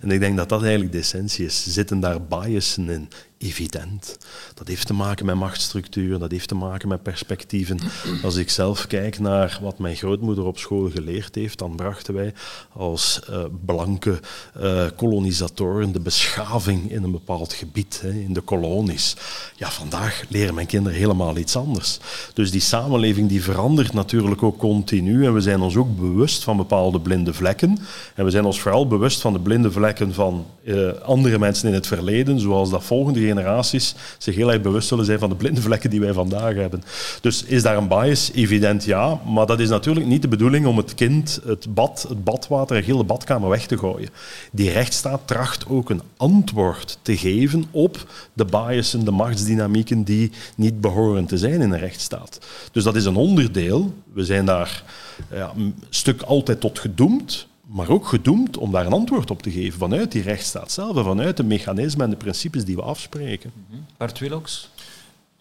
En 0.00 0.10
ik 0.10 0.20
denk 0.20 0.36
dat 0.36 0.48
dat 0.48 0.60
eigenlijk 0.62 0.92
de 0.92 0.98
essentie 0.98 1.44
is. 1.44 1.72
Zitten 1.72 2.00
daar 2.00 2.22
biasen 2.22 2.88
in? 2.88 3.08
Evident. 3.38 4.18
Dat 4.54 4.68
heeft 4.68 4.86
te 4.86 4.94
maken 4.94 5.26
met 5.26 5.34
machtsstructuur, 5.34 6.18
dat 6.18 6.30
heeft 6.30 6.48
te 6.48 6.54
maken 6.54 6.88
met 6.88 7.02
perspectieven. 7.02 7.78
Als 8.22 8.36
ik 8.36 8.50
zelf 8.50 8.86
kijk 8.86 9.18
naar 9.18 9.58
wat 9.62 9.78
mijn 9.78 9.96
grootmoeder 9.96 10.44
op 10.44 10.58
school 10.58 10.90
geleerd 10.90 11.34
heeft, 11.34 11.58
dan 11.58 11.76
brachten 11.76 12.14
wij 12.14 12.32
als 12.72 13.20
uh, 13.30 13.44
blanke 13.64 14.20
uh, 14.60 14.84
kolonisatoren 14.96 15.92
de 15.92 16.00
beschaving 16.00 16.90
in 16.90 17.02
een 17.02 17.10
bepaald 17.10 17.52
gebied, 17.52 18.00
hè, 18.02 18.10
in 18.10 18.32
de 18.32 18.40
kolonies. 18.40 19.16
Ja, 19.56 19.70
vandaag 19.70 20.24
leren 20.28 20.54
mijn 20.54 20.66
kinderen 20.66 20.98
helemaal 20.98 21.36
iets 21.36 21.56
anders. 21.56 21.98
Dus 22.34 22.50
die 22.50 22.60
samenleving 22.60 23.28
die 23.28 23.42
verandert 23.42 23.92
natuurlijk 23.92 24.42
ook 24.42 24.58
continu 24.58 25.26
en 25.26 25.34
we 25.34 25.40
zijn 25.40 25.60
ons 25.60 25.76
ook 25.76 25.96
bewust 25.96 26.44
van 26.44 26.56
bepaalde 26.56 27.00
blinde 27.00 27.34
vlekken. 27.34 27.78
En 28.14 28.24
we 28.24 28.30
zijn 28.30 28.44
ons 28.44 28.60
vooral 28.60 28.86
bewust 28.86 29.20
van 29.20 29.32
de 29.32 29.40
blinde 29.40 29.72
vlekken 29.72 30.14
van 30.14 30.46
uh, 30.64 30.88
andere 31.02 31.38
mensen 31.38 31.68
in 31.68 31.74
het 31.74 31.86
verleden, 31.86 32.40
zoals 32.40 32.70
dat 32.70 32.84
volgende 32.84 33.20
generaties 33.26 33.94
zich 34.18 34.34
heel 34.34 34.52
erg 34.52 34.62
bewust 34.62 34.88
zullen 34.88 35.04
zijn 35.04 35.18
van 35.18 35.28
de 35.28 35.34
blinde 35.34 35.60
vlekken 35.60 35.90
die 35.90 36.00
wij 36.00 36.12
vandaag 36.12 36.54
hebben. 36.54 36.82
Dus 37.20 37.42
is 37.42 37.62
daar 37.62 37.76
een 37.76 37.88
bias? 37.88 38.30
Evident 38.34 38.84
ja, 38.84 39.20
maar 39.26 39.46
dat 39.46 39.60
is 39.60 39.68
natuurlijk 39.68 40.06
niet 40.06 40.22
de 40.22 40.28
bedoeling 40.28 40.66
om 40.66 40.76
het 40.76 40.94
kind, 40.94 41.40
het 41.44 41.74
bad, 41.74 42.06
het 42.08 42.24
badwater 42.24 42.84
de 42.86 43.04
badkamer 43.04 43.48
weg 43.48 43.66
te 43.66 43.78
gooien. 43.78 44.08
Die 44.52 44.70
rechtsstaat 44.70 45.20
tracht 45.24 45.68
ook 45.68 45.90
een 45.90 46.02
antwoord 46.16 46.98
te 47.02 47.16
geven 47.16 47.64
op 47.70 48.06
de 48.32 48.44
biasen, 48.44 49.04
de 49.04 49.10
machtsdynamieken 49.10 50.02
die 50.02 50.30
niet 50.56 50.80
behoren 50.80 51.26
te 51.26 51.38
zijn 51.38 51.60
in 51.60 51.70
een 51.70 51.78
rechtsstaat. 51.78 52.38
Dus 52.72 52.84
dat 52.84 52.96
is 52.96 53.04
een 53.04 53.16
onderdeel. 53.16 53.94
We 54.12 54.24
zijn 54.24 54.44
daar 54.44 54.82
ja, 55.30 55.52
een 55.56 55.74
stuk 55.88 56.22
altijd 56.22 56.60
tot 56.60 56.78
gedoemd, 56.78 57.46
maar 57.66 57.88
ook 57.88 58.06
gedoemd 58.06 58.56
om 58.56 58.72
daar 58.72 58.86
een 58.86 58.92
antwoord 58.92 59.30
op 59.30 59.42
te 59.42 59.50
geven 59.50 59.78
vanuit 59.78 60.12
die 60.12 60.22
rechtsstaat 60.22 60.72
zelf 60.72 60.96
en 60.96 61.04
vanuit 61.04 61.36
de 61.36 61.44
mechanismen 61.44 62.04
en 62.04 62.10
de 62.10 62.16
principes 62.16 62.64
die 62.64 62.76
we 62.76 62.82
afspreken. 62.82 63.52
Bart 63.96 64.18
Willox? 64.18 64.70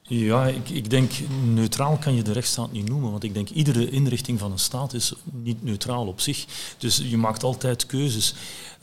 Ja, 0.08 0.46
ik, 0.46 0.70
ik, 0.70 0.90
denk 0.90 1.12
neutraal 1.54 1.98
kan 1.98 2.16
je 2.16 2.22
de 2.22 2.32
rechtsstaat 2.32 2.72
niet 2.72 2.90
noemen, 2.90 3.12
want 3.12 3.24
ik 3.24 3.34
denk 3.34 3.50
iedere 3.50 3.90
inrichting 3.90 4.40
van 4.40 4.52
een 4.52 4.60
staat 4.60 4.94
is 4.94 5.14
niet 5.32 5.64
neutraal 5.64 6.08
op 6.08 6.20
zich. 6.20 6.46
Dus 6.78 6.98
je 6.98 7.18
maakt 7.18 7.44
altijd 7.44 7.86
keuzes. 7.86 8.34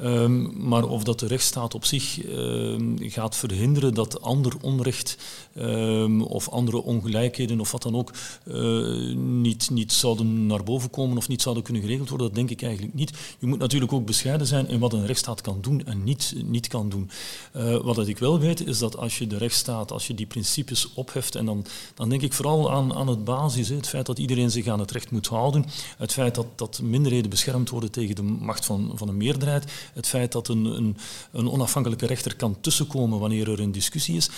Um, 0.02 0.52
maar 0.68 0.84
of 0.84 1.04
dat 1.04 1.18
de 1.18 1.26
rechtsstaat 1.26 1.74
op 1.74 1.84
zich 1.84 2.26
um, 2.26 2.96
gaat 3.00 3.36
verhinderen 3.36 3.94
dat 3.94 4.22
ander 4.22 4.52
onrecht 4.60 5.16
um, 5.56 6.22
of 6.22 6.48
andere 6.48 6.82
ongelijkheden 6.82 7.60
of 7.60 7.72
wat 7.72 7.82
dan 7.82 7.96
ook 7.96 8.12
uh, 8.46 9.16
niet, 9.16 9.70
niet 9.70 9.92
zouden 9.92 10.46
naar 10.46 10.62
boven 10.62 10.90
komen 10.90 11.16
of 11.16 11.28
niet 11.28 11.42
zouden 11.42 11.64
kunnen 11.64 11.82
geregeld 11.82 12.08
worden, 12.08 12.26
dat 12.26 12.36
denk 12.36 12.50
ik 12.50 12.62
eigenlijk 12.62 12.94
niet. 12.94 13.10
Je 13.38 13.46
moet 13.46 13.58
natuurlijk 13.58 13.92
ook 13.92 14.06
bescheiden 14.06 14.46
zijn 14.46 14.68
in 14.68 14.78
wat 14.78 14.92
een 14.92 15.06
rechtsstaat 15.06 15.40
kan 15.40 15.58
doen 15.60 15.84
en 15.86 16.04
niet, 16.04 16.34
niet 16.44 16.66
kan 16.66 16.88
doen. 16.88 17.10
Uh, 17.56 17.76
wat 17.76 18.08
ik 18.08 18.18
wel 18.18 18.38
weet 18.38 18.66
is 18.66 18.78
dat 18.78 18.96
als 18.96 19.18
je 19.18 19.26
de 19.26 19.36
rechtsstaat, 19.36 19.92
als 19.92 20.06
je 20.06 20.14
die 20.14 20.26
principes 20.26 20.94
opheft, 20.94 21.34
en 21.34 21.44
dan, 21.44 21.64
dan 21.94 22.08
denk 22.08 22.22
ik 22.22 22.32
vooral 22.32 22.72
aan, 22.72 22.94
aan 22.94 23.08
het 23.08 23.24
basis, 23.24 23.68
het 23.68 23.88
feit 23.88 24.06
dat 24.06 24.18
iedereen 24.18 24.50
zich 24.50 24.66
aan 24.66 24.80
het 24.80 24.90
recht 24.90 25.10
moet 25.10 25.26
houden, 25.26 25.64
het 25.96 26.12
feit 26.12 26.34
dat, 26.34 26.46
dat 26.56 26.80
minderheden 26.82 27.30
beschermd 27.30 27.70
worden 27.70 27.90
tegen 27.90 28.14
de 28.14 28.22
macht 28.22 28.64
van, 28.64 28.90
van 28.94 29.08
een 29.08 29.16
meerderheid, 29.16 29.90
het 29.92 30.06
feit 30.06 30.32
dat 30.32 30.48
een, 30.48 30.64
een, 30.64 30.96
een, 31.32 31.50
onafhankelijke 31.50 32.06
rechter 32.06 32.36
kan 32.36 32.60
tussenkomen 32.60 33.18
wanneer 33.18 33.50
er 33.50 33.60
een 33.60 33.72
discussie 33.72 34.16
is, 34.16 34.30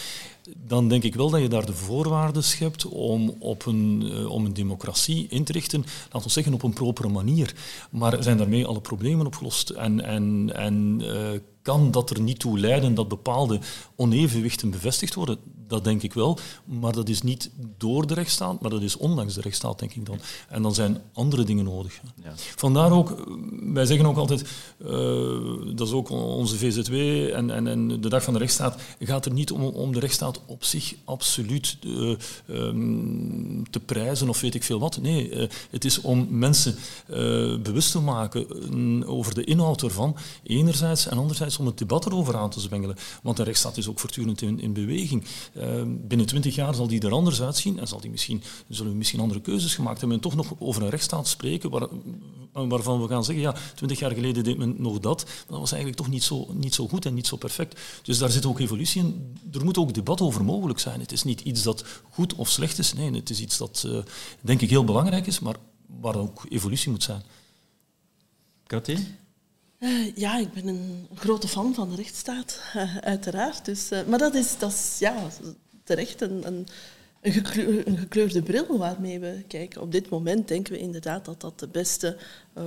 dan 0.67 0.89
denk 0.89 1.03
ik 1.03 1.15
wel 1.15 1.31
dat 1.31 1.41
je 1.41 1.49
daar 1.49 1.67
de 1.67 1.75
voorwaarden 1.75 2.45
schept 2.45 2.87
om, 2.87 3.35
op 3.39 3.67
een, 3.67 4.03
uh, 4.05 4.31
om 4.31 4.45
een 4.45 4.55
democratie 4.55 5.27
in 5.29 5.45
te 5.45 5.53
richten, 5.53 5.85
laten 6.03 6.27
we 6.27 6.33
zeggen 6.33 6.55
op 6.55 6.63
een 6.63 6.73
propere 6.73 7.09
manier. 7.09 7.55
Maar 7.91 8.23
zijn 8.23 8.37
daarmee 8.37 8.67
alle 8.67 8.81
problemen 8.81 9.27
opgelost? 9.27 9.71
En, 9.71 10.05
en, 10.05 10.51
en 10.55 11.01
uh, 11.03 11.31
kan 11.63 11.91
dat 11.91 12.11
er 12.11 12.21
niet 12.21 12.39
toe 12.39 12.59
leiden 12.59 12.95
dat 12.95 13.09
bepaalde 13.09 13.61
onevenwichten 13.97 14.71
bevestigd 14.71 15.15
worden? 15.15 15.39
Dat 15.69 15.85
denk 15.85 16.03
ik 16.03 16.13
wel. 16.13 16.39
Maar 16.65 16.93
dat 16.93 17.09
is 17.09 17.23
niet 17.23 17.51
door 17.79 18.07
de 18.07 18.15
rechtsstaat, 18.15 18.61
maar 18.61 18.71
dat 18.71 18.83
is 18.83 18.97
ondanks 18.97 19.35
de 19.35 19.41
rechtsstaat, 19.41 19.79
denk 19.79 19.95
ik 19.95 20.07
dan. 20.07 20.19
En 20.49 20.63
dan 20.63 20.75
zijn 20.75 21.03
andere 21.13 21.45
dingen 21.45 21.65
nodig. 21.65 22.01
Ja. 22.23 22.33
Vandaar 22.37 22.93
ook, 22.93 23.25
wij 23.61 23.87
zeggen 23.87 24.07
ook 24.07 24.17
altijd, 24.17 24.45
uh, 24.79 25.77
dat 25.77 25.87
is 25.87 25.93
ook 25.93 26.11
onze 26.11 26.57
VZW 26.57 26.95
en, 27.35 27.51
en, 27.51 27.67
en, 27.67 28.01
de 28.01 28.09
dag 28.09 28.23
van 28.23 28.33
de 28.33 28.39
rechtsstaat, 28.39 28.81
gaat 28.99 29.27
er 29.27 29.33
niet 29.33 29.53
om, 29.53 29.63
om 29.63 29.93
de 29.93 30.01
rechtsstaat 30.01 30.41
op 30.47 30.65
zich 30.65 30.95
absoluut 31.05 31.77
uh, 31.83 32.17
um, 32.49 33.71
te 33.71 33.81
prijzen 33.81 34.29
of 34.29 34.41
weet 34.41 34.55
ik 34.55 34.63
veel 34.63 34.79
wat. 34.79 35.01
Nee, 35.01 35.31
uh, 35.31 35.49
het 35.71 35.85
is 35.85 36.01
om 36.01 36.27
mensen 36.31 36.75
bewust 37.63 37.93
te 37.93 38.01
maken 38.01 38.47
over 39.07 39.35
de 39.35 39.45
inhoud 39.45 39.83
ervan, 39.83 40.17
enerzijds, 40.43 41.07
en 41.07 41.19
anderzijds 41.19 41.59
om 41.59 41.67
het 41.67 41.79
debat 41.79 42.07
erover 42.07 42.37
aan 42.37 42.51
te 42.51 42.61
zwengelen. 42.61 42.97
Want 43.23 43.37
de 43.37 43.43
rechtsstaat 43.43 43.77
is 43.77 43.89
ook 43.89 44.01
voortdurend 44.01 44.43
in, 44.43 44.61
in 44.61 44.73
beweging. 44.73 45.25
Ehm, 45.55 45.89
binnen 46.01 46.27
twintig 46.27 46.55
jaar 46.55 46.75
zal 46.75 46.87
die 46.87 47.01
er 47.01 47.13
anders 47.13 47.43
uitzien 47.43 47.79
en 47.79 47.89
zal 47.89 48.01
die 48.01 48.11
misschien, 48.11 48.43
zullen 48.69 48.93
we 48.93 48.99
misschien 48.99 49.21
andere 49.21 49.41
keuzes 49.41 49.75
gemaakt 49.75 49.99
hebben 49.99 50.17
en 50.17 50.23
toch 50.23 50.35
nog 50.35 50.53
over 50.59 50.83
een 50.83 50.91
rechtsstaat 50.91 51.29
spreken 51.29 51.71
waar, 51.71 51.89
waarvan 52.53 53.03
we 53.03 53.09
gaan 53.09 53.25
zeggen, 53.25 53.45
ja, 53.45 53.55
twintig 53.75 53.99
jaar 53.99 54.11
geleden 54.11 54.45
deed 54.45 54.59
men 54.59 54.75
nog 54.79 55.01
dat, 55.01 55.25
maar 55.25 55.45
dat 55.49 55.59
was 55.59 55.73
eigenlijk 55.73 56.03
toch 56.03 56.11
niet 56.13 56.23
zo, 56.23 56.49
niet 56.53 56.75
zo 56.75 56.89
goed 56.89 57.07
en 57.07 57.15
niet 57.15 57.27
zo 57.27 57.37
perfect. 57.37 57.81
Dus 58.03 58.19
daar 58.19 58.31
zit 58.31 58.47
ook 58.47 58.59
evolutie 58.59 59.03
in. 59.03 59.37
Er 59.53 59.65
moet 59.65 59.79
ook 59.79 59.95
debat 59.95 60.21
over 60.21 60.45
mogelijk 60.45 60.79
zijn. 60.79 61.01
Het 61.01 61.13
is 61.13 61.25
niet 61.25 61.41
iets 61.41 61.63
dat 61.63 61.85
goed 62.11 62.35
of 62.35 62.49
slecht 62.49 62.79
is, 62.79 62.93
nee, 62.93 63.11
het 63.11 63.31
is 63.31 63.41
iets 63.41 63.59
dat 63.59 63.85
uh, 63.87 63.99
denk 64.41 64.61
ik 64.61 64.71
heel 64.71 64.85
belangrijk 64.85 65.27
is, 65.27 65.41
maar 65.41 65.57
waar 66.01 66.17
ook 66.17 66.47
evolutie 66.49 66.91
moet 66.91 67.03
zijn. 67.03 67.23
Kathleen? 68.67 69.07
Uh, 69.85 70.17
ja, 70.17 70.39
ik 70.39 70.53
ben 70.53 70.67
een 70.67 71.09
grote 71.15 71.49
fan 71.49 71.75
van 71.75 71.91
de 71.91 71.97
rechtsstaat, 71.97 72.61
uh, 72.77 72.97
uiteraard. 73.15 73.65
Dus, 73.65 73.93
uh, 73.93 73.99
maar 74.07 74.19
dat 74.19 74.35
is, 74.35 74.59
dat 74.59 74.71
is 74.71 74.97
ja, 74.99 75.15
terecht 75.83 76.21
een, 76.21 76.47
een, 76.47 76.67
een, 77.21 77.33
gekleurde, 77.33 77.89
een, 77.89 77.99
gekleurde 77.99 78.43
bril 78.43 78.79
waarmee 78.79 79.19
we 79.19 79.43
kijken. 79.49 79.81
Op 79.81 79.93
dit 79.93 80.09
moment 80.09 80.49
denken 80.49 80.73
we 80.73 80.79
inderdaad 80.79 81.25
dat 81.25 81.41
dat 81.41 81.59
de 81.59 81.69
beste 81.69 82.17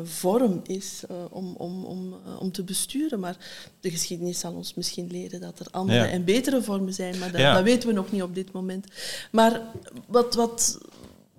vorm 0.03 0.61
is 0.63 1.03
om, 1.29 1.55
om, 1.55 1.85
om, 1.85 2.15
om 2.39 2.51
te 2.51 2.63
besturen. 2.63 3.19
Maar 3.19 3.37
de 3.79 3.91
geschiedenis 3.91 4.39
zal 4.39 4.53
ons 4.53 4.73
misschien 4.73 5.07
leren 5.11 5.41
dat 5.41 5.59
er 5.59 5.67
andere 5.71 5.99
ja. 5.99 6.09
en 6.09 6.23
betere 6.23 6.61
vormen 6.61 6.93
zijn. 6.93 7.19
Maar 7.19 7.31
dat, 7.31 7.41
ja. 7.41 7.53
dat 7.53 7.63
weten 7.63 7.89
we 7.89 7.95
nog 7.95 8.11
niet 8.11 8.23
op 8.23 8.35
dit 8.35 8.51
moment. 8.51 8.87
Maar 9.31 9.61
wat, 10.07 10.35
wat, 10.35 10.79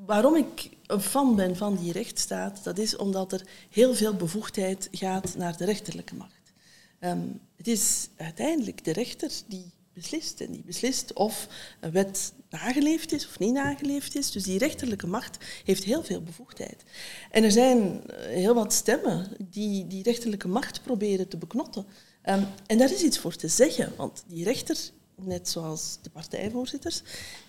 waarom 0.06 0.36
ik 0.36 0.70
een 0.88 1.00
fan 1.00 1.36
ben 1.36 1.56
van 1.56 1.76
die 1.76 1.92
rechtsstaat, 1.92 2.64
dat 2.64 2.78
is 2.78 2.96
omdat 2.96 3.32
er 3.32 3.46
heel 3.70 3.94
veel 3.94 4.14
bevoegdheid 4.14 4.88
gaat 4.90 5.34
naar 5.36 5.56
de 5.56 5.64
rechterlijke 5.64 6.14
macht. 6.14 6.52
Um, 7.00 7.40
het 7.56 7.68
is 7.68 8.08
uiteindelijk 8.16 8.84
de 8.84 8.92
rechter 8.92 9.30
die 9.46 9.72
beslist. 9.92 10.40
En 10.40 10.52
die 10.52 10.62
beslist 10.62 11.12
of 11.12 11.48
een 11.80 11.90
wet 11.90 12.32
nageleefd 12.50 13.12
is 13.12 13.26
of 13.26 13.38
niet 13.38 13.52
nageleefd 13.52 14.16
is. 14.16 14.30
Dus 14.30 14.42
die 14.42 14.58
rechterlijke 14.58 15.06
macht 15.06 15.36
heeft 15.64 15.84
heel 15.84 16.04
veel 16.04 16.22
bevoegdheid. 16.22 16.82
En 17.30 17.44
er 17.44 17.52
zijn 17.52 18.02
heel 18.16 18.54
wat 18.54 18.72
stemmen 18.72 19.28
die 19.50 19.86
die 19.86 20.02
rechterlijke 20.02 20.48
macht 20.48 20.82
proberen 20.82 21.28
te 21.28 21.36
beknotten. 21.36 21.86
Um, 22.24 22.46
en 22.66 22.78
daar 22.78 22.92
is 22.92 23.02
iets 23.02 23.18
voor 23.18 23.36
te 23.36 23.48
zeggen, 23.48 23.92
want 23.96 24.24
die 24.26 24.44
rechters, 24.44 24.92
net 25.14 25.48
zoals 25.48 25.98
de 26.02 26.10
partijvoorzitters, 26.10 27.02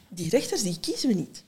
die 0.10 0.30
rechters 0.30 0.64
die 0.64 0.80
kiezen 0.80 1.10
we 1.10 1.16
niet 1.16 1.44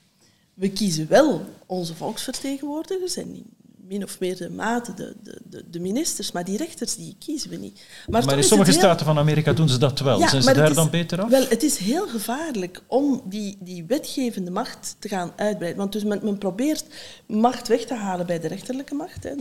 we 0.54 0.70
kiezen 0.70 1.08
wel 1.08 1.46
onze 1.66 1.96
volksvertegenwoordigers 1.96 3.16
en 3.16 3.36
in 3.36 3.46
min 3.92 4.04
of 4.04 4.20
meer 4.20 4.38
de 4.38 4.50
mate 4.50 4.94
de, 4.94 5.16
de, 5.44 5.64
de, 5.70 5.80
ministers, 5.80 6.32
maar 6.32 6.44
die 6.44 6.58
rechters 6.58 6.96
die 6.96 7.16
kiezen 7.20 7.50
we 7.50 7.56
niet. 7.56 7.82
Maar, 8.08 8.26
maar 8.26 8.38
in 8.38 8.44
sommige 8.44 8.72
staten 8.72 9.06
van 9.06 9.18
Amerika 9.18 9.54
doen 9.54 9.70
ze 9.70 9.78
dat 9.78 10.00
wel. 10.00 10.20
Ja, 10.20 10.28
Zijn 10.30 10.42
ze 10.42 10.54
daar 10.54 10.74
dan 10.74 10.90
beter 10.90 11.22
af? 11.22 11.30
Wel, 11.30 11.48
het 11.48 11.64
is 11.64 11.78
heel 11.78 12.08
gevaarlijk 12.08 12.82
om 12.88 13.22
die, 13.26 13.58
die 13.60 13.86
wetgevende 13.86 14.52
macht 14.52 14.96
te 15.00 15.08
gaan 15.08 15.32
uitbreiden. 15.36 15.80
Want 15.80 15.92
dus 15.92 16.04
men, 16.04 16.20
men 16.24 16.38
probeert 16.38 16.86
macht 17.26 17.68
weg 17.68 17.86
te 17.86 17.96
halen 17.96 18.26
bij 18.26 18.40
de 18.40 18.48
rechterlijke 18.48 18.96
macht, 18.96 19.24
hè, 19.24 19.34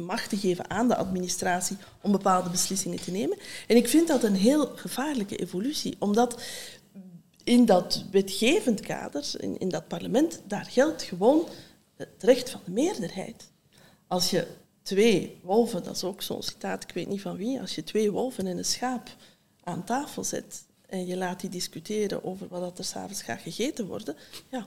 macht 0.00 0.28
te 0.28 0.36
geven 0.36 0.70
aan 0.70 0.88
de 0.88 0.96
administratie 0.96 1.76
om 2.00 2.12
bepaalde 2.12 2.50
beslissingen 2.50 3.00
te 3.00 3.10
nemen. 3.10 3.38
En 3.66 3.76
ik 3.76 3.88
vind 3.88 4.08
dat 4.08 4.22
een 4.22 4.36
heel 4.36 4.72
gevaarlijke 4.74 5.36
evolutie, 5.36 5.96
omdat 5.98 6.40
in 7.48 7.64
dat 7.64 8.04
wetgevend 8.10 8.80
kader, 8.80 9.30
in, 9.36 9.58
in 9.58 9.68
dat 9.68 9.88
parlement, 9.88 10.40
daar 10.46 10.64
geldt 10.64 11.02
gewoon 11.02 11.46
het 11.96 12.08
recht 12.18 12.50
van 12.50 12.60
de 12.64 12.70
meerderheid. 12.70 13.50
Als 14.06 14.30
je 14.30 14.46
twee 14.82 15.40
wolven, 15.42 15.82
dat 15.82 15.96
is 15.96 16.04
ook 16.04 16.22
zo'n 16.22 16.42
citaat, 16.42 16.82
ik 16.82 16.90
weet 16.94 17.08
niet 17.08 17.20
van 17.20 17.36
wie, 17.36 17.60
als 17.60 17.74
je 17.74 17.84
twee 17.84 18.10
wolven 18.10 18.46
en 18.46 18.58
een 18.58 18.64
schaap 18.64 19.08
aan 19.62 19.84
tafel 19.84 20.24
zet 20.24 20.64
en 20.86 21.06
je 21.06 21.16
laat 21.16 21.40
die 21.40 21.50
discussiëren 21.50 22.24
over 22.24 22.48
wat 22.48 22.78
er 22.78 22.84
s'avonds 22.84 23.22
gaat 23.22 23.40
gegeten 23.40 23.86
worden, 23.86 24.16
ja, 24.50 24.66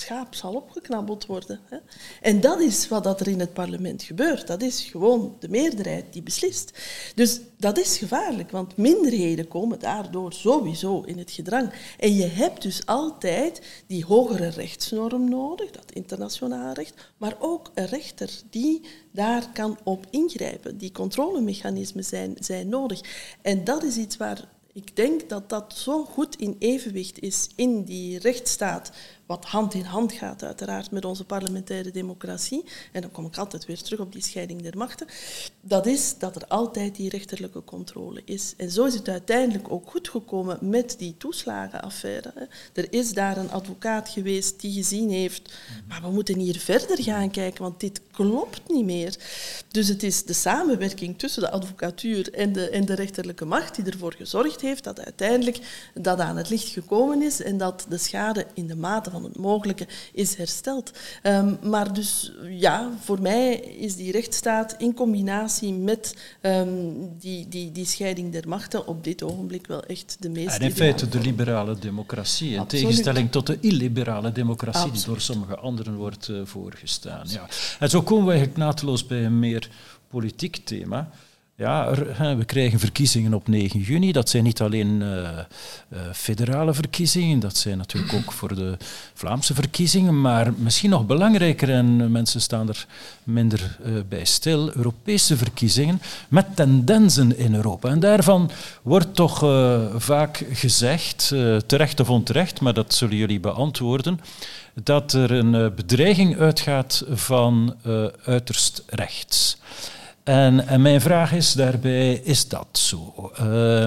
schaap 0.00 0.34
zal 0.34 0.54
opgeknabbeld 0.54 1.26
worden. 1.26 1.60
Hè. 1.64 1.76
En 2.20 2.40
dat 2.40 2.60
is 2.60 2.88
wat 2.88 3.04
dat 3.04 3.20
er 3.20 3.28
in 3.28 3.40
het 3.40 3.52
parlement 3.52 4.02
gebeurt. 4.02 4.46
Dat 4.46 4.62
is 4.62 4.82
gewoon 4.82 5.36
de 5.38 5.48
meerderheid 5.48 6.12
die 6.12 6.22
beslist. 6.22 6.78
Dus 7.14 7.40
dat 7.56 7.78
is 7.78 7.98
gevaarlijk, 7.98 8.50
want 8.50 8.76
minderheden 8.76 9.48
komen 9.48 9.78
daardoor 9.78 10.32
sowieso 10.32 11.02
in 11.02 11.18
het 11.18 11.30
gedrang. 11.30 11.72
En 11.98 12.14
je 12.14 12.26
hebt 12.26 12.62
dus 12.62 12.86
altijd 12.86 13.60
die 13.86 14.04
hogere 14.04 14.48
rechtsnorm 14.48 15.28
nodig, 15.28 15.70
dat 15.70 15.92
internationaal 15.92 16.72
recht, 16.72 17.12
maar 17.16 17.36
ook 17.38 17.70
een 17.74 17.86
rechter 17.86 18.30
die 18.50 18.80
daar 19.12 19.50
kan 19.52 19.78
op 19.82 20.06
ingrijpen. 20.10 20.78
Die 20.78 20.92
controlemechanismen 20.92 22.04
zijn, 22.04 22.36
zijn 22.38 22.68
nodig. 22.68 23.00
En 23.42 23.64
dat 23.64 23.82
is 23.82 23.96
iets 23.96 24.16
waar 24.16 24.48
ik 24.72 24.96
denk 24.96 25.28
dat 25.28 25.48
dat 25.48 25.76
zo 25.76 26.04
goed 26.04 26.36
in 26.36 26.56
evenwicht 26.58 27.20
is 27.20 27.48
in 27.54 27.84
die 27.84 28.18
rechtsstaat 28.18 28.90
wat 29.30 29.44
hand 29.44 29.74
in 29.74 29.84
hand 29.84 30.12
gaat 30.12 30.44
uiteraard 30.44 30.90
met 30.90 31.04
onze 31.04 31.24
parlementaire 31.24 31.90
democratie, 31.90 32.64
en 32.92 33.00
dan 33.00 33.10
kom 33.10 33.26
ik 33.26 33.36
altijd 33.36 33.66
weer 33.66 33.82
terug 33.82 34.00
op 34.00 34.12
die 34.12 34.22
scheiding 34.22 34.62
der 34.62 34.76
machten, 34.76 35.06
dat 35.60 35.86
is 35.86 36.18
dat 36.18 36.36
er 36.36 36.46
altijd 36.46 36.96
die 36.96 37.08
rechterlijke 37.08 37.64
controle 37.64 38.22
is. 38.24 38.54
En 38.56 38.70
zo 38.70 38.84
is 38.84 38.94
het 38.94 39.08
uiteindelijk 39.08 39.72
ook 39.72 39.90
goed 39.90 40.08
gekomen 40.08 40.58
met 40.60 40.94
die 40.98 41.14
toeslagenaffaire. 41.18 42.48
Er 42.72 42.92
is 42.92 43.12
daar 43.12 43.36
een 43.36 43.50
advocaat 43.50 44.08
geweest 44.08 44.60
die 44.60 44.72
gezien 44.72 45.10
heeft, 45.10 45.58
maar 45.88 46.02
we 46.02 46.10
moeten 46.10 46.38
hier 46.38 46.58
verder 46.58 47.02
gaan 47.02 47.30
kijken, 47.30 47.62
want 47.62 47.80
dit 47.80 48.00
klopt 48.10 48.60
niet 48.68 48.84
meer. 48.84 49.16
Dus 49.68 49.88
het 49.88 50.02
is 50.02 50.24
de 50.24 50.32
samenwerking 50.32 51.18
tussen 51.18 51.42
de 51.42 51.50
advocatuur 51.50 52.34
en 52.34 52.52
de, 52.52 52.70
en 52.70 52.84
de 52.84 52.94
rechterlijke 52.94 53.44
macht 53.44 53.74
die 53.74 53.84
ervoor 53.84 54.14
gezorgd 54.14 54.60
heeft 54.60 54.84
dat 54.84 55.00
uiteindelijk 55.00 55.88
dat 55.94 56.18
aan 56.18 56.36
het 56.36 56.50
licht 56.50 56.68
gekomen 56.68 57.22
is 57.22 57.42
en 57.42 57.58
dat 57.58 57.86
de 57.88 57.98
schade 57.98 58.46
in 58.54 58.66
de 58.66 58.76
mate 58.76 59.10
van 59.10 59.19
het 59.24 59.36
mogelijke 59.36 59.86
is 60.12 60.34
hersteld. 60.34 60.92
Um, 61.22 61.58
maar 61.62 61.92
dus 61.92 62.32
ja, 62.48 62.90
voor 63.00 63.20
mij 63.20 63.54
is 63.54 63.96
die 63.96 64.12
rechtsstaat 64.12 64.74
in 64.78 64.94
combinatie 64.94 65.72
met 65.72 66.16
um, 66.42 67.18
die, 67.18 67.48
die, 67.48 67.72
die 67.72 67.86
scheiding 67.86 68.32
der 68.32 68.48
machten 68.48 68.86
op 68.86 69.04
dit 69.04 69.22
ogenblik 69.22 69.66
wel 69.66 69.84
echt 69.84 70.16
de 70.20 70.28
meest. 70.28 70.56
En 70.56 70.60
in 70.60 70.72
feite 70.72 71.08
de 71.08 71.20
liberale 71.20 71.78
democratie, 71.78 72.54
in 72.54 72.66
tegenstelling 72.66 73.30
tot 73.30 73.46
de 73.46 73.58
illiberale 73.60 74.32
democratie 74.32 74.80
Absoluut. 74.80 74.98
die 74.98 75.06
door 75.06 75.20
sommige 75.20 75.56
anderen 75.56 75.94
wordt 75.94 76.28
uh, 76.28 76.40
voorgestaan. 76.44 77.26
Ja. 77.28 77.48
En 77.78 77.90
zo 77.90 78.02
komen 78.02 78.24
we 78.24 78.30
eigenlijk 78.30 78.60
naadloos 78.60 79.06
bij 79.06 79.24
een 79.24 79.38
meer 79.38 79.70
politiek 80.08 80.56
thema. 80.64 81.10
Ja, 81.60 81.94
we 82.36 82.44
krijgen 82.44 82.78
verkiezingen 82.78 83.34
op 83.34 83.48
9 83.48 83.80
juni. 83.80 84.12
Dat 84.12 84.28
zijn 84.28 84.44
niet 84.44 84.60
alleen 84.60 85.00
uh, 85.00 85.08
uh, 85.08 85.98
federale 86.12 86.74
verkiezingen, 86.74 87.40
dat 87.40 87.56
zijn 87.56 87.78
natuurlijk 87.78 88.12
ook 88.14 88.32
voor 88.32 88.54
de 88.54 88.76
Vlaamse 89.14 89.54
verkiezingen, 89.54 90.20
maar 90.20 90.52
misschien 90.56 90.90
nog 90.90 91.06
belangrijker, 91.06 91.70
en 91.70 92.12
mensen 92.12 92.40
staan 92.40 92.68
er 92.68 92.86
minder 93.22 93.78
uh, 93.86 93.92
bij 94.08 94.24
stil, 94.24 94.76
Europese 94.76 95.36
verkiezingen 95.36 96.02
met 96.28 96.56
tendensen 96.56 97.38
in 97.38 97.54
Europa. 97.54 97.88
En 97.88 98.00
daarvan 98.00 98.50
wordt 98.82 99.14
toch 99.14 99.38
vaak 99.96 100.44
gezegd, 100.52 101.34
terecht 101.66 102.00
of 102.00 102.10
onterecht, 102.10 102.60
maar 102.60 102.74
dat 102.74 102.94
zullen 102.94 103.16
jullie 103.16 103.40
beantwoorden, 103.40 104.20
dat 104.82 105.12
er 105.12 105.30
een 105.30 105.74
bedreiging 105.74 106.38
uitgaat 106.38 107.04
van 107.08 107.76
uiterst 108.24 108.82
rechts. 108.86 109.58
En, 110.30 110.66
en, 110.66 110.82
mijn 110.82 111.00
vraag 111.00 111.32
is 111.32 111.52
daarbij, 111.52 112.12
is 112.12 112.48
dat 112.48 112.66
zo? 112.72 113.30
Uh, 113.42 113.84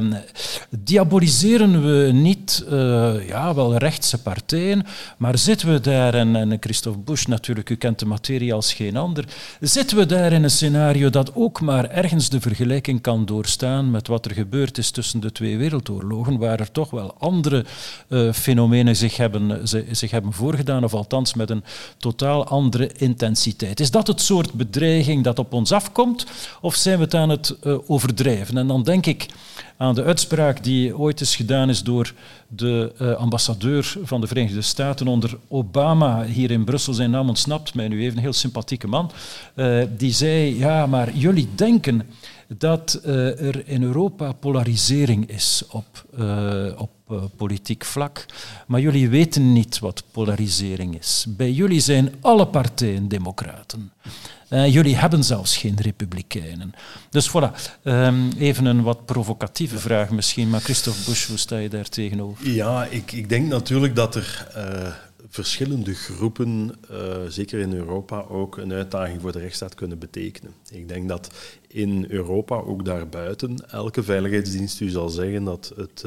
diaboliseren 0.70 1.84
we 1.86 2.12
niet, 2.12 2.66
uh, 2.72 3.28
ja, 3.28 3.54
wel 3.54 3.78
rechtse 3.78 4.22
partijen, 4.22 4.86
maar 5.18 5.38
zitten 5.38 5.72
we 5.74 5.80
daar, 5.80 6.14
en, 6.14 6.58
Christophe 6.60 7.00
Bush 7.00 7.26
natuurlijk, 7.26 7.70
u 7.70 7.76
kent 7.76 8.00
de 8.00 8.06
materie 8.06 8.54
als 8.54 8.74
geen 8.74 8.98
ander, 8.98 9.26
zitten 9.60 9.98
we 9.98 10.06
daar 10.06 10.32
in 10.32 10.44
een 10.44 10.50
scenario 10.50 11.10
dat 11.10 11.36
ook 11.36 11.62
maar 11.62 11.90
ergens 11.90 12.30
de 12.30 12.42
vergelijking 12.42 13.02
kan 13.02 13.26
doorstaan 13.26 13.92
met 13.92 14.08
wat 14.08 14.26
er 14.26 14.32
gebeurd 14.32 14.78
is 14.78 14.92
tussen 14.92 15.20
de 15.20 15.32
twee 15.32 15.58
wereldoorlogen, 15.58 16.38
waar 16.38 16.60
er 16.60 16.72
toch 16.72 16.90
wel 16.90 17.16
andere 17.20 17.66
uh, 18.08 18.34
fenomenen 18.34 18.96
zich 18.96 19.18
hebben, 19.18 19.68
zich 19.92 20.12
hebben 20.12 20.34
voorgedaan, 20.34 20.84
of 20.84 20.94
althans 20.94 21.34
met 21.34 21.50
een 21.50 21.64
totaal 21.98 22.48
andere 22.48 22.92
intensiteit. 22.98 23.80
Is 23.80 23.92
dat 23.92 24.08
het 24.08 24.22
soort 24.22 24.54
bedreiging 24.54 25.24
dat 25.24 25.40
op 25.40 25.54
ons 25.54 25.72
afkomt? 25.72 26.26
Of 26.62 26.76
zijn 26.76 26.98
we 26.98 27.04
het 27.04 27.14
aan 27.14 27.30
het 27.30 27.56
uh, 27.64 27.78
overdrijven? 27.88 28.58
En 28.58 28.68
dan 28.68 28.84
denk 28.84 29.06
ik 29.06 29.26
aan 29.78 29.96
de 29.96 30.04
uitspraak 30.04 30.64
die 30.64 30.98
ooit 30.98 31.20
eens 31.20 31.36
gedaan 31.36 31.70
is 31.70 31.84
door 31.84 32.14
de 32.48 32.94
uh, 33.02 33.14
ambassadeur 33.14 33.96
van 34.04 34.22
de 34.22 34.28
Verenigde 34.28 34.62
Staten 34.62 35.08
onder 35.08 35.38
Obama 35.48 36.24
hier 36.24 36.52
in 36.52 36.64
Brussel. 36.64 36.94
Zijn 36.94 37.12
naam 37.12 37.28
ontsnapt 37.28 37.74
mij 37.74 37.88
nu 37.88 38.02
even, 38.02 38.18
een 38.18 38.24
heel 38.24 38.34
sympathieke 38.34 38.88
man. 38.88 39.12
Uh, 39.56 39.84
die 39.98 40.12
zei, 40.12 40.58
ja, 40.58 40.86
maar 40.86 41.16
jullie 41.16 41.50
denken 41.56 42.02
dat 42.58 43.00
er 43.04 43.68
in 43.68 43.84
Europa 43.84 44.32
polarisering 44.32 45.30
is 45.30 45.64
op, 45.70 46.06
op 46.78 46.90
politiek 47.36 47.86
vlak, 47.86 48.26
maar 48.68 48.82
jullie 48.82 49.10
weten 49.10 49.54
niet 49.54 49.80
wat 49.80 50.04
polarisering 50.12 50.98
is. 51.00 51.26
Bij 51.30 51.52
jullie 51.52 51.80
zijn 51.80 52.14
alle 52.22 52.48
partijen 52.48 53.08
democraten. 53.08 53.92
Uh, 54.54 54.74
jullie 54.74 54.96
hebben 54.96 55.24
zelfs 55.24 55.58
geen 55.58 55.78
republikeinen. 55.82 56.74
Dus 57.10 57.30
voilà, 57.30 57.82
um, 57.84 58.32
even 58.38 58.66
een 58.66 58.82
wat 58.84 59.06
provocatieve 59.06 59.78
vraag 59.78 60.10
misschien, 60.10 60.50
maar 60.50 60.62
Christophe 60.62 61.04
Bush, 61.06 61.28
hoe 61.28 61.38
sta 61.38 61.58
je 61.58 61.70
daar 61.70 61.90
tegenover? 61.90 62.50
Ja, 62.50 62.86
ik, 62.86 63.12
ik 63.12 63.30
denk 63.30 63.48
natuurlijk 63.48 63.96
dat 63.96 64.16
er 64.16 64.48
uh, 64.58 64.94
verschillende 65.30 65.94
groepen, 65.94 66.76
uh, 66.92 66.98
zeker 67.28 67.60
in 67.60 67.74
Europa, 67.74 68.26
ook 68.30 68.58
een 68.58 68.72
uitdaging 68.74 69.22
voor 69.22 69.32
de 69.32 69.40
rechtsstaat 69.40 69.76
kunnen 69.76 70.00
betekenen. 70.00 70.54
Ik 70.70 70.88
denk 70.88 71.08
dat 71.08 71.34
in 71.68 72.06
Europa, 72.10 72.56
ook 72.56 72.86
daarbuiten, 72.86 73.70
elke 73.70 74.04
veiligheidsdienst 74.04 74.80
u 74.80 74.90
zal 74.90 75.10
zeggen 75.10 75.44
dat 75.44 75.74
het 75.76 76.04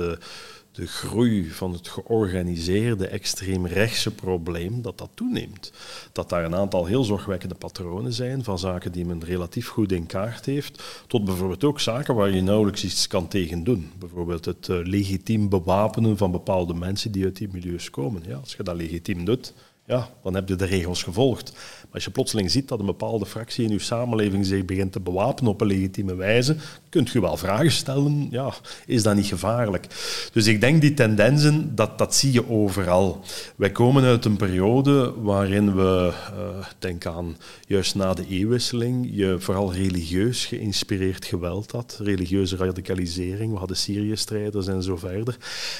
de 0.76 0.86
groei 0.86 1.50
van 1.50 1.72
het 1.72 1.88
georganiseerde 1.88 3.06
extreemrechtse 3.06 4.14
probleem, 4.14 4.82
dat 4.82 4.98
dat 4.98 5.10
toeneemt. 5.14 5.72
Dat 6.12 6.28
daar 6.28 6.44
een 6.44 6.54
aantal 6.54 6.86
heel 6.86 7.04
zorgwekkende 7.04 7.54
patronen 7.54 8.12
zijn 8.12 8.44
van 8.44 8.58
zaken 8.58 8.92
die 8.92 9.06
men 9.06 9.24
relatief 9.24 9.68
goed 9.68 9.92
in 9.92 10.06
kaart 10.06 10.46
heeft, 10.46 11.04
tot 11.06 11.24
bijvoorbeeld 11.24 11.64
ook 11.64 11.80
zaken 11.80 12.14
waar 12.14 12.30
je 12.30 12.42
nauwelijks 12.42 12.84
iets 12.84 13.06
kan 13.06 13.28
tegen 13.28 13.64
doen. 13.64 13.90
Bijvoorbeeld 13.98 14.44
het 14.44 14.68
uh, 14.68 14.78
legitiem 14.82 15.48
bewapenen 15.48 16.16
van 16.16 16.30
bepaalde 16.30 16.74
mensen 16.74 17.12
die 17.12 17.24
uit 17.24 17.36
die 17.36 17.48
milieus 17.52 17.90
komen. 17.90 18.22
Ja, 18.26 18.36
als 18.36 18.54
je 18.54 18.62
dat 18.62 18.76
legitiem 18.76 19.24
doet, 19.24 19.54
ja, 19.86 20.08
dan 20.22 20.34
heb 20.34 20.48
je 20.48 20.56
de 20.56 20.64
regels 20.64 21.02
gevolgd. 21.02 21.52
Als 21.96 22.04
je 22.04 22.10
plotseling 22.10 22.50
ziet 22.50 22.68
dat 22.68 22.78
een 22.80 22.86
bepaalde 22.86 23.26
fractie 23.26 23.64
in 23.64 23.70
uw 23.70 23.78
samenleving 23.78 24.46
zich 24.46 24.64
begint 24.64 24.92
te 24.92 25.00
bewapenen 25.00 25.52
op 25.52 25.60
een 25.60 25.66
legitieme 25.66 26.14
wijze, 26.14 26.56
kunt 26.88 27.10
je 27.10 27.20
wel 27.20 27.36
vragen 27.36 27.70
stellen, 27.70 28.28
ja, 28.30 28.54
is 28.86 29.02
dat 29.02 29.14
niet 29.14 29.26
gevaarlijk? 29.26 29.86
Dus 30.32 30.46
ik 30.46 30.60
denk 30.60 30.80
die 30.80 30.94
tendensen, 30.94 31.74
dat, 31.74 31.98
dat 31.98 32.14
zie 32.14 32.32
je 32.32 32.50
overal. 32.50 33.20
Wij 33.56 33.70
komen 33.70 34.04
uit 34.04 34.24
een 34.24 34.36
periode 34.36 35.12
waarin 35.22 35.74
we, 35.76 36.12
uh, 36.32 36.66
denk 36.78 37.06
aan 37.06 37.36
juist 37.66 37.94
na 37.94 38.14
de 38.14 38.26
eeuwwisseling, 38.28 39.08
je 39.10 39.36
vooral 39.38 39.72
religieus 39.72 40.44
geïnspireerd 40.44 41.24
geweld 41.24 41.70
had, 41.70 41.98
religieuze 42.02 42.56
radicalisering, 42.56 43.52
we 43.52 43.58
hadden 43.58 43.76
Syrië-strijders 43.76 44.66
en 44.66 44.82
zo 44.82 44.96
verder. 44.96 45.36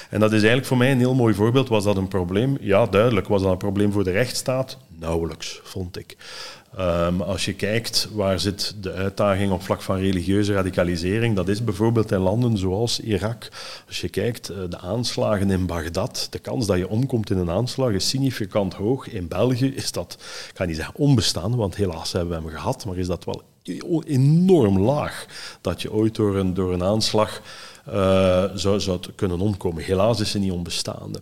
En 0.09 0.19
dat 0.19 0.29
is 0.29 0.37
eigenlijk 0.37 0.67
voor 0.67 0.77
mij 0.77 0.91
een 0.91 0.99
heel 0.99 1.15
mooi 1.15 1.33
voorbeeld. 1.33 1.69
Was 1.69 1.83
dat 1.83 1.97
een 1.97 2.07
probleem? 2.07 2.57
Ja, 2.61 2.85
duidelijk. 2.85 3.27
Was 3.27 3.41
dat 3.41 3.51
een 3.51 3.57
probleem 3.57 3.91
voor 3.91 4.03
de 4.03 4.11
rechtsstaat? 4.11 4.77
Nauwelijks, 4.99 5.59
vond 5.63 5.97
ik. 5.97 6.17
Um, 6.79 7.21
als 7.21 7.45
je 7.45 7.53
kijkt 7.53 8.07
waar 8.11 8.39
zit 8.39 8.75
de 8.81 8.91
uitdaging 8.91 9.51
op 9.51 9.61
vlak 9.61 9.81
van 9.81 9.97
religieuze 9.97 10.53
radicalisering, 10.53 11.35
dat 11.35 11.47
is 11.47 11.63
bijvoorbeeld 11.63 12.11
in 12.11 12.19
landen 12.19 12.57
zoals 12.57 12.99
Irak. 12.99 13.49
Als 13.87 14.01
je 14.01 14.09
kijkt, 14.09 14.51
uh, 14.51 14.57
de 14.69 14.77
aanslagen 14.77 15.51
in 15.51 15.65
Bagdad, 15.65 16.27
de 16.29 16.39
kans 16.39 16.65
dat 16.65 16.77
je 16.77 16.89
omkomt 16.89 17.29
in 17.29 17.37
een 17.37 17.49
aanslag 17.49 17.91
is 17.91 18.09
significant 18.09 18.73
hoog. 18.73 19.09
In 19.09 19.27
België 19.27 19.75
is 19.75 19.91
dat, 19.91 20.17
ik 20.49 20.57
ga 20.57 20.65
niet 20.65 20.75
zeggen 20.75 20.95
onbestaande, 20.95 21.57
want 21.57 21.75
helaas 21.75 22.11
hebben 22.11 22.37
we 22.37 22.43
hem 22.43 22.55
gehad, 22.55 22.85
maar 22.85 22.97
is 22.97 23.07
dat 23.07 23.25
wel 23.25 23.43
enorm 24.05 24.79
laag 24.79 25.25
dat 25.61 25.81
je 25.81 25.91
ooit 25.91 26.15
door 26.15 26.37
een, 26.37 26.53
door 26.53 26.73
een 26.73 26.83
aanslag 26.83 27.41
uh, 27.89 28.43
zou, 28.53 28.79
zou 28.79 28.99
kunnen 29.15 29.39
omkomen. 29.39 29.83
Helaas 29.83 30.19
is 30.19 30.31
ze 30.31 30.39
niet 30.39 30.51
onbestaande. 30.51 31.21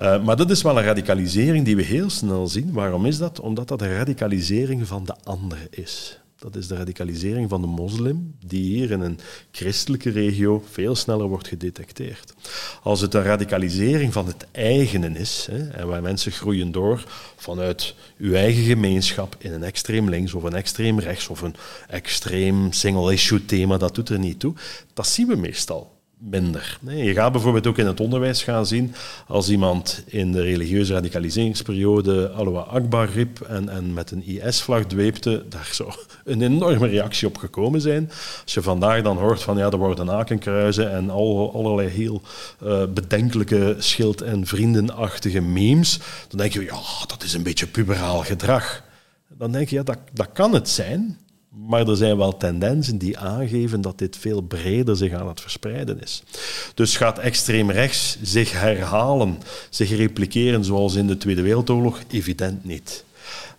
Uh, 0.00 0.24
maar 0.24 0.36
dat 0.36 0.50
is 0.50 0.62
wel 0.62 0.78
een 0.78 0.84
radicalisering 0.84 1.64
die 1.64 1.76
we 1.76 1.82
heel 1.82 2.10
snel 2.10 2.48
zien. 2.48 2.72
Waarom 2.72 3.06
is 3.06 3.18
dat? 3.18 3.40
Omdat 3.40 3.68
dat 3.68 3.82
een 3.82 3.94
radicalisering 3.96 4.86
van 4.86 5.04
de 5.04 5.14
andere 5.24 5.66
is. 5.70 6.20
Dat 6.40 6.56
is 6.56 6.66
de 6.66 6.76
radicalisering 6.76 7.48
van 7.48 7.60
de 7.60 7.66
moslim, 7.66 8.34
die 8.46 8.62
hier 8.62 8.90
in 8.90 9.00
een 9.00 9.18
christelijke 9.50 10.10
regio 10.10 10.64
veel 10.70 10.94
sneller 10.94 11.26
wordt 11.26 11.48
gedetecteerd. 11.48 12.34
Als 12.82 13.00
het 13.00 13.14
een 13.14 13.22
radicalisering 13.22 14.12
van 14.12 14.26
het 14.26 14.46
eigenen 14.50 15.16
is, 15.16 15.48
hè, 15.50 15.68
en 15.68 15.86
waar 15.86 16.02
mensen 16.02 16.32
groeien 16.32 16.72
door 16.72 17.04
vanuit 17.36 17.94
uw 18.18 18.34
eigen 18.34 18.62
gemeenschap 18.62 19.36
in 19.38 19.52
een 19.52 19.62
extreem 19.62 20.08
links 20.08 20.34
of 20.34 20.42
een 20.42 20.54
extreem 20.54 20.98
rechts 20.98 21.28
of 21.28 21.40
een 21.40 21.54
extreem 21.88 22.72
single-issue 22.72 23.44
thema, 23.44 23.76
dat 23.76 23.94
doet 23.94 24.08
er 24.08 24.18
niet 24.18 24.40
toe, 24.40 24.54
dat 24.94 25.06
zien 25.06 25.26
we 25.26 25.36
meestal 25.36 25.99
minder. 26.20 26.78
Je 26.86 27.12
gaat 27.12 27.32
bijvoorbeeld 27.32 27.66
ook 27.66 27.78
in 27.78 27.86
het 27.86 28.00
onderwijs 28.00 28.42
gaan 28.42 28.66
zien, 28.66 28.94
als 29.26 29.50
iemand 29.50 30.02
in 30.06 30.32
de 30.32 30.42
religieuze 30.42 30.92
radicaliseringsperiode 30.92 32.28
Allah 32.28 32.68
Akbar 32.68 33.10
riep 33.10 33.40
en, 33.40 33.68
en 33.68 33.92
met 33.92 34.10
een 34.10 34.26
IS-vlag 34.26 34.84
dweepte, 34.84 35.44
daar 35.48 35.68
zou 35.72 35.92
een 36.24 36.42
enorme 36.42 36.86
reactie 36.86 37.28
op 37.28 37.38
gekomen 37.38 37.80
zijn. 37.80 38.10
Als 38.42 38.54
je 38.54 38.62
vandaag 38.62 39.02
dan 39.02 39.18
hoort 39.18 39.42
van 39.42 39.56
ja, 39.56 39.70
er 39.70 39.78
worden 39.78 40.08
hakenkruizen 40.08 40.92
en 40.92 41.10
al, 41.10 41.54
allerlei 41.54 41.88
heel 41.88 42.22
uh, 42.62 42.82
bedenkelijke 42.94 43.74
schild- 43.78 44.22
en 44.22 44.46
vriendenachtige 44.46 45.40
memes, 45.40 45.98
dan 46.28 46.38
denk 46.38 46.52
je, 46.52 46.64
ja, 46.64 46.80
dat 47.06 47.22
is 47.22 47.34
een 47.34 47.42
beetje 47.42 47.66
puberaal 47.66 48.22
gedrag. 48.22 48.82
Dan 49.28 49.52
denk 49.52 49.68
je, 49.68 49.76
ja, 49.76 49.82
dat, 49.82 49.98
dat 50.12 50.28
kan 50.32 50.54
het 50.54 50.68
zijn, 50.68 51.18
maar 51.50 51.88
er 51.88 51.96
zijn 51.96 52.16
wel 52.16 52.36
tendensen 52.36 52.98
die 52.98 53.18
aangeven 53.18 53.80
dat 53.80 53.98
dit 53.98 54.16
veel 54.16 54.40
breder 54.40 54.96
zich 54.96 55.12
aan 55.12 55.28
het 55.28 55.40
verspreiden 55.40 56.02
is. 56.02 56.22
Dus 56.74 56.96
gaat 56.96 57.18
extreem 57.18 57.70
rechts 57.70 58.18
zich 58.22 58.52
herhalen, 58.52 59.38
zich 59.70 59.90
repliceren 59.90 60.64
zoals 60.64 60.94
in 60.94 61.06
de 61.06 61.16
Tweede 61.16 61.42
Wereldoorlog? 61.42 62.00
Evident 62.10 62.64
niet. 62.64 63.04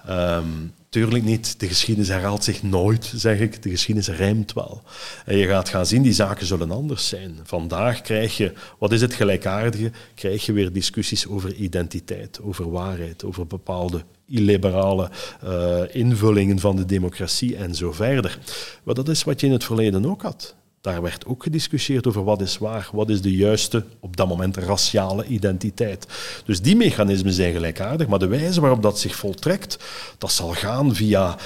Um, 0.10 0.74
Tuurlijk 0.92 1.24
niet. 1.24 1.60
De 1.60 1.68
geschiedenis 1.68 2.10
herhaalt 2.10 2.44
zich 2.44 2.64
nooit, 2.64 3.14
zeg 3.16 3.40
ik. 3.40 3.64
De 3.64 3.70
geschiedenis 3.70 4.18
rijmt 4.18 4.54
wel. 4.54 4.82
En 5.26 5.38
je 5.38 5.48
gaat 5.48 5.70
gaan 5.70 5.86
zien, 5.86 6.02
die 6.02 6.14
zaken 6.14 6.46
zullen 6.46 6.72
anders 6.72 7.08
zijn. 7.08 7.40
Vandaag 7.44 8.02
krijg 8.02 8.38
je, 8.38 8.54
wat 8.80 8.92
is 8.92 9.02
het 9.02 9.14
gelijkaardige? 9.14 9.92
Krijg 10.16 10.46
je 10.46 10.52
weer 10.52 10.72
discussies 10.72 11.28
over 11.28 11.54
identiteit, 11.54 12.40
over 12.42 12.72
waarheid, 12.72 13.24
over 13.24 13.48
bepaalde 13.48 14.04
illiberale 14.32 15.10
uh, 15.44 15.82
invullingen 15.92 16.60
van 16.60 16.76
de 16.76 16.86
democratie 16.86 17.56
en 17.56 17.76
zo 17.76 17.92
verder. 17.92 18.40
Maar 18.84 18.96
dat 18.96 19.10
is 19.10 19.24
wat 19.24 19.40
je 19.40 19.48
in 19.48 19.54
het 19.54 19.64
verleden 19.64 20.06
ook 20.06 20.22
had. 20.22 20.56
Daar 20.82 21.02
werd 21.02 21.26
ook 21.26 21.44
gediscussieerd 21.44 22.08
over 22.08 22.24
wat 22.24 22.42
is 22.42 22.58
waar, 22.58 22.90
wat 22.94 23.10
is 23.10 23.22
de 23.22 23.36
juiste, 23.36 23.84
op 24.00 24.18
dat 24.18 24.28
moment 24.28 24.58
raciale 24.58 25.26
identiteit. 25.26 26.08
Dus 26.46 26.62
die 26.62 26.76
mechanismen 26.76 27.34
zijn 27.34 27.54
gelijkaardig, 27.54 28.08
maar 28.08 28.20
de 28.20 28.28
wijze 28.28 28.62
waarop 28.62 28.82
dat 28.82 29.00
zich 29.00 29.16
voltrekt, 29.16 29.78
dat 30.18 30.32
zal 30.32 30.50
gaan 30.50 30.96
via 30.96 31.38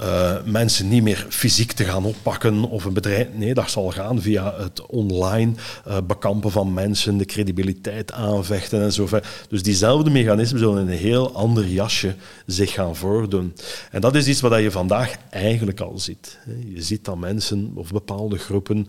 uh, 0.00 0.32
mensen 0.44 0.88
niet 0.88 1.02
meer 1.02 1.26
fysiek 1.28 1.72
te 1.72 1.84
gaan 1.84 2.04
oppakken 2.04 2.62
of 2.62 2.84
een 2.84 2.92
bedrijf. 2.92 3.28
Nee, 3.32 3.54
dat 3.54 3.70
zal 3.70 3.90
gaan 3.90 4.20
via 4.20 4.54
het 4.58 4.86
online 4.86 5.52
uh, 5.88 5.96
bekampen 6.06 6.50
van 6.50 6.74
mensen, 6.74 7.16
de 7.16 7.24
credibiliteit 7.24 8.12
aanvechten 8.12 8.82
en 8.82 8.92
zo. 8.92 9.08
Dus 9.48 9.62
diezelfde 9.62 10.10
mechanismen 10.10 10.60
zullen 10.60 10.86
in 10.86 10.92
een 10.92 10.98
heel 10.98 11.34
ander 11.34 11.66
jasje 11.66 12.14
zich 12.46 12.72
gaan 12.72 12.96
voordoen. 12.96 13.54
En 13.90 14.00
dat 14.00 14.14
is 14.14 14.28
iets 14.28 14.40
wat 14.40 14.60
je 14.60 14.70
vandaag 14.70 15.16
eigenlijk 15.30 15.80
al 15.80 15.98
ziet. 15.98 16.38
Je 16.68 16.82
ziet 16.82 17.04
dat 17.04 17.18
mensen 17.18 17.72
of 17.74 17.90
bepaalde 17.90 18.38
groepen, 18.38 18.86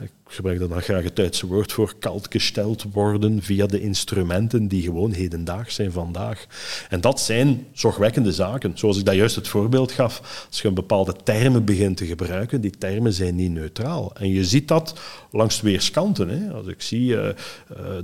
ik 0.00 0.10
gebruik 0.34 0.58
daar 0.58 0.68
dan 0.68 0.82
graag 0.82 1.02
het 1.02 1.16
Duitse 1.16 1.46
woord 1.46 1.72
voor, 1.72 1.94
kalt 1.98 2.26
gesteld 2.30 2.84
worden 2.92 3.42
via 3.42 3.66
de 3.66 3.80
instrumenten 3.80 4.68
die 4.68 4.82
gewoon 4.82 5.12
hedendaags 5.12 5.74
zijn 5.74 5.92
vandaag. 5.92 6.46
En 6.88 7.00
dat 7.00 7.20
zijn 7.20 7.66
zorgwekkende 7.72 8.32
zaken. 8.32 8.72
Zoals 8.74 8.98
ik 8.98 9.04
dat 9.04 9.14
juist 9.14 9.36
het 9.36 9.48
voorbeeld 9.48 9.92
gaf, 9.92 10.46
als 10.48 10.62
je 10.62 10.68
een 10.68 10.74
bepaalde 10.74 11.14
termen 11.24 11.64
begint 11.64 11.96
te 11.96 12.06
gebruiken, 12.06 12.60
die 12.60 12.70
termen 12.78 13.12
zijn 13.12 13.34
niet 13.34 13.50
neutraal. 13.50 14.12
En 14.14 14.28
je 14.28 14.44
ziet 14.44 14.68
dat 14.68 15.00
langs 15.30 15.60
weerskanten. 15.60 16.28
Hè. 16.28 16.52
Als 16.52 16.66
ik 16.66 16.82
zie 16.82 17.12
uh, 17.12 17.28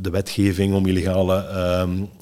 de 0.00 0.10
wetgeving 0.10 0.74
om 0.74 0.86
illegale 0.86 1.46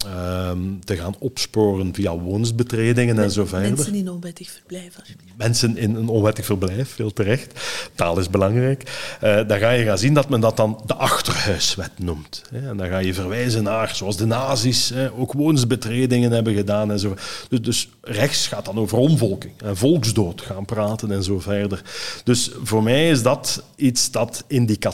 uh, 0.05 0.51
te 0.85 0.97
gaan 0.97 1.15
opsporen 1.19 1.95
via 1.95 2.19
woonsbetredingen 2.19 3.19
en 3.19 3.31
zo 3.31 3.45
verder. 3.45 3.71
Mensen 3.71 3.95
in 3.95 4.11
onwettig 4.11 4.51
verblijf. 4.51 4.97
Mensen 5.37 5.77
in 5.77 5.95
een 5.95 6.09
onwettig 6.09 6.45
verblijf, 6.45 6.89
veel 6.89 7.13
terecht. 7.13 7.61
Taal 7.95 8.19
is 8.19 8.31
belangrijk. 8.31 8.83
Uh, 9.25 9.49
dan 9.49 9.59
ga 9.59 9.71
je 9.71 9.85
gaan 9.85 9.98
zien 9.99 10.15
dat 10.15 10.29
men 10.29 10.41
dat 10.41 10.57
dan 10.57 10.83
de 10.87 10.95
achterhuiswet 10.95 11.91
noemt. 11.99 12.43
En 12.53 12.77
dan 12.77 12.89
ga 12.89 12.99
je 12.99 13.15
verwijzen 13.15 13.63
naar, 13.63 13.95
zoals 13.95 14.17
de 14.17 14.27
nazi's 14.27 14.93
ook 15.19 15.33
woonsbetredingen 15.33 16.33
hebben 16.33 16.55
gedaan 16.55 16.91
en 16.91 16.99
zo. 16.99 17.17
Dus, 17.49 17.61
dus 17.61 17.89
rechts 18.09 18.47
gaat 18.47 18.65
dan 18.65 18.79
over 18.79 18.99
omvolking 18.99 19.53
en 19.63 19.77
volksdood 19.77 20.41
gaan 20.41 20.65
praten 20.65 21.11
en 21.11 21.23
zo 21.23 21.39
verder. 21.39 21.83
Dus 22.25 22.51
voor 22.63 22.83
mij 22.83 23.11
is 23.11 23.23
dat 23.23 23.63
iets 23.77 24.11
dat 24.11 24.45
indicatie 24.47 24.87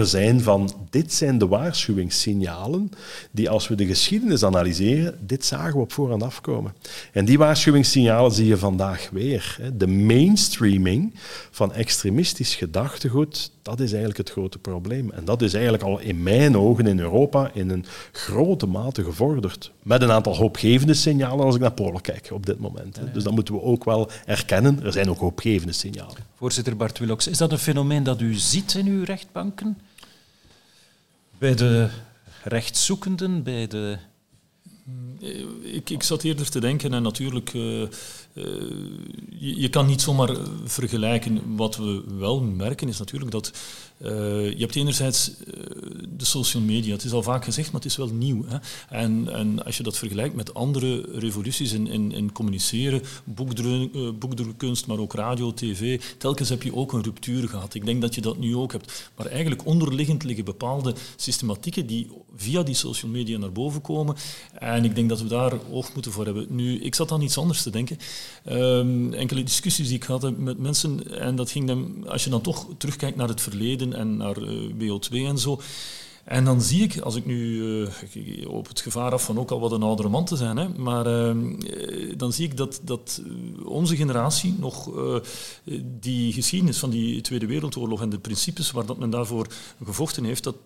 zijn 0.00 0.40
van 0.40 0.70
dit 0.90 1.12
zijn 1.12 1.38
de 1.38 1.46
waarschuwingssignalen 1.46 2.90
die 3.30 3.50
als 3.50 3.68
we 3.68 3.74
de 3.74 3.86
geschiedenis 3.86 4.44
analyseren, 4.44 5.18
dit 5.20 5.44
zagen 5.44 5.72
we 5.72 5.80
op 5.80 5.92
voorhand 5.92 6.22
afkomen. 6.22 6.74
En 7.12 7.24
die 7.24 7.38
waarschuwingssignalen 7.38 8.32
zie 8.32 8.46
je 8.46 8.56
vandaag 8.56 9.08
weer. 9.12 9.58
De 9.76 9.86
mainstreaming 9.86 11.14
van 11.50 11.72
extremistisch 11.72 12.54
gedachtegoed, 12.54 13.50
Dat 13.62 13.80
is 13.80 13.90
eigenlijk 13.90 14.18
het 14.18 14.30
grote 14.30 14.58
probleem. 14.58 15.10
En 15.10 15.24
dat 15.24 15.42
is 15.42 15.54
eigenlijk 15.54 15.84
al 15.84 15.98
in 15.98 16.22
mijn 16.22 16.56
ogen 16.56 16.86
in 16.86 16.98
Europa 16.98 17.50
in 17.54 17.70
een 17.70 17.84
grote 18.12 18.66
mate 18.66 19.04
gevorderd. 19.04 19.72
Met 19.82 20.02
een 20.02 20.10
aantal 20.10 20.36
hoopgevende 20.36 20.94
signalen 20.94 21.44
als 21.44 21.54
ik 21.54 21.60
naar 21.60 21.72
Polen 21.72 22.00
kijk 22.00 22.28
op 22.32 22.46
dit 22.46 22.58
moment. 22.62 23.00
Dus 23.12 23.24
dat 23.24 23.32
moeten 23.32 23.54
we 23.54 23.62
ook 23.62 23.84
wel 23.84 24.10
erkennen. 24.26 24.84
Er 24.84 24.92
zijn 24.92 25.10
ook 25.10 25.18
hoopgevende 25.18 25.72
signalen. 25.72 26.16
Voorzitter 26.34 26.76
Bart 26.76 26.98
Willox, 26.98 27.26
is 27.26 27.38
dat 27.38 27.52
een 27.52 27.58
fenomeen 27.58 28.02
dat 28.02 28.20
u 28.20 28.34
ziet 28.34 28.74
in 28.74 28.86
uw 28.86 29.04
rechtbanken? 29.04 29.78
Bij 31.38 31.54
de 31.54 31.88
rechtszoekenden, 32.44 33.42
bij 33.42 33.66
de 33.66 33.98
ik, 35.60 35.90
ik 35.90 36.02
zat 36.02 36.22
eerder 36.22 36.50
te 36.50 36.60
denken 36.60 36.94
en 36.94 37.02
natuurlijk, 37.02 37.52
uh, 37.52 37.88
uh, 38.34 38.44
je, 39.38 39.68
kan 39.68 39.86
niet 39.86 40.00
zomaar 40.00 40.36
vergelijken. 40.64 41.56
Wat 41.56 41.76
we 41.76 42.02
wel 42.18 42.40
merken 42.40 42.88
is 42.88 42.98
natuurlijk 42.98 43.30
dat 43.30 43.52
uh, 44.02 44.08
je 44.50 44.58
hebt 44.58 44.76
enerzijds 44.76 45.32
de 46.08 46.24
social 46.24 46.62
media. 46.62 46.92
Het 46.92 47.04
is 47.04 47.12
al 47.12 47.22
vaak 47.22 47.44
gezegd, 47.44 47.72
maar 47.72 47.80
het 47.80 47.90
is 47.90 47.96
wel 47.96 48.08
nieuw. 48.08 48.44
Hè? 48.46 48.56
En, 48.88 49.28
en 49.32 49.64
als 49.64 49.76
je 49.76 49.82
dat 49.82 49.98
vergelijkt 49.98 50.34
met 50.34 50.54
andere 50.54 51.08
revoluties 51.18 51.72
in, 51.72 51.86
in, 51.86 52.12
in 52.12 52.32
communiceren, 52.32 53.02
boekdruk, 53.24 54.18
boekdrukkunst, 54.18 54.86
maar 54.86 54.98
ook 54.98 55.14
radio, 55.14 55.54
tv, 55.54 56.00
telkens 56.18 56.48
heb 56.48 56.62
je 56.62 56.74
ook 56.74 56.92
een 56.92 57.02
ruptuur 57.02 57.48
gehad. 57.48 57.74
Ik 57.74 57.84
denk 57.84 58.00
dat 58.00 58.14
je 58.14 58.20
dat 58.20 58.38
nu 58.38 58.56
ook 58.56 58.72
hebt. 58.72 59.10
Maar 59.16 59.26
eigenlijk 59.26 59.66
onderliggend 59.66 60.24
liggen 60.24 60.44
bepaalde 60.44 60.94
systematieken 61.16 61.86
die 61.86 62.10
via 62.36 62.62
die 62.62 62.74
social 62.74 63.10
media 63.10 63.38
naar 63.38 63.52
boven 63.52 63.80
komen. 63.80 64.16
En 64.52 64.84
ik 64.84 64.94
denk 64.94 65.08
dat 65.08 65.20
we 65.20 65.28
daar 65.28 65.52
oog 65.70 65.94
moeten 65.94 66.12
voor 66.12 66.24
hebben. 66.24 66.46
Nu, 66.48 66.80
ik 66.80 66.94
zat 66.94 67.12
aan 67.12 67.22
iets 67.22 67.38
anders 67.38 67.62
te 67.62 67.70
denken. 67.70 67.98
Um, 68.50 69.12
enkele 69.12 69.42
discussies 69.42 69.88
die 69.88 69.96
ik 69.96 70.04
had 70.04 70.38
met 70.38 70.58
mensen, 70.58 71.20
en 71.20 71.36
dat 71.36 71.50
ging 71.50 71.66
dan, 71.66 72.08
als 72.08 72.24
je 72.24 72.30
dan 72.30 72.40
toch 72.40 72.66
terugkijkt 72.78 73.16
naar 73.16 73.28
het 73.28 73.40
verleden 73.40 73.94
en 73.94 74.16
naar 74.16 74.36
eh, 74.36 74.50
BO2 74.78 75.12
en 75.12 75.38
zo. 75.38 75.60
En 76.24 76.44
dan 76.44 76.62
zie 76.62 76.82
ik, 76.82 76.98
als 76.98 77.16
ik 77.16 77.26
nu 77.26 77.62
uh, 78.14 78.48
op 78.48 78.68
het 78.68 78.80
gevaar 78.80 79.12
af 79.12 79.24
van 79.24 79.38
ook 79.38 79.50
al 79.50 79.60
wat 79.60 79.72
een 79.72 79.82
oudere 79.82 80.08
man 80.08 80.24
te 80.24 80.36
zijn, 80.36 80.56
hè, 80.56 80.68
maar 80.68 81.06
uh, 81.06 81.36
dan 82.16 82.32
zie 82.32 82.44
ik 82.44 82.56
dat, 82.56 82.80
dat 82.82 83.22
onze 83.64 83.96
generatie 83.96 84.54
nog 84.58 84.90
die 86.00 86.32
geschiedenis 86.32 86.78
van 86.78 86.90
die 86.90 87.20
Tweede 87.20 87.46
Wereldoorlog 87.46 88.02
en 88.02 88.10
de 88.10 88.18
principes 88.18 88.70
waar 88.70 88.86
dat 88.86 88.98
men 88.98 89.10
daarvoor 89.10 89.46
gevochten 89.84 90.24
heeft, 90.24 90.44
dat 90.44 90.56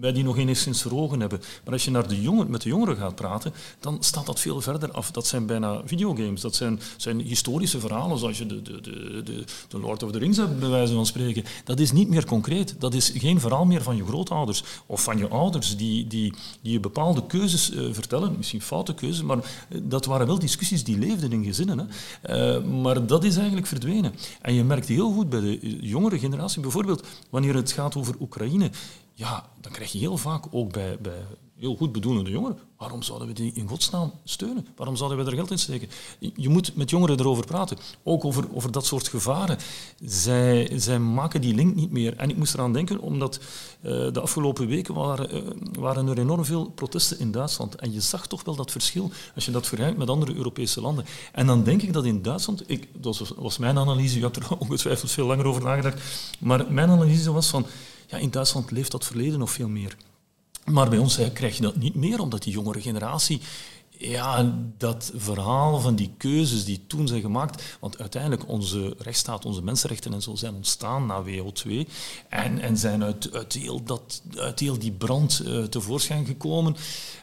wij 0.00 0.12
die 0.12 0.24
nog 0.24 0.38
enigszins 0.38 0.82
voor 0.82 0.92
ogen 0.92 1.20
hebben. 1.20 1.40
Maar 1.64 1.72
als 1.72 1.84
je 1.84 1.90
naar 1.90 2.08
de 2.08 2.20
jongen, 2.20 2.50
met 2.50 2.62
de 2.62 2.68
jongeren 2.68 2.96
gaat 2.96 3.14
praten, 3.14 3.52
dan 3.80 3.96
staat 4.00 4.26
dat 4.26 4.40
veel 4.40 4.60
verder 4.60 4.90
af. 4.90 5.10
Dat 5.10 5.26
zijn 5.26 5.46
bijna 5.46 5.82
videogames, 5.84 6.40
dat 6.40 6.54
zijn, 6.54 6.80
zijn 6.96 7.20
historische 7.20 7.80
verhalen, 7.80 8.18
zoals 8.18 8.38
je 8.38 8.46
de, 8.46 8.62
de, 8.62 8.80
de, 8.80 9.44
de, 9.68 9.78
Lord 9.78 10.02
of 10.02 10.10
the 10.10 10.18
Rings 10.18 10.36
hebt, 10.36 10.58
bij 10.58 10.68
wijze 10.68 10.94
van 10.94 11.06
spreken. 11.06 11.44
Dat 11.64 11.80
is 11.80 11.92
niet 11.92 12.08
meer 12.08 12.26
concreet. 12.26 12.74
Dat 12.78 12.94
is 12.94 13.12
geen 13.16 13.40
verhaal 13.40 13.64
meer 13.64 13.82
van 13.82 13.96
je 13.96 14.04
grootouders 14.04 14.64
of 14.86 15.02
van 15.02 15.18
je 15.18 15.28
ouders, 15.28 15.76
die, 15.76 16.06
die, 16.06 16.32
die 16.60 16.72
je 16.72 16.80
bepaalde 16.80 17.26
keuzes 17.26 17.70
uh, 17.70 17.92
vertellen, 17.92 18.34
misschien 18.36 18.62
foute 18.62 18.94
keuzes, 18.94 19.22
maar 19.22 19.36
uh, 19.36 19.80
dat 19.82 20.04
waren 20.04 20.26
wel 20.26 20.38
discussies 20.38 20.84
die 20.84 20.98
leefden 20.98 21.32
in 21.32 21.44
gezinnen. 21.44 21.88
Hè. 22.22 22.56
Uh, 22.56 22.64
maar 22.82 23.06
dat 23.06 23.24
is 23.24 23.36
eigenlijk 23.36 23.66
verdwenen. 23.66 24.14
En 24.40 24.54
je 24.54 24.64
merkt 24.64 24.88
heel 24.88 25.12
goed 25.12 25.28
bij 25.28 25.40
de 25.40 25.78
jongere 25.80 26.18
generatie, 26.18 26.60
bijvoorbeeld 26.60 27.06
wanneer 27.30 27.54
het 27.54 27.72
gaat 27.72 27.96
over 27.96 28.14
Oekraïne, 28.20 28.70
ja, 29.14 29.48
dan 29.60 29.72
krijg 29.72 29.92
je 29.92 29.98
heel 29.98 30.16
vaak 30.16 30.44
ook 30.50 30.72
bij, 30.72 30.98
bij 31.00 31.22
heel 31.58 31.76
goed 31.76 31.92
bedoelende 31.92 32.30
jongeren, 32.30 32.58
waarom 32.76 33.02
zouden 33.02 33.28
we 33.28 33.34
die 33.34 33.52
in 33.54 33.68
godsnaam 33.68 34.12
steunen? 34.24 34.66
Waarom 34.76 34.96
zouden 34.96 35.18
we 35.18 35.30
er 35.30 35.36
geld 35.36 35.50
in 35.50 35.58
steken? 35.58 35.88
Je 36.18 36.48
moet 36.48 36.76
met 36.76 36.90
jongeren 36.90 37.20
erover 37.20 37.46
praten, 37.46 37.76
ook 38.02 38.24
over, 38.24 38.54
over 38.54 38.72
dat 38.72 38.86
soort 38.86 39.08
gevaren. 39.08 39.58
Zij, 40.04 40.70
zij 40.76 40.98
maken 40.98 41.40
die 41.40 41.54
link 41.54 41.74
niet 41.74 41.90
meer. 41.90 42.16
En 42.16 42.30
ik 42.30 42.36
moest 42.36 42.54
eraan 42.54 42.72
denken, 42.72 43.00
omdat 43.00 43.36
uh, 43.36 44.12
de 44.12 44.20
afgelopen 44.20 44.66
weken 44.66 44.94
waren, 44.94 45.36
uh, 45.36 45.42
waren 45.78 46.08
er 46.08 46.18
enorm 46.18 46.44
veel 46.44 46.64
protesten 46.64 47.18
in 47.18 47.30
Duitsland. 47.30 47.74
En 47.74 47.92
je 47.92 48.00
zag 48.00 48.26
toch 48.26 48.44
wel 48.44 48.56
dat 48.56 48.70
verschil 48.70 49.10
als 49.34 49.44
je 49.44 49.50
dat 49.50 49.66
vergelijkt 49.66 49.98
met 49.98 50.10
andere 50.10 50.34
Europese 50.34 50.80
landen. 50.80 51.04
En 51.32 51.46
dan 51.46 51.64
denk 51.64 51.82
ik 51.82 51.92
dat 51.92 52.04
in 52.04 52.22
Duitsland, 52.22 52.70
ik, 52.70 52.88
dat 53.02 53.34
was, 53.36 53.58
mijn 53.58 53.78
analyse, 53.78 54.18
u 54.18 54.22
hebt 54.22 54.36
er 54.36 54.58
ongetwijfeld 54.58 55.10
veel 55.10 55.26
langer 55.26 55.46
over 55.46 55.62
nagedacht, 55.62 56.00
maar 56.38 56.72
mijn 56.72 56.90
analyse 56.90 57.32
was 57.32 57.48
van 57.48 57.66
in 58.18 58.30
Duitsland 58.30 58.70
leeft 58.70 58.90
dat 58.90 59.04
verleden 59.04 59.38
nog 59.38 59.50
veel 59.50 59.68
meer. 59.68 59.96
Maar 60.64 60.88
bij 60.88 60.98
ons 60.98 61.18
krijg 61.32 61.56
je 61.56 61.62
dat 61.62 61.76
niet 61.76 61.94
meer, 61.94 62.20
omdat 62.20 62.42
die 62.42 62.52
jongere 62.52 62.80
generatie 62.80 63.40
ja, 63.98 64.54
dat 64.78 65.12
verhaal 65.14 65.80
van 65.80 65.94
die 65.94 66.10
keuzes 66.16 66.64
die 66.64 66.84
toen 66.86 67.08
zijn 67.08 67.20
gemaakt, 67.20 67.76
want 67.80 67.98
uiteindelijk 67.98 68.48
onze 68.48 68.94
rechtsstaat, 68.98 69.44
onze 69.44 69.62
mensenrechten 69.62 70.12
en 70.12 70.22
zo 70.22 70.34
zijn 70.34 70.54
ontstaan 70.54 71.06
na 71.06 71.24
WO2 71.24 71.88
en, 72.28 72.58
en 72.58 72.76
zijn 72.76 73.04
uit, 73.04 73.32
uit, 73.32 73.52
heel 73.52 73.82
dat, 73.82 74.22
uit 74.36 74.60
heel 74.60 74.78
die 74.78 74.92
brand 74.92 75.42
uh, 75.44 75.62
tevoorschijn 75.64 76.26
gekomen. 76.26 76.76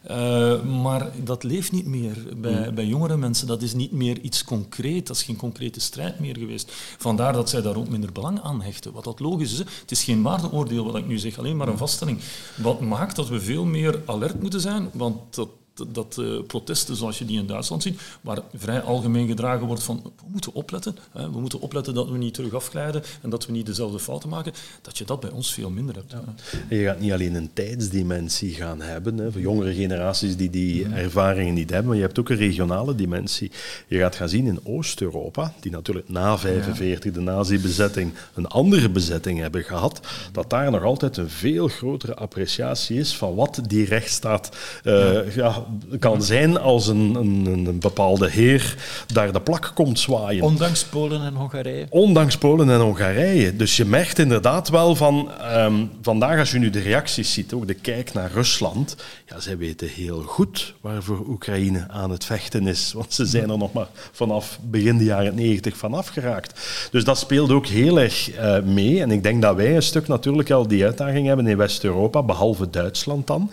Uh, 0.10 0.64
maar 0.64 1.12
dat 1.24 1.44
leeft 1.44 1.72
niet 1.72 1.86
meer 1.86 2.38
bij, 2.38 2.70
mm. 2.70 2.76
bij 2.76 2.86
jongere 2.86 3.18
mensen, 3.18 3.48
dat 3.48 3.62
is 3.62 3.74
niet 3.74 3.92
meer 3.92 4.20
iets 4.20 4.44
concreet, 4.44 5.08
dat 5.08 5.16
is 5.16 5.24
geen 5.24 5.36
concrete 5.36 5.80
strijd 5.80 6.20
meer 6.20 6.38
geweest. 6.38 6.72
Vandaar 6.98 7.34
dat 7.34 7.50
zij 7.50 7.62
daar 7.62 7.76
ook 7.76 7.90
minder 7.90 8.12
belang 8.12 8.42
aan 8.42 8.62
hechten, 8.62 8.94
wat 8.94 9.04
dat 9.04 9.20
logisch 9.20 9.52
is. 9.52 9.58
Het 9.58 9.92
is 9.92 10.04
geen 10.04 10.22
waardeoordeel 10.22 10.86
wat 10.86 10.96
ik 10.96 11.08
nu 11.08 11.18
zeg, 11.18 11.38
alleen 11.38 11.58
maar 11.58 11.68
een 11.68 11.78
vaststelling. 11.78 12.20
Wat 12.56 12.82
maakt 12.82 13.16
dat 13.16 13.28
we 13.28 13.42
veel 13.42 13.66
meer 13.66 14.02
alert 14.06 14.42
moeten 14.42 14.62
zijn, 14.62 14.90
want 14.94 15.36
dat 15.36 15.50
dat 15.92 16.18
uh, 16.20 16.42
protesten 16.48 16.96
zoals 16.96 17.18
je 17.18 17.26
die 17.26 17.40
in 17.40 17.46
Duitsland 17.46 17.84
ziet, 17.84 18.02
waar 18.22 18.40
vrij 18.54 18.82
algemeen 18.82 19.28
gedragen 19.28 19.68
wordt 19.68 19.84
van 19.84 20.02
we 20.04 20.26
moeten 20.32 20.54
opletten, 20.54 20.96
hè, 21.12 21.32
we 21.32 21.40
moeten 21.40 21.60
opletten 21.60 21.94
dat 21.94 22.10
we 22.10 22.18
niet 22.18 22.34
terug 22.34 22.54
afglijden 22.54 23.04
en 23.22 23.30
dat 23.30 23.46
we 23.46 23.52
niet 23.52 23.66
dezelfde 23.66 24.00
fouten 24.00 24.30
maken, 24.30 24.54
dat 24.82 24.98
je 24.98 25.06
dat 25.06 25.20
bij 25.20 25.30
ons 25.30 25.54
veel 25.54 25.70
minder 25.70 25.96
hebt. 25.96 26.12
Ja. 26.12 26.24
En 26.70 26.78
je 26.78 26.86
gaat 26.86 27.00
niet 27.00 27.12
alleen 27.12 27.36
een 27.36 27.50
tijdsdimensie 27.54 28.54
gaan 28.54 28.82
hebben, 28.82 29.18
hè, 29.18 29.32
voor 29.32 29.42
jongere 29.42 29.74
generaties 29.74 30.38
die 30.38 30.50
die 30.50 30.86
mhm. 30.86 30.94
ervaringen 30.94 31.54
niet 31.54 31.70
hebben, 31.70 31.88
maar 31.88 31.96
je 31.96 32.02
hebt 32.02 32.20
ook 32.20 32.30
een 32.30 32.38
regionale 32.38 32.96
dimensie. 32.96 33.52
Je 33.88 33.98
gaat 33.98 34.16
gaan 34.16 34.30
zien 34.30 34.48
in 34.48 34.60
Oost-Europa, 34.64 35.54
die 35.60 35.72
natuurlijk 35.72 36.10
na 36.10 36.38
45 36.38 37.12
de 37.12 37.20
nazi-bezetting 37.20 38.14
een 38.34 38.48
andere 38.48 38.90
bezetting 38.90 39.40
hebben 39.40 39.64
gehad, 39.64 40.00
dat 40.32 40.50
daar 40.50 40.72
nog 40.72 40.84
altijd 40.84 41.18
een 41.18 41.30
veel 41.30 41.68
grotere 41.68 42.16
appreciatie 42.16 43.00
is 43.00 43.16
van 43.16 43.36
wat 43.36 43.60
die 43.68 43.86
rechtsstaat 43.86 44.58
uh, 44.84 45.36
ja 45.36 45.66
kan 46.00 46.24
zijn 46.24 46.60
als 46.60 46.88
een, 46.88 47.16
een, 47.16 47.46
een, 47.46 47.80
bepaalde 47.80 48.30
heer 48.30 48.76
daar 49.14 49.32
de 49.32 49.42
plak 49.42 49.72
komt 49.74 50.00
zwaaien. 50.00 50.44
Ondanks 50.44 50.86
Polen 50.86 51.26
en 51.26 51.34
Hongarije? 51.34 51.86
Ondanks 51.90 52.38
Polen 52.38 52.70
en 52.70 52.80
Hongarije. 52.80 53.56
Dus 53.56 53.78
je 53.78 53.86
merkt 53.86 54.20
inderdaad 54.20 54.70
wel 54.70 54.96
van... 54.96 55.30
Um, 55.56 55.90
vandaag 56.02 56.40
als 56.40 56.52
je 56.52 56.60
nu 56.60 56.70
de 56.70 56.80
reacties 56.80 57.34
ziet, 57.34 57.54
ook 57.54 57.68
de 57.68 57.74
kijk 57.74 58.14
naar 58.14 58.32
Rusland, 58.32 58.96
ja, 59.28 59.40
zij 59.40 59.58
weten 59.58 59.88
heel 59.88 60.22
goed 60.22 60.74
waarvoor 60.82 61.26
Oekraïne 61.28 61.86
aan 61.90 62.12
het 62.12 62.26
vechten 62.26 62.68
is. 62.68 62.94
Want 62.94 63.14
ze 63.14 63.26
zijn 63.26 63.50
er 63.50 63.58
nog 63.58 63.74
maar 63.74 63.88
vanaf 64.12 64.60
begin 64.62 64.98
de 64.98 65.04
jaren 65.04 65.36
90 65.36 65.78
vanaf 65.78 66.08
geraakt. 66.08 66.60
Dus 66.92 67.04
dat 67.04 67.18
speelt 67.18 67.52
ook 67.52 67.68
heel 67.68 68.00
erg 68.00 68.36
uh, 68.36 68.60
mee. 68.60 69.02
En 69.02 69.12
ik 69.12 69.24
denk 69.24 69.42
dat 69.42 69.56
wij 69.56 69.76
een 69.76 69.82
stuk 69.82 70.08
natuurlijk 70.08 70.52
al 70.52 70.68
die 70.68 70.86
uitdaging 70.86 71.28
hebben 71.28 71.48
in 71.48 71.58
West-Europa, 71.58 72.24
behalve 72.24 72.70
Duitsland 72.70 73.28
dan, 73.28 73.52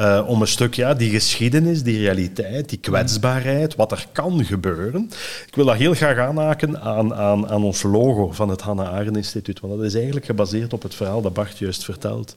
uh, 0.00 0.24
om 0.26 0.40
een 0.40 0.46
stuk 0.46 0.74
ja, 0.74 0.94
die 0.94 1.10
geschiedenis 1.10 1.59
geschiedenis, 1.60 1.82
die 1.82 1.98
realiteit, 1.98 2.68
die 2.68 2.78
kwetsbaarheid, 2.78 3.74
wat 3.76 3.92
er 3.92 4.06
kan 4.12 4.44
gebeuren. 4.44 5.10
Ik 5.46 5.54
wil 5.54 5.64
dat 5.64 5.76
heel 5.76 5.94
graag 5.94 6.18
aanhaken 6.18 6.80
aan, 6.80 7.14
aan, 7.14 7.48
aan 7.48 7.64
ons 7.64 7.82
logo 7.82 8.32
van 8.32 8.48
het 8.48 8.60
Hannah 8.60 8.88
Arendt 8.88 9.16
Instituut, 9.16 9.60
want 9.60 9.76
dat 9.76 9.84
is 9.84 9.94
eigenlijk 9.94 10.26
gebaseerd 10.26 10.72
op 10.72 10.82
het 10.82 10.94
verhaal 10.94 11.22
dat 11.22 11.32
Bart 11.32 11.58
juist 11.58 11.84
vertelt. 11.84 12.34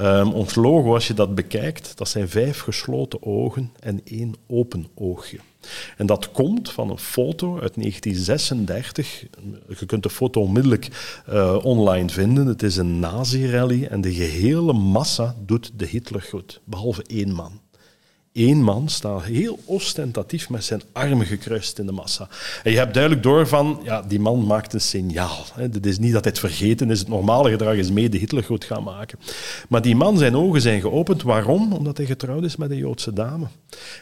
Um, 0.00 0.32
ons 0.32 0.54
logo, 0.54 0.94
als 0.94 1.06
je 1.06 1.14
dat 1.14 1.34
bekijkt, 1.34 1.92
dat 1.96 2.08
zijn 2.08 2.28
vijf 2.28 2.60
gesloten 2.60 3.22
ogen 3.22 3.70
en 3.80 4.00
één 4.04 4.34
open 4.46 4.86
oogje. 4.94 5.38
En 5.96 6.06
dat 6.06 6.30
komt 6.30 6.70
van 6.70 6.90
een 6.90 6.98
foto 6.98 7.60
uit 7.60 7.74
1936. 7.74 9.26
Je 9.78 9.86
kunt 9.86 10.02
de 10.02 10.10
foto 10.10 10.40
onmiddellijk 10.40 10.88
uh, 11.30 11.58
online 11.62 12.08
vinden. 12.08 12.46
Het 12.46 12.62
is 12.62 12.76
een 12.76 13.00
nazi-rally 13.00 13.84
en 13.84 14.00
de 14.00 14.14
gehele 14.14 14.72
massa 14.72 15.34
doet 15.46 15.72
de 15.76 15.86
Hitler 15.86 16.22
goed, 16.22 16.60
behalve 16.64 17.04
één 17.06 17.32
man. 17.32 17.60
Eén 18.32 18.62
man 18.62 18.88
staat 18.88 19.22
heel 19.22 19.58
ostentatief 19.64 20.50
met 20.50 20.64
zijn 20.64 20.82
armen 20.92 21.26
gekruist 21.26 21.78
in 21.78 21.86
de 21.86 21.92
massa. 21.92 22.28
En 22.62 22.70
je 22.70 22.78
hebt 22.78 22.94
duidelijk 22.94 23.22
door 23.22 23.46
van, 23.46 23.80
ja, 23.82 24.02
die 24.02 24.20
man 24.20 24.46
maakt 24.46 24.72
een 24.72 24.80
signaal. 24.80 25.44
Het 25.54 25.86
is 25.86 25.98
niet 25.98 26.12
dat 26.12 26.24
het 26.24 26.38
vergeten 26.38 26.90
is, 26.90 26.98
het 26.98 27.08
normale 27.08 27.50
gedrag 27.50 27.74
is 27.74 27.90
mee 27.90 28.08
de 28.08 28.18
Hitler 28.18 28.44
goed 28.44 28.64
gaan 28.64 28.82
maken. 28.82 29.18
Maar 29.68 29.82
die 29.82 29.96
man, 29.96 30.18
zijn 30.18 30.36
ogen 30.36 30.60
zijn 30.60 30.80
geopend. 30.80 31.22
Waarom? 31.22 31.72
Omdat 31.72 31.96
hij 31.96 32.06
getrouwd 32.06 32.44
is 32.44 32.56
met 32.56 32.70
een 32.70 32.76
Joodse 32.76 33.12
dame. 33.12 33.46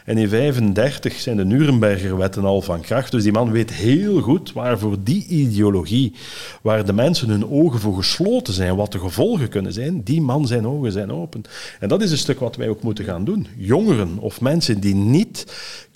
En 0.05 0.17
in 0.17 0.29
1935 0.29 1.19
zijn 1.19 1.37
de 1.37 1.45
Nuremberger 1.45 2.17
wetten 2.17 2.45
al 2.45 2.61
van 2.61 2.81
kracht. 2.81 3.11
Dus 3.11 3.23
die 3.23 3.31
man 3.31 3.51
weet 3.51 3.73
heel 3.73 4.21
goed 4.21 4.53
waarvoor 4.53 4.97
die 5.03 5.27
ideologie, 5.27 6.13
waar 6.61 6.85
de 6.85 6.93
mensen 6.93 7.29
hun 7.29 7.49
ogen 7.49 7.79
voor 7.79 7.95
gesloten 7.95 8.53
zijn, 8.53 8.75
wat 8.75 8.91
de 8.91 8.99
gevolgen 8.99 9.49
kunnen 9.49 9.73
zijn, 9.73 10.03
die 10.03 10.21
man 10.21 10.47
zijn 10.47 10.67
ogen 10.67 10.91
zijn 10.91 11.11
open. 11.11 11.43
En 11.79 11.89
dat 11.89 12.01
is 12.01 12.11
een 12.11 12.17
stuk 12.17 12.39
wat 12.39 12.55
wij 12.55 12.69
ook 12.69 12.81
moeten 12.81 13.05
gaan 13.05 13.23
doen. 13.23 13.47
Jongeren 13.57 14.17
of 14.17 14.41
mensen 14.41 14.79
die 14.79 14.95
niet 14.95 15.45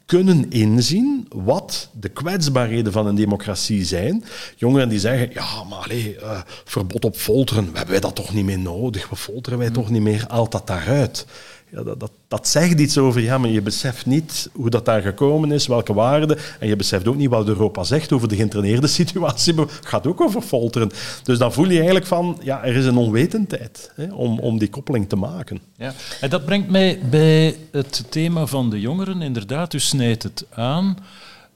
kunnen 0.05 0.49
inzien 0.49 1.27
wat 1.29 1.89
de 1.99 2.09
kwetsbaarheden 2.09 2.91
van 2.91 3.07
een 3.07 3.15
democratie 3.15 3.85
zijn. 3.85 4.23
Jongeren 4.55 4.89
die 4.89 4.99
zeggen, 4.99 5.29
ja, 5.33 5.63
maar 5.63 5.79
allez, 5.79 6.05
uh, 6.05 6.41
verbod 6.65 7.05
op 7.05 7.15
folteren, 7.15 7.71
we 7.71 7.77
hebben 7.77 8.01
dat 8.01 8.15
toch 8.15 8.33
niet 8.33 8.45
meer 8.45 8.59
nodig, 8.59 9.09
we 9.09 9.15
folteren 9.15 9.59
wij 9.59 9.69
toch 9.69 9.89
niet 9.89 10.01
meer, 10.01 10.25
haalt 10.27 10.51
dat 10.51 10.67
daaruit. 10.67 11.25
Dat, 11.83 11.99
dat, 11.99 12.11
dat 12.27 12.47
zegt 12.47 12.79
iets 12.79 12.97
over, 12.97 13.21
ja, 13.21 13.37
maar 13.37 13.49
je 13.49 13.61
beseft 13.61 14.05
niet 14.05 14.49
hoe 14.53 14.69
dat 14.69 14.85
daar 14.85 15.01
gekomen 15.01 15.51
is, 15.51 15.67
welke 15.67 15.93
waarden, 15.93 16.37
en 16.59 16.67
je 16.67 16.75
beseft 16.75 17.07
ook 17.07 17.15
niet 17.15 17.29
wat 17.29 17.47
Europa 17.47 17.83
zegt 17.83 18.11
over 18.11 18.27
de 18.27 18.35
geïnterneerde 18.35 18.87
situatie. 19.01 19.53
Het 19.53 19.85
gaat 19.85 20.07
ook 20.07 20.21
over 20.21 20.41
folteren. 20.41 20.91
Dus 21.23 21.37
dan 21.37 21.53
voel 21.53 21.69
je 21.69 21.75
eigenlijk 21.75 22.05
van, 22.05 22.37
ja, 22.41 22.63
er 22.63 22.75
is 22.75 22.85
een 22.85 22.97
onwetendheid 22.97 23.91
hè, 23.95 24.13
om, 24.13 24.39
om 24.39 24.57
die 24.57 24.69
koppeling 24.69 25.09
te 25.09 25.15
maken. 25.15 25.59
Ja. 25.77 25.93
En 26.21 26.29
dat 26.29 26.45
brengt 26.45 26.69
mij 26.69 26.99
bij 27.09 27.55
het 27.71 28.03
thema 28.09 28.45
van 28.45 28.69
de 28.69 28.79
jongeren. 28.79 29.21
Inderdaad, 29.21 29.73
u 29.73 29.79
snijdt 29.79 30.23
het 30.23 30.45
aan. 30.53 30.97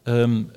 Um, 0.04 0.52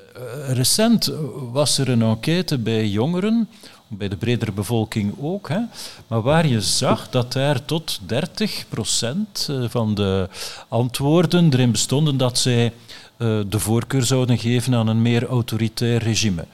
recent 0.49 1.13
was 1.53 1.79
er 1.79 1.89
een 1.89 2.03
enquête 2.03 2.59
bij 2.59 2.89
jongeren 2.89 3.49
bij 3.97 4.09
de 4.09 4.17
bredere 4.17 4.53
bevolking 4.53 5.15
ook. 5.21 5.49
Hè. 5.49 5.59
Maar 6.07 6.23
waar 6.23 6.47
je 6.47 6.61
zag 6.61 7.09
dat 7.11 7.33
daar 7.33 7.65
tot 7.65 8.01
30 8.07 8.65
procent 8.69 9.47
eh, 9.51 9.65
van 9.69 9.95
de 9.95 10.29
antwoorden 10.69 11.53
erin 11.53 11.71
bestonden 11.71 12.17
dat 12.17 12.39
zij 12.39 12.73
eh, 13.17 13.41
de 13.49 13.59
voorkeur 13.59 14.03
zouden 14.03 14.39
geven 14.39 14.75
aan 14.75 14.87
een 14.87 15.03
meer 15.03 15.27
autoritair 15.27 16.03
regime. 16.03 16.45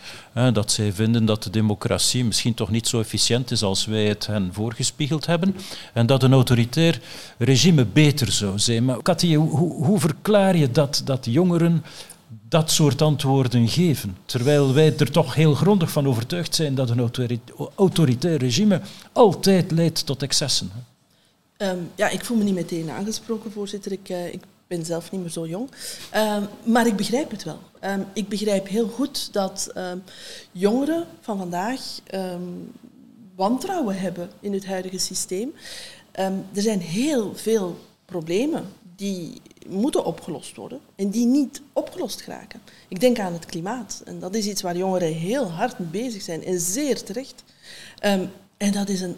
Dat 0.53 0.72
zij 0.72 0.93
vinden 0.93 1.24
dat 1.24 1.43
de 1.43 1.51
democratie 1.51 2.24
misschien 2.24 2.55
toch 2.55 2.70
niet 2.70 2.89
zo 2.89 3.01
efficiënt 3.01 3.51
is 3.51 3.62
als 3.62 3.86
wij 3.86 4.05
het 4.05 4.26
hen 4.26 4.51
voorgespiegeld 4.53 5.26
hebben. 5.26 5.57
En 5.93 6.07
dat 6.07 6.22
een 6.22 6.32
autoritair 6.32 7.01
regime 7.39 7.84
beter 7.84 8.32
zou 8.32 8.59
zijn. 8.59 8.84
Maar 8.84 8.97
hoe, 9.20 9.84
hoe 9.84 10.01
verklaar 10.01 10.57
je 10.57 10.70
dat, 10.70 11.03
dat 11.05 11.26
jongeren 11.30 11.84
dat 12.49 12.70
soort 12.70 13.03
antwoorden 13.03 13.68
geven. 13.68 14.16
Terwijl 14.24 14.74
wij 14.74 14.94
er 14.99 15.11
toch 15.11 15.34
heel 15.34 15.55
grondig 15.55 15.90
van 15.90 16.09
overtuigd 16.09 16.55
zijn 16.55 16.74
dat 16.74 16.90
een 16.90 17.11
autoritair 17.74 18.38
regime 18.38 18.80
altijd 19.12 19.70
leidt 19.70 20.07
tot 20.07 20.22
excessen. 20.22 20.70
Um, 21.59 21.90
ja, 21.94 22.09
ik 22.09 22.24
voel 22.24 22.36
me 22.36 22.44
niet 22.44 22.55
meteen 22.55 22.90
aangesproken, 22.90 23.53
voorzitter. 23.53 23.92
Ik, 23.92 24.09
uh, 24.09 24.32
ik 24.32 24.40
ben 24.66 24.84
zelf 24.84 25.11
niet 25.11 25.20
meer 25.20 25.30
zo 25.30 25.46
jong. 25.46 25.70
Um, 26.16 26.49
maar 26.72 26.86
ik 26.86 26.96
begrijp 26.96 27.30
het 27.30 27.44
wel. 27.44 27.59
Um, 27.84 28.05
ik 28.12 28.28
begrijp 28.28 28.68
heel 28.68 28.88
goed 28.88 29.32
dat 29.32 29.72
jongeren 30.53 31.07
van 31.20 31.38
vandaag 31.38 31.80
wantrouwen 33.34 33.99
hebben 33.99 34.30
in 34.40 34.53
het 34.53 34.66
huidige 34.66 34.99
systeem. 34.99 35.55
er 36.12 36.62
zijn 36.62 36.80
heel 36.80 37.32
veel 37.34 37.78
problemen 38.05 38.64
die 38.96 39.40
moeten 39.68 40.04
opgelost 40.04 40.56
worden 40.56 40.80
en 40.96 41.10
die 41.10 41.26
niet 41.26 41.62
opgelost 41.72 42.20
geraken. 42.20 42.60
Ik 42.88 43.00
denk 43.00 43.18
aan 43.18 43.32
het 43.32 43.46
klimaat. 43.46 44.02
En 44.04 44.18
dat 44.18 44.34
is 44.34 44.46
iets 44.46 44.62
waar 44.62 44.76
jongeren 44.76 45.12
heel 45.12 45.50
hard 45.50 45.78
mee 45.78 45.88
bezig 45.88 46.22
zijn 46.22 46.44
en 46.44 46.60
zeer 46.60 47.02
terecht. 47.02 47.44
Um, 48.04 48.30
en 48.56 48.72
dat 48.72 48.88
is 48.88 49.00
een 49.00 49.16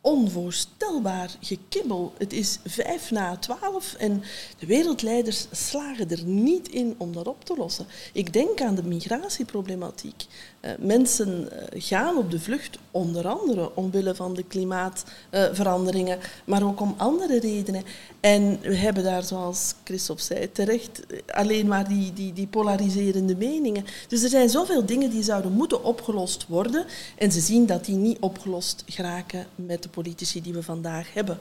onvoorstelbaar 0.00 1.30
gekibbel. 1.40 2.12
Het 2.18 2.32
is 2.32 2.58
vijf 2.64 3.10
na 3.10 3.36
twaalf 3.36 3.94
en 3.94 4.22
de 4.58 4.66
wereldleiders 4.66 5.46
slagen 5.50 6.10
er 6.10 6.24
niet 6.24 6.68
in 6.68 6.94
om 6.98 7.12
dat 7.12 7.26
op 7.28 7.44
te 7.44 7.54
lossen. 7.56 7.86
Ik 8.12 8.32
denk 8.32 8.60
aan 8.60 8.74
de 8.74 8.82
migratieproblematiek. 8.82 10.24
Uh, 10.64 10.70
mensen 10.78 11.48
uh, 11.52 11.82
gaan 11.82 12.16
op 12.16 12.30
de 12.30 12.40
vlucht, 12.40 12.78
onder 12.90 13.28
andere 13.28 13.74
omwille 13.74 14.14
van 14.14 14.34
de 14.34 14.42
klimaatveranderingen, 14.42 16.18
maar 16.44 16.62
ook 16.62 16.80
om 16.80 16.94
andere 16.96 17.38
redenen. 17.38 17.82
En 18.20 18.60
we 18.60 18.76
hebben 18.76 19.04
daar, 19.04 19.22
zoals 19.22 19.74
Christophe 19.84 20.22
zei, 20.22 20.52
terecht 20.52 21.02
alleen 21.26 21.66
maar 21.66 21.88
die, 21.88 22.12
die, 22.12 22.32
die 22.32 22.46
polariserende 22.46 23.36
meningen. 23.36 23.84
Dus 24.08 24.22
er 24.22 24.28
zijn 24.28 24.48
zoveel 24.48 24.86
dingen 24.86 25.10
die 25.10 25.22
zouden 25.22 25.52
moeten 25.52 25.84
opgelost 25.84 26.46
worden 26.46 26.84
en 27.16 27.32
ze 27.32 27.40
zien 27.40 27.66
dat 27.66 27.84
die 27.84 27.96
niet 27.96 28.18
opgelost 28.20 28.84
geraken 28.86 29.46
met 29.54 29.82
de 29.82 29.88
politici 29.88 30.42
die 30.42 30.52
we 30.52 30.62
vandaag 30.62 31.14
hebben. 31.14 31.38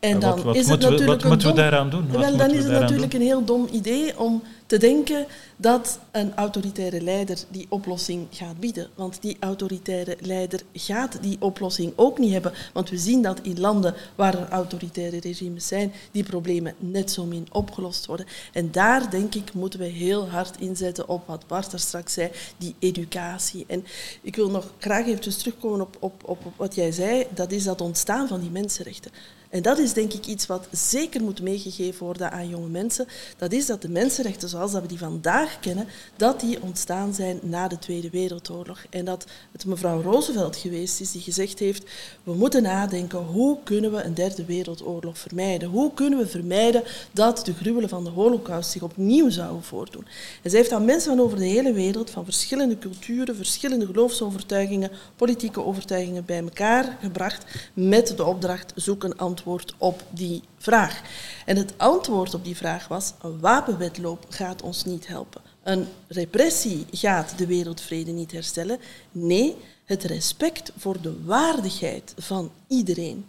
En 0.00 0.20
dan 0.20 0.34
wat, 0.34 0.44
wat 0.44 0.54
is 0.56 0.68
het 0.68 0.80
natuurlijk 0.80 1.00
we, 1.00 1.06
wat 1.16 1.24
moeten 1.24 1.48
we 1.48 1.54
daaraan 1.54 1.90
doen? 1.90 2.10
Wel, 2.10 2.36
dan 2.36 2.50
is 2.50 2.64
het 2.64 2.72
natuurlijk 2.72 3.14
een 3.14 3.20
heel 3.20 3.44
dom 3.44 3.68
idee 3.70 4.18
om 4.18 4.42
te 4.66 4.78
denken 4.78 5.26
dat 5.56 5.98
een 6.10 6.34
autoritaire 6.34 7.00
leider 7.00 7.38
die 7.48 7.66
oplossing 7.68 8.26
gaat 8.30 8.60
bieden. 8.60 8.88
Want 8.94 9.22
die 9.22 9.36
autoritaire 9.40 10.16
leider 10.20 10.60
gaat 10.72 11.22
die 11.22 11.36
oplossing 11.40 11.92
ook 11.96 12.18
niet 12.18 12.32
hebben. 12.32 12.52
Want 12.72 12.90
we 12.90 12.98
zien 12.98 13.22
dat 13.22 13.40
in 13.42 13.60
landen 13.60 13.94
waar 14.14 14.34
er 14.34 14.48
autoritaire 14.48 15.20
regimes 15.20 15.66
zijn, 15.66 15.92
die 16.10 16.22
problemen 16.22 16.74
net 16.78 17.10
zo 17.10 17.24
min 17.24 17.46
opgelost 17.52 18.06
worden. 18.06 18.26
En 18.52 18.70
daar, 18.70 19.10
denk 19.10 19.34
ik, 19.34 19.54
moeten 19.54 19.80
we 19.80 19.86
heel 19.86 20.28
hard 20.28 20.60
inzetten 20.60 21.08
op 21.08 21.26
wat 21.26 21.46
Bart 21.46 21.72
er 21.72 21.78
straks 21.78 22.12
zei, 22.12 22.30
die 22.56 22.74
educatie. 22.78 23.64
En 23.68 23.84
ik 24.22 24.36
wil 24.36 24.50
nog 24.50 24.72
graag 24.78 25.06
even 25.06 25.38
terugkomen 25.38 25.80
op, 25.80 25.96
op, 26.00 26.22
op 26.24 26.38
wat 26.56 26.74
jij 26.74 26.92
zei, 26.92 27.26
dat 27.34 27.52
is 27.52 27.64
dat 27.64 27.80
ontstaan 27.80 28.28
van 28.28 28.40
die 28.40 28.50
mensenrechten. 28.50 29.10
En 29.50 29.62
dat 29.62 29.78
is 29.78 29.92
denk 29.92 30.12
ik 30.12 30.26
iets 30.26 30.46
wat 30.46 30.68
zeker 30.70 31.22
moet 31.22 31.42
meegegeven 31.42 32.04
worden 32.04 32.32
aan 32.32 32.48
jonge 32.48 32.68
mensen. 32.68 33.06
Dat 33.36 33.52
is 33.52 33.66
dat 33.66 33.82
de 33.82 33.88
mensenrechten 33.88 34.48
zoals 34.48 34.72
dat 34.72 34.82
we 34.82 34.88
die 34.88 34.98
vandaag 34.98 35.60
kennen, 35.60 35.86
dat 36.16 36.40
die 36.40 36.62
ontstaan 36.62 37.14
zijn 37.14 37.38
na 37.42 37.68
de 37.68 37.78
Tweede 37.78 38.10
Wereldoorlog. 38.10 38.84
En 38.90 39.04
dat 39.04 39.26
het 39.52 39.66
mevrouw 39.66 40.02
Roosevelt 40.02 40.56
geweest 40.56 41.00
is 41.00 41.12
die 41.12 41.20
gezegd 41.20 41.58
heeft, 41.58 41.90
we 42.22 42.34
moeten 42.34 42.62
nadenken 42.62 43.18
hoe 43.18 43.58
kunnen 43.64 43.92
we 43.92 44.02
een 44.02 44.14
derde 44.14 44.44
wereldoorlog 44.44 45.18
vermijden? 45.18 45.68
Hoe 45.68 45.94
kunnen 45.94 46.18
we 46.18 46.26
vermijden 46.26 46.82
dat 47.12 47.44
de 47.44 47.54
gruwelen 47.54 47.88
van 47.88 48.04
de 48.04 48.10
holocaust 48.10 48.70
zich 48.70 48.82
opnieuw 48.82 49.30
zouden 49.30 49.62
voordoen? 49.62 50.06
En 50.42 50.50
zij 50.50 50.58
heeft 50.58 50.72
aan 50.72 50.84
mensen 50.84 51.16
van 51.16 51.24
over 51.24 51.38
de 51.38 51.44
hele 51.44 51.72
wereld, 51.72 52.10
van 52.10 52.24
verschillende 52.24 52.78
culturen, 52.78 53.36
verschillende 53.36 53.86
geloofsovertuigingen, 53.86 54.90
politieke 55.16 55.64
overtuigingen 55.64 56.24
bij 56.24 56.42
elkaar 56.42 56.96
gebracht 57.00 57.44
met 57.74 58.16
de 58.16 58.24
opdracht 58.24 58.72
zoek 58.74 59.04
een 59.04 59.16
antwoord 59.16 59.36
antwoord 59.38 59.74
op 59.78 60.02
die 60.10 60.42
vraag. 60.56 61.02
En 61.44 61.56
het 61.56 61.72
antwoord 61.76 62.34
op 62.34 62.44
die 62.44 62.56
vraag 62.56 62.88
was: 62.88 63.12
een 63.22 63.40
wapenwetloop 63.40 64.26
gaat 64.28 64.62
ons 64.62 64.84
niet 64.84 65.06
helpen. 65.06 65.40
Een 65.62 65.86
repressie 66.08 66.86
gaat 66.90 67.38
de 67.38 67.46
wereldvrede 67.46 68.10
niet 68.10 68.32
herstellen. 68.32 68.78
Nee, 69.12 69.56
het 69.84 70.04
respect 70.04 70.72
voor 70.76 71.00
de 71.00 71.24
waardigheid 71.24 72.14
van 72.16 72.50
iedereen 72.68 73.26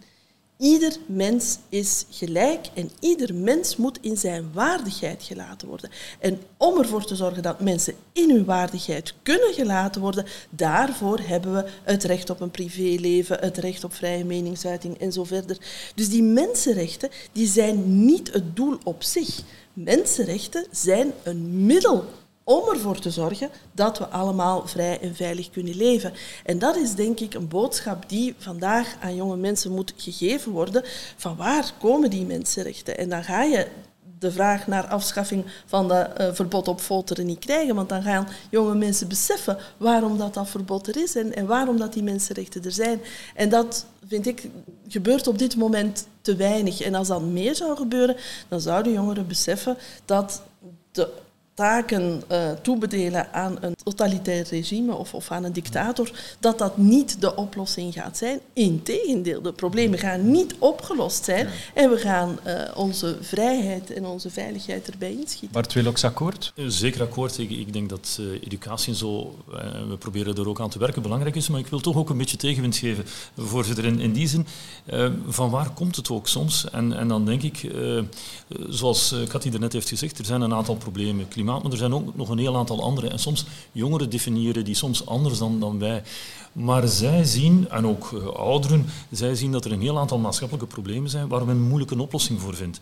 Ieder 0.60 0.96
mens 1.06 1.58
is 1.68 2.04
gelijk 2.10 2.66
en 2.74 2.90
ieder 2.98 3.34
mens 3.34 3.76
moet 3.76 3.98
in 4.00 4.16
zijn 4.16 4.50
waardigheid 4.52 5.22
gelaten 5.22 5.68
worden. 5.68 5.90
En 6.18 6.40
om 6.56 6.78
ervoor 6.78 7.04
te 7.04 7.16
zorgen 7.16 7.42
dat 7.42 7.60
mensen 7.60 7.94
in 8.12 8.30
hun 8.30 8.44
waardigheid 8.44 9.14
kunnen 9.22 9.52
gelaten 9.54 10.00
worden, 10.00 10.26
daarvoor 10.50 11.18
hebben 11.18 11.52
we 11.54 11.64
het 11.82 12.04
recht 12.04 12.30
op 12.30 12.40
een 12.40 12.50
privéleven, 12.50 13.38
het 13.40 13.58
recht 13.58 13.84
op 13.84 13.94
vrije 13.94 14.24
meningsuiting 14.24 14.98
en 14.98 15.12
zo 15.12 15.24
verder. 15.24 15.58
Dus 15.94 16.08
die 16.08 16.22
mensenrechten 16.22 17.10
die 17.32 17.46
zijn 17.46 18.04
niet 18.04 18.32
het 18.32 18.56
doel 18.56 18.78
op 18.84 19.02
zich. 19.02 19.40
Mensenrechten 19.72 20.66
zijn 20.70 21.12
een 21.22 21.66
middel 21.66 22.04
om 22.50 22.68
ervoor 22.68 22.98
te 22.98 23.10
zorgen 23.10 23.50
dat 23.72 23.98
we 23.98 24.06
allemaal 24.06 24.66
vrij 24.66 25.00
en 25.00 25.14
veilig 25.14 25.50
kunnen 25.50 25.76
leven. 25.76 26.12
En 26.44 26.58
dat 26.58 26.76
is 26.76 26.94
denk 26.94 27.20
ik 27.20 27.34
een 27.34 27.48
boodschap 27.48 28.08
die 28.08 28.34
vandaag 28.38 28.96
aan 29.00 29.14
jonge 29.14 29.36
mensen 29.36 29.70
moet 29.72 29.92
gegeven 29.96 30.52
worden. 30.52 30.82
Van 31.16 31.36
waar 31.36 31.72
komen 31.78 32.10
die 32.10 32.24
mensenrechten? 32.24 32.98
En 32.98 33.08
dan 33.08 33.24
ga 33.24 33.42
je 33.42 33.66
de 34.18 34.32
vraag 34.32 34.66
naar 34.66 34.86
afschaffing 34.86 35.44
van 35.66 35.88
de 35.88 36.10
uh, 36.20 36.28
verbod 36.32 36.68
op 36.68 36.80
folteren 36.80 37.26
niet 37.26 37.38
krijgen. 37.38 37.74
Want 37.74 37.88
dan 37.88 38.02
gaan 38.02 38.28
jonge 38.50 38.74
mensen 38.74 39.08
beseffen 39.08 39.58
waarom 39.76 40.18
dat, 40.18 40.34
dat 40.34 40.48
verbod 40.48 40.86
er 40.86 40.96
is 40.96 41.16
en, 41.16 41.34
en 41.34 41.46
waarom 41.46 41.78
dat 41.78 41.92
die 41.92 42.02
mensenrechten 42.02 42.64
er 42.64 42.72
zijn. 42.72 43.00
En 43.34 43.48
dat, 43.48 43.86
vind 44.06 44.26
ik, 44.26 44.48
gebeurt 44.88 45.26
op 45.26 45.38
dit 45.38 45.56
moment 45.56 46.06
te 46.20 46.36
weinig. 46.36 46.80
En 46.80 46.94
als 46.94 47.08
dat 47.08 47.22
meer 47.22 47.54
zou 47.54 47.76
gebeuren, 47.76 48.16
dan 48.48 48.60
zouden 48.60 48.92
jongeren 48.92 49.26
beseffen 49.26 49.76
dat 50.04 50.42
de 50.92 51.08
taken 51.54 52.22
uh, 52.32 52.50
toebedelen 52.62 53.32
aan 53.32 53.56
een 53.60 53.74
totalitair 53.82 54.46
regime 54.50 54.94
of, 54.94 55.14
of, 55.14 55.30
aan 55.30 55.44
een 55.44 55.52
dictator, 55.52 56.10
dat 56.38 56.58
dat 56.58 56.76
niet 56.76 57.20
de 57.20 57.36
oplossing 57.36 57.92
gaat 57.92 58.16
zijn. 58.16 58.40
Integendeel, 58.52 59.42
de 59.42 59.52
problemen 59.52 59.98
gaan 59.98 60.30
niet 60.30 60.54
opgelost 60.58 61.24
zijn 61.24 61.48
en 61.74 61.90
we 61.90 61.96
gaan 61.96 62.38
uh, 62.46 62.54
onze 62.74 63.16
vrijheid 63.20 63.92
en 63.92 64.06
onze 64.06 64.30
veiligheid 64.30 64.90
erbij 64.90 65.12
inschieten. 65.12 65.52
Bart 65.52 65.72
Willoks 65.72 66.04
akkoord? 66.04 66.52
Eh, 66.56 66.64
zeker 66.68 67.02
akkoord. 67.02 67.38
Ik, 67.38 67.50
ik 67.50 67.72
denk 67.72 67.88
dat 67.88 68.18
uh, 68.20 68.42
educatie 68.42 68.94
zo, 68.94 69.38
we 69.88 69.96
proberen 69.98 70.34
er 70.34 70.48
ook 70.48 70.60
aan 70.60 70.70
te 70.70 70.78
werken, 70.78 71.02
belangrijk 71.02 71.36
is, 71.36 71.48
maar 71.48 71.60
ik 71.60 71.66
wil 71.66 71.80
toch 71.80 71.96
ook 71.96 72.10
een 72.10 72.18
beetje 72.18 72.36
tegenwind 72.36 72.76
geven, 72.76 73.04
voorzitter, 73.36 73.84
in, 73.84 74.00
in 74.00 74.12
die 74.12 74.28
zin, 74.28 74.46
van 75.28 75.50
waar 75.50 75.70
komt 75.70 75.96
het 75.96 76.10
ook 76.10 76.28
soms? 76.28 76.70
En, 76.70 76.92
en 76.92 77.08
dan 77.08 77.24
denk 77.24 77.42
ik, 77.42 77.70
zoals 78.68 79.14
Cathy 79.28 79.50
er 79.52 79.60
net 79.60 79.72
heeft 79.72 79.88
gezegd, 79.88 80.18
er 80.18 80.24
zijn 80.24 80.40
een 80.40 80.54
aantal 80.54 80.76
problemen, 80.76 81.28
klimaat 81.28 81.49
klimaat, 81.50 81.62
maar 81.62 81.72
er 81.72 81.78
zijn 81.78 81.94
ook 81.94 82.16
nog 82.16 82.28
een 82.28 82.38
heel 82.38 82.56
aantal 82.56 82.82
andere. 82.82 83.08
En 83.08 83.18
soms 83.18 83.44
jongeren 83.72 84.10
definiëren 84.10 84.64
die 84.64 84.74
soms 84.74 85.06
anders 85.06 85.38
dan, 85.38 85.60
dan 85.60 85.78
wij. 85.78 86.02
Maar 86.52 86.88
zij 86.88 87.24
zien, 87.24 87.68
en 87.68 87.86
ook 87.86 88.10
uh, 88.10 88.26
ouderen, 88.26 88.86
zij 89.10 89.34
zien 89.34 89.52
dat 89.52 89.64
er 89.64 89.72
een 89.72 89.80
heel 89.80 89.98
aantal 89.98 90.18
maatschappelijke 90.18 90.68
problemen 90.68 91.10
zijn 91.10 91.28
waar 91.28 91.44
men 91.44 91.56
een 91.56 91.68
moeilijke 91.68 92.00
oplossing 92.00 92.40
voor 92.40 92.54
vindt. 92.54 92.80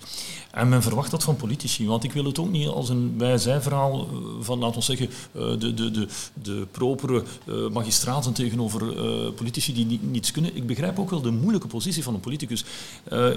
En 0.51 0.69
men 0.69 0.83
verwacht 0.83 1.11
dat 1.11 1.23
van 1.25 1.37
politici, 1.37 1.87
want 1.87 2.05
ik 2.05 2.13
wil 2.13 2.25
het 2.25 2.39
ook 2.39 2.51
niet 2.51 2.69
als 2.69 2.89
een 2.89 3.15
wij-zij-verhaal 3.19 4.09
uh, 4.13 4.19
van, 4.41 4.59
laten 4.59 4.79
we 4.79 4.85
zeggen, 4.85 5.07
uh, 5.07 5.43
de, 5.59 5.75
de, 5.75 5.91
de, 5.91 6.09
de 6.43 6.67
propere 6.71 7.23
magistraten 7.73 8.33
tegenover 8.33 8.95
politici 9.33 9.75
die 9.75 9.87
ni 9.87 10.01
niets 10.03 10.31
kunnen. 10.31 10.57
Ik 10.57 10.67
begrijp 10.67 10.99
ook 10.99 11.11
wel 11.11 11.21
de 11.21 11.31
moeilijke 11.31 11.67
positie 11.67 12.03
van 12.03 12.15
een 12.15 12.21
politicus. 12.21 12.65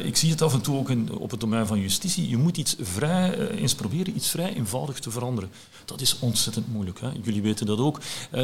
ik 0.03 0.15
zie 0.15 0.29
het 0.29 0.41
af 0.41 0.53
en 0.53 0.61
toe 0.61 0.77
ook 0.77 0.89
in, 0.89 1.09
op 1.17 1.31
het 1.31 1.39
domein 1.39 1.67
van 1.67 1.79
justitie. 1.79 2.29
Je 2.29 2.37
moet 2.37 2.57
iets 2.57 2.75
vrij, 2.79 3.49
eens 3.49 3.75
proberen 3.75 4.15
iets 4.15 4.29
vrij 4.29 4.53
eenvoudig 4.55 4.99
te 4.99 5.10
veranderen. 5.11 5.49
Dat 5.85 6.01
is 6.01 6.19
ontzettend 6.19 6.73
moeilijk. 6.73 6.99
Hè. 6.99 7.09
Jullie 7.23 7.41
weten 7.41 7.65
dat 7.65 7.79
ook. 7.79 7.99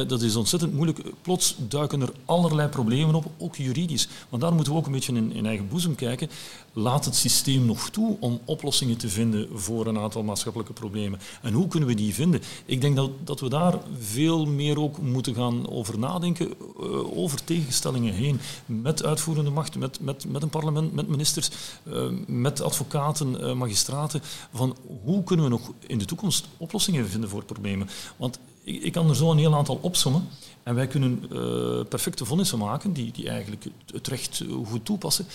dat 0.07 0.21
is 0.21 0.35
ontzettend 0.35 0.73
moeilijk. 0.73 0.99
Plots 1.21 1.55
duiken 1.57 2.01
er 2.01 2.11
allerlei 2.25 2.67
problemen 2.67 3.15
op, 3.15 3.25
ook 3.37 3.55
juridisch. 3.55 4.07
Want 4.29 4.41
daar 4.41 4.53
moeten 4.53 4.73
we 4.73 4.79
ook 4.79 4.85
een 4.85 4.91
beetje 4.91 5.13
in 5.13 5.45
eigen 5.45 5.67
boezem 5.67 5.95
kijken. 5.95 6.29
Laat 6.77 7.05
het 7.05 7.15
systeem 7.15 7.65
nog 7.65 7.89
toe 7.89 8.17
om 8.19 8.39
oplossingen 8.45 8.97
te 8.97 9.09
vinden 9.09 9.47
voor 9.53 9.87
een 9.87 9.97
aantal 9.97 10.23
maatschappelijke 10.23 10.73
problemen. 10.73 11.19
En 11.41 11.53
hoe 11.53 11.67
kunnen 11.67 11.89
we 11.89 11.95
die 11.95 12.13
vinden? 12.13 12.41
Ik 12.65 12.81
denk 12.81 12.95
dat, 12.95 13.11
dat 13.23 13.39
we 13.39 13.49
daar 13.49 13.79
veel 13.99 14.45
meer 14.45 14.79
ook 14.79 15.01
moeten 15.01 15.35
gaan 15.35 15.69
over 15.69 15.99
nadenken, 15.99 16.47
uh, 16.47 17.17
over 17.17 17.43
tegenstellingen 17.43 18.13
heen, 18.13 18.39
met 18.65 19.03
uitvoerende 19.03 19.49
macht, 19.49 19.75
met, 19.75 19.99
met, 19.99 20.25
met 20.31 20.43
een 20.43 20.49
parlement, 20.49 20.93
met 20.93 21.07
ministers, 21.07 21.49
uh, 21.87 22.07
met 22.27 22.61
advocaten, 22.61 23.35
uh, 23.39 23.53
magistraten, 23.53 24.21
van 24.53 24.77
hoe 25.03 25.23
kunnen 25.23 25.45
we 25.45 25.51
nog 25.51 25.71
in 25.87 25.97
de 25.97 26.05
toekomst 26.05 26.47
oplossingen 26.57 27.09
vinden 27.09 27.29
voor 27.29 27.45
problemen? 27.45 27.89
Want 28.17 28.39
ik, 28.67 28.91
kan 28.91 29.09
er 29.09 29.15
zo 29.15 29.31
een 29.31 29.37
heel 29.37 29.55
aantal 29.55 29.79
opsommen. 29.81 30.27
En 30.63 30.75
wij 30.75 30.87
kunnen 30.87 31.23
uh, 31.31 31.83
perfecte 31.89 32.25
vonnissen 32.25 32.57
maken 32.57 32.93
die, 32.93 33.11
die 33.11 33.29
eigenlijk 33.29 33.65
het 33.91 34.07
recht 34.07 34.43
goed 34.65 34.85
toepassen 34.85 35.25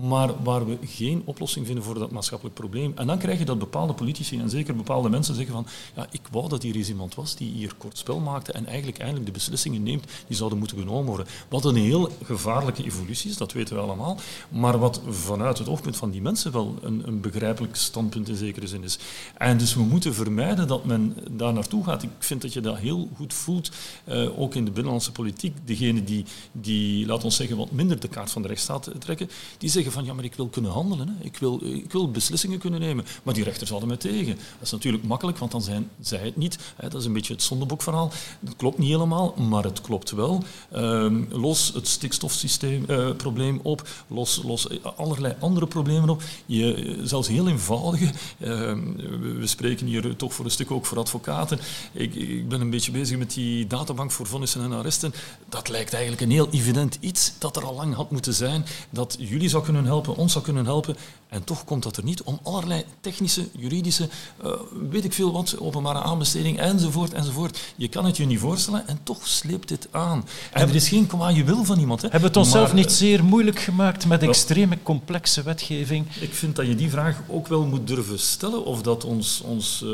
maar 0.00 0.42
waar 0.42 0.66
we 0.66 0.78
geen 0.84 1.22
oplossing 1.24 1.66
vinden 1.66 1.84
voor 1.84 1.98
dat 1.98 2.10
maatschappelijk 2.10 2.56
probleem. 2.56 2.92
En 2.94 3.06
dan 3.06 3.18
krijg 3.18 3.38
je 3.38 3.44
dat 3.44 3.58
bepaalde 3.58 3.92
politici 3.92 4.38
en 4.38 4.50
zeker 4.50 4.76
bepaalde 4.76 5.08
mensen 5.08 5.34
zeggen 5.34 5.54
van 5.54 5.66
ja, 5.96 6.06
ik 6.10 6.20
wou 6.30 6.48
dat 6.48 6.62
hier 6.62 6.74
eens 6.74 6.88
iemand 6.88 7.14
was 7.14 7.36
die 7.36 7.50
hier 7.50 7.74
kort 7.78 7.98
spel 7.98 8.20
maakte 8.20 8.52
en 8.52 8.66
eigenlijk 8.66 8.98
eindelijk 8.98 9.26
de 9.26 9.32
beslissingen 9.32 9.82
neemt 9.82 10.04
die 10.26 10.36
zouden 10.36 10.58
moeten 10.58 10.78
genomen 10.78 11.04
worden. 11.04 11.26
Wat 11.48 11.64
een 11.64 11.76
heel 11.76 12.10
gevaarlijke 12.24 12.84
evolutie 12.84 13.30
is, 13.30 13.36
dat 13.36 13.52
weten 13.52 13.76
we 13.76 13.82
allemaal, 13.82 14.18
maar 14.48 14.78
wat 14.78 15.00
vanuit 15.08 15.58
het 15.58 15.68
oogpunt 15.68 15.96
van 15.96 16.10
die 16.10 16.22
mensen 16.22 16.52
wel 16.52 16.74
een, 16.82 17.02
een 17.06 17.20
begrijpelijk 17.20 17.76
standpunt 17.76 18.28
in 18.28 18.36
zekere 18.36 18.66
zin 18.66 18.84
is. 18.84 18.98
En 19.36 19.58
dus 19.58 19.74
we 19.74 19.82
moeten 19.82 20.14
vermijden 20.14 20.68
dat 20.68 20.84
men 20.84 21.16
daar 21.30 21.52
naartoe 21.52 21.84
gaat. 21.84 22.02
Ik 22.02 22.10
vind 22.18 22.42
dat 22.42 22.52
je 22.52 22.60
dat 22.60 22.77
heel 22.78 23.08
goed 23.16 23.34
voelt, 23.34 23.70
uh, 24.08 24.40
ook 24.40 24.54
in 24.54 24.64
de 24.64 24.70
binnenlandse 24.70 25.12
politiek. 25.12 25.56
Degenen 25.64 26.04
die, 26.04 26.24
die, 26.52 27.06
laat 27.06 27.24
ons 27.24 27.36
zeggen, 27.36 27.56
wat 27.56 27.70
minder 27.70 28.00
de 28.00 28.08
kaart 28.08 28.30
van 28.30 28.42
de 28.42 28.48
rechtsstaat 28.48 28.90
trekken, 28.98 29.30
die 29.58 29.70
zeggen 29.70 29.92
van 29.92 30.04
ja, 30.04 30.12
maar 30.12 30.24
ik 30.24 30.34
wil 30.34 30.48
kunnen 30.48 30.70
handelen. 30.70 31.08
Hè. 31.08 31.24
Ik, 31.24 31.36
wil, 31.36 31.60
ik 31.64 31.92
wil 31.92 32.10
beslissingen 32.10 32.58
kunnen 32.58 32.80
nemen. 32.80 33.04
Maar 33.22 33.34
die 33.34 33.44
rechters 33.44 33.70
hadden 33.70 33.88
mij 33.88 33.96
tegen. 33.96 34.34
Dat 34.34 34.62
is 34.62 34.70
natuurlijk 34.70 35.04
makkelijk, 35.04 35.38
want 35.38 35.50
dan 35.50 35.62
zijn 35.62 35.90
zij 36.00 36.18
het 36.18 36.36
niet. 36.36 36.58
Hè. 36.76 36.88
Dat 36.88 37.00
is 37.00 37.06
een 37.06 37.12
beetje 37.12 37.32
het 37.32 37.42
zondeboekverhaal. 37.42 38.12
Dat 38.40 38.56
klopt 38.56 38.78
niet 38.78 38.90
helemaal, 38.90 39.34
maar 39.34 39.64
het 39.64 39.80
klopt 39.80 40.10
wel. 40.10 40.42
Um, 40.76 41.28
los 41.30 41.72
het 41.74 41.88
stikstofsysteemprobleem 41.88 43.54
uh, 43.54 43.60
op, 43.62 43.88
los, 44.06 44.42
los 44.44 44.82
allerlei 44.96 45.34
andere 45.38 45.66
problemen 45.66 46.08
op. 46.08 46.22
Je, 46.46 46.98
zelfs 47.02 47.28
heel 47.28 47.48
eenvoudige, 47.48 48.04
uh, 48.04 48.12
we, 48.38 49.34
we, 49.38 49.46
spreken 49.46 49.86
hier 49.86 50.16
toch 50.16 50.34
voor 50.34 50.44
een 50.44 50.50
stuk 50.50 50.70
ook 50.70 50.86
voor 50.86 50.98
advocaten. 50.98 51.58
Ik, 51.92 52.14
ik 52.14 52.48
ben 52.48 52.60
een 52.60 52.67
beetje 52.70 52.92
bezig 52.92 53.18
met 53.18 53.34
die 53.34 53.66
databank 53.66 54.10
voor 54.10 54.26
vonnissen 54.26 54.62
en 54.62 54.72
arresten. 54.72 55.14
Dat 55.48 55.68
lijkt 55.68 55.92
eigenlijk 55.92 56.22
een 56.22 56.30
heel 56.30 56.48
evident 56.50 56.96
iets 57.00 57.32
dat 57.38 57.56
er 57.56 57.64
al 57.64 57.74
lang 57.74 57.94
had 57.94 58.10
moeten 58.10 58.34
zijn, 58.34 58.66
dat 58.90 59.16
jullie 59.18 59.48
zou 59.48 59.64
kunnen 59.64 59.84
helpen, 59.84 60.16
ons 60.16 60.32
zou 60.32 60.44
kunnen 60.44 60.64
helpen. 60.64 60.96
En 61.28 61.44
toch 61.44 61.64
komt 61.64 61.82
dat 61.82 61.96
er 61.96 62.04
niet 62.04 62.22
om 62.22 62.38
allerlei 62.42 62.84
technische, 63.00 63.48
juridische, 63.52 64.08
uh, 64.44 64.52
weet 64.90 65.04
ik 65.04 65.12
veel 65.12 65.32
wat, 65.32 65.56
openbare 65.58 66.02
aanbesteding 66.02 66.58
enzovoort 66.58 67.12
enzovoort. 67.12 67.58
Je 67.76 67.88
kan 67.88 68.04
het 68.04 68.16
je 68.16 68.26
niet 68.26 68.38
voorstellen 68.38 68.88
en 68.88 68.98
toch 69.02 69.26
sleept 69.26 69.68
dit 69.68 69.88
aan. 69.90 70.24
En 70.52 70.68
er 70.68 70.74
is 70.74 70.88
geen 70.88 71.06
kwaaie 71.06 71.44
wil 71.44 71.64
van 71.64 71.78
iemand. 71.78 72.02
Hè. 72.02 72.08
Hebben 72.08 72.32
we 72.32 72.38
het 72.38 72.46
onszelf 72.46 72.72
niet 72.72 72.92
zeer 72.92 73.24
moeilijk 73.24 73.58
gemaakt 73.58 74.06
met 74.06 74.22
extreme 74.22 74.78
complexe 74.82 75.42
wetgeving? 75.42 76.06
Ik 76.20 76.34
vind 76.34 76.56
dat 76.56 76.66
je 76.66 76.74
die 76.74 76.90
vraag 76.90 77.22
ook 77.26 77.46
wel 77.46 77.64
moet 77.64 77.86
durven 77.86 78.18
stellen 78.18 78.64
of 78.64 78.82
dat 78.82 79.04
ons, 79.04 79.40
ons, 79.40 79.82
uh, 79.84 79.90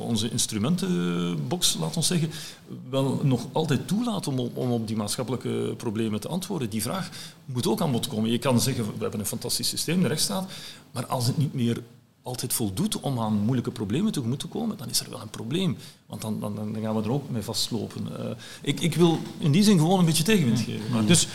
onze 0.00 0.30
instrumentenbox, 1.08 1.76
laat 1.80 1.96
ons 1.96 2.06
zeggen, 2.06 2.30
wel 2.90 3.20
nog 3.22 3.46
altijd 3.52 3.88
toelaat 3.88 4.26
om, 4.26 4.38
om 4.38 4.70
op 4.70 4.86
die 4.86 4.96
maatschappelijke 4.96 5.74
problemen 5.76 6.20
te 6.20 6.28
antwoorden. 6.28 6.70
Die 6.70 6.82
vraag 6.82 7.10
moet 7.44 7.66
ook 7.66 7.80
aan 7.80 7.92
bod 7.92 8.06
komen. 8.06 8.30
Je 8.30 8.38
kan 8.38 8.60
zeggen, 8.60 8.84
we 8.84 9.02
hebben 9.02 9.20
een 9.20 9.26
fantastisch 9.26 9.68
systeem, 9.68 10.02
de 10.02 10.08
rechtsstaat, 10.08 10.50
maar 10.90 11.06
als 11.06 11.26
het 11.26 11.36
niet 11.36 11.54
meer 11.54 11.82
altijd 12.22 12.52
voldoet 12.52 13.00
om 13.00 13.20
aan 13.20 13.32
moeilijke 13.32 13.70
problemen 13.70 14.12
tegemoet 14.12 14.38
te 14.38 14.46
komen, 14.46 14.76
dan 14.76 14.88
is 14.88 15.00
er 15.00 15.10
wel 15.10 15.20
een 15.20 15.30
probleem. 15.30 15.76
Want 16.08 16.22
dan, 16.22 16.40
dan, 16.40 16.54
dan 16.54 16.82
gaan 16.82 16.96
we 16.96 17.02
er 17.02 17.12
ook 17.12 17.30
mee 17.30 17.42
vastlopen. 17.42 18.08
Uh, 18.10 18.30
ik, 18.62 18.80
ik 18.80 18.94
wil 18.94 19.18
in 19.38 19.50
die 19.52 19.62
zin 19.62 19.78
gewoon 19.78 19.98
een 19.98 20.04
beetje 20.04 20.22
tegenwind 20.22 20.60
geven. 20.60 20.90
Maar... 20.92 21.06
Dus 21.06 21.28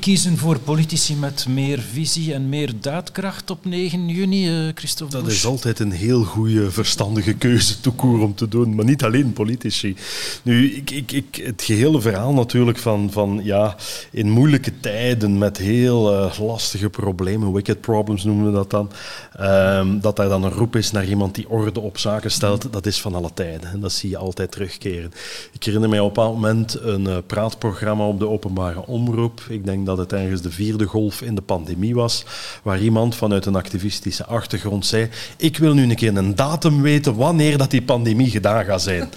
kiezen 0.00 0.38
voor 0.38 0.58
politici 0.58 1.16
met 1.16 1.46
meer 1.48 1.78
visie 1.78 2.34
en 2.34 2.48
meer 2.48 2.72
daadkracht 2.80 3.50
op 3.50 3.64
9 3.64 4.08
juni, 4.08 4.66
uh, 4.66 4.72
Christophe 4.74 5.16
Dat 5.16 5.26
is 5.26 5.46
altijd 5.46 5.78
een 5.78 5.90
heel 5.90 6.24
goede, 6.24 6.70
verstandige 6.70 7.34
keuze 7.34 7.80
toekoer 7.80 8.20
om 8.20 8.34
te 8.34 8.48
doen. 8.48 8.74
Maar 8.74 8.84
niet 8.84 9.04
alleen 9.04 9.32
politici. 9.32 9.96
Nu, 10.42 10.72
ik, 10.72 10.90
ik, 10.90 11.12
ik, 11.12 11.40
het 11.44 11.62
gehele 11.62 12.00
verhaal 12.00 12.32
natuurlijk 12.32 12.78
van, 12.78 13.10
van 13.10 13.40
ja, 13.42 13.76
in 14.10 14.30
moeilijke 14.30 14.80
tijden 14.80 15.38
met 15.38 15.56
heel 15.56 16.24
uh, 16.24 16.38
lastige 16.38 16.90
problemen, 16.90 17.52
wicked 17.52 17.80
problems 17.80 18.24
noemen 18.24 18.46
we 18.46 18.52
dat 18.52 18.70
dan, 18.70 18.90
um, 19.40 20.00
dat 20.00 20.16
daar 20.16 20.28
dan 20.28 20.44
een 20.44 20.50
roep 20.50 20.76
is 20.76 20.90
naar 20.90 21.06
iemand 21.06 21.34
die 21.34 21.48
orde 21.48 21.80
op 21.80 21.98
zaken 21.98 22.30
stelt, 22.30 22.72
dat 22.72 22.86
is 22.86 23.00
van 23.00 23.14
alle 23.14 23.30
tijden. 23.34 23.70
En 23.70 23.80
dat 23.80 23.92
zie 23.92 24.09
je 24.10 24.16
altijd 24.16 24.52
terugkeren. 24.52 25.12
Ik 25.52 25.64
herinner 25.64 25.88
mij 25.88 26.00
op 26.00 26.16
een 26.16 26.24
moment 26.24 26.80
een 26.80 27.04
uh, 27.04 27.16
praatprogramma 27.26 28.06
op 28.06 28.18
de 28.18 28.28
openbare 28.28 28.86
omroep. 28.86 29.40
Ik 29.48 29.64
denk 29.64 29.86
dat 29.86 29.98
het 29.98 30.12
ergens 30.12 30.42
de 30.42 30.50
vierde 30.50 30.84
golf 30.84 31.22
in 31.22 31.34
de 31.34 31.42
pandemie 31.42 31.94
was, 31.94 32.24
waar 32.62 32.80
iemand 32.80 33.16
vanuit 33.16 33.46
een 33.46 33.56
activistische 33.56 34.26
achtergrond 34.26 34.86
zei: 34.86 35.08
Ik 35.36 35.58
wil 35.58 35.74
nu 35.74 35.82
een 35.82 35.96
keer 35.96 36.16
een 36.16 36.34
datum 36.34 36.82
weten 36.82 37.16
wanneer 37.16 37.58
dat 37.58 37.70
die 37.70 37.82
pandemie 37.82 38.30
gedaan 38.30 38.64
gaat 38.64 38.82
zijn. 38.82 39.08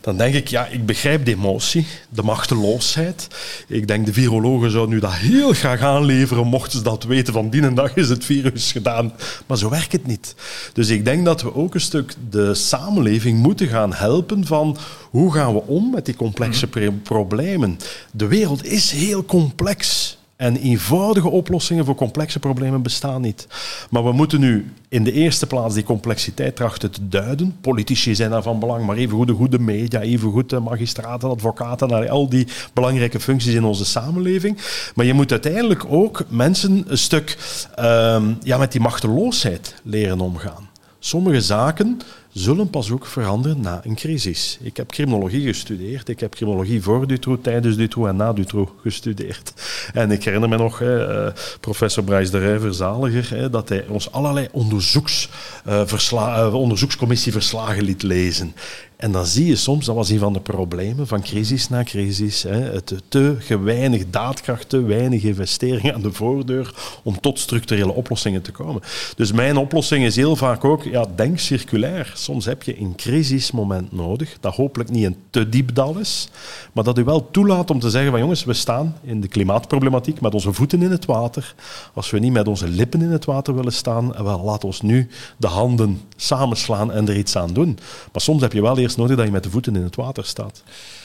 Dan 0.00 0.16
denk 0.16 0.34
ik, 0.34 0.48
ja, 0.48 0.66
ik 0.66 0.86
begrijp 0.86 1.24
de 1.24 1.30
emotie, 1.30 1.86
de 2.08 2.22
machteloosheid. 2.22 3.28
Ik 3.66 3.86
denk 3.86 4.06
de 4.06 4.12
virologen 4.12 4.70
zouden 4.70 4.94
nu 4.94 5.00
dat 5.00 5.12
heel 5.12 5.52
graag 5.52 5.80
aanleveren, 5.80 6.46
mochten 6.46 6.78
ze 6.78 6.84
dat 6.84 7.04
weten 7.04 7.32
van 7.32 7.50
die 7.50 7.74
dag 7.74 7.96
is 7.96 8.08
het 8.08 8.24
virus 8.24 8.72
gedaan. 8.72 9.12
Maar 9.46 9.58
zo 9.58 9.68
werkt 9.68 9.92
het 9.92 10.06
niet. 10.06 10.34
Dus 10.72 10.88
ik 10.88 11.04
denk 11.04 11.24
dat 11.24 11.42
we 11.42 11.54
ook 11.54 11.74
een 11.74 11.80
stuk 11.80 12.14
de 12.30 12.54
samenleving 12.54 13.38
moeten 13.38 13.68
gaan 13.68 13.94
helpen 13.94 14.29
van 14.40 14.76
hoe 15.10 15.32
gaan 15.32 15.54
we 15.54 15.62
om 15.66 15.90
met 15.90 16.04
die 16.04 16.16
complexe 16.16 16.68
problemen. 17.02 17.78
De 18.12 18.26
wereld 18.26 18.64
is 18.64 18.90
heel 18.90 19.24
complex. 19.24 20.18
En 20.40 20.56
eenvoudige 20.56 21.28
oplossingen 21.28 21.84
voor 21.84 21.94
complexe 21.94 22.38
problemen 22.38 22.82
bestaan 22.82 23.20
niet. 23.20 23.46
Maar 23.90 24.04
we 24.04 24.12
moeten 24.12 24.40
nu 24.40 24.72
in 24.88 25.04
de 25.04 25.12
eerste 25.12 25.46
plaats 25.46 25.74
die 25.74 25.82
complexiteit 25.82 26.56
trachten 26.56 26.90
te 26.90 27.08
duiden. 27.08 27.56
Politici 27.60 28.14
zijn 28.14 28.30
daar 28.30 28.42
van 28.42 28.58
belang, 28.58 28.86
maar 28.86 28.96
even 28.96 29.16
goed 29.16 29.26
de 29.26 29.32
goede 29.32 29.58
media, 29.58 30.00
even 30.00 30.30
goed 30.30 30.50
de 30.50 30.60
magistraten, 30.60 31.30
advocaten, 31.30 32.08
al 32.08 32.28
die 32.28 32.46
belangrijke 32.72 33.20
functies 33.20 33.54
in 33.54 33.64
onze 33.64 33.84
samenleving. 33.84 34.58
Maar 34.94 35.06
je 35.06 35.14
moet 35.14 35.30
uiteindelijk 35.30 35.84
ook 35.88 36.24
mensen 36.28 36.84
een 36.86 36.98
stuk 36.98 37.38
um, 37.78 38.38
ja, 38.42 38.58
met 38.58 38.72
die 38.72 38.80
machteloosheid 38.80 39.74
leren 39.82 40.20
omgaan. 40.20 40.68
Sommige 40.98 41.40
zaken 41.40 42.00
zullen 42.32 42.70
pas 42.70 42.90
ook 42.90 43.06
veranderen 43.06 43.60
na 43.60 43.80
een 43.84 43.94
crisis. 43.94 44.58
Ik 44.62 44.76
heb 44.76 44.90
criminologie 44.90 45.46
gestudeerd. 45.46 46.08
Ik 46.08 46.20
heb 46.20 46.34
criminologie 46.34 46.82
voor 46.82 47.06
Dutroux, 47.06 47.42
tijdens 47.42 47.76
Dutroux 47.76 48.08
en 48.08 48.16
na 48.16 48.32
Dutroux 48.32 48.72
gestudeerd. 48.82 49.52
En 49.92 50.10
ik 50.10 50.24
herinner 50.24 50.48
me 50.48 50.56
nog, 50.56 50.80
uh, 50.80 51.26
professor 51.60 52.04
Bryce 52.04 52.30
de 52.30 52.38
Rij, 52.38 52.72
zaliger, 52.72 53.50
dat 53.50 53.68
hij 53.68 53.86
ons 53.88 54.12
allerlei 54.12 54.48
onderzoeks, 54.52 55.28
uh, 55.68 55.82
versla 55.84 56.46
uh, 56.46 56.54
onderzoekscommissieverslagen 56.54 57.82
liet 57.82 58.02
lezen. 58.02 58.54
En 59.00 59.12
dan 59.12 59.26
zie 59.26 59.46
je 59.46 59.56
soms, 59.56 59.86
dat 59.86 59.94
was 59.94 60.10
een 60.10 60.18
van 60.18 60.32
de 60.32 60.40
problemen, 60.40 61.06
van 61.06 61.22
crisis 61.22 61.68
na 61.68 61.82
crisis, 61.84 62.42
hè, 62.42 62.60
het 62.60 62.94
te 63.08 63.58
weinig 63.60 64.10
daadkracht, 64.10 64.68
te 64.68 64.82
weinig 64.82 65.22
investeringen 65.22 65.94
aan 65.94 66.02
de 66.02 66.12
voordeur 66.12 66.74
om 67.02 67.20
tot 67.20 67.38
structurele 67.38 67.92
oplossingen 67.92 68.42
te 68.42 68.52
komen. 68.52 68.82
Dus 69.16 69.32
mijn 69.32 69.56
oplossing 69.56 70.04
is 70.04 70.16
heel 70.16 70.36
vaak 70.36 70.64
ook, 70.64 70.84
ja, 70.84 71.06
denk 71.14 71.38
circulair. 71.38 72.12
Soms 72.14 72.44
heb 72.44 72.62
je 72.62 72.80
een 72.80 72.94
crisismoment 72.96 73.92
nodig, 73.92 74.36
dat 74.40 74.54
hopelijk 74.54 74.90
niet 74.90 75.04
een 75.04 75.16
te 75.30 75.48
diep 75.48 75.74
dal 75.74 75.98
is, 75.98 76.28
maar 76.72 76.84
dat 76.84 76.98
u 76.98 77.04
wel 77.04 77.30
toelaat 77.30 77.70
om 77.70 77.80
te 77.80 77.90
zeggen 77.90 78.10
van 78.10 78.20
jongens, 78.20 78.44
we 78.44 78.52
staan 78.52 78.96
in 79.02 79.20
de 79.20 79.28
klimaatproblematiek 79.28 80.20
met 80.20 80.34
onze 80.34 80.52
voeten 80.52 80.82
in 80.82 80.90
het 80.90 81.04
water. 81.04 81.54
Als 81.94 82.10
we 82.10 82.18
niet 82.18 82.32
met 82.32 82.48
onze 82.48 82.68
lippen 82.68 83.02
in 83.02 83.10
het 83.10 83.24
water 83.24 83.54
willen 83.54 83.72
staan, 83.72 84.12
wel, 84.22 84.42
laat 84.44 84.64
ons 84.64 84.80
nu 84.80 85.08
de 85.36 85.46
handen 85.46 86.00
samenslaan 86.16 86.92
en 86.92 87.08
er 87.08 87.16
iets 87.16 87.36
aan 87.36 87.52
doen. 87.52 87.78
Maar 88.12 88.22
soms 88.22 88.42
heb 88.42 88.52
je 88.52 88.62
wel 88.62 88.78
eerst 88.78 88.88
nodig 88.96 89.16
dat 89.16 89.26
je 89.26 89.32
met 89.32 89.42
de 89.42 89.50
voeten 89.50 89.76
in 89.76 89.82
het 89.82 89.96
water 89.96 90.24
staat. 90.24 90.62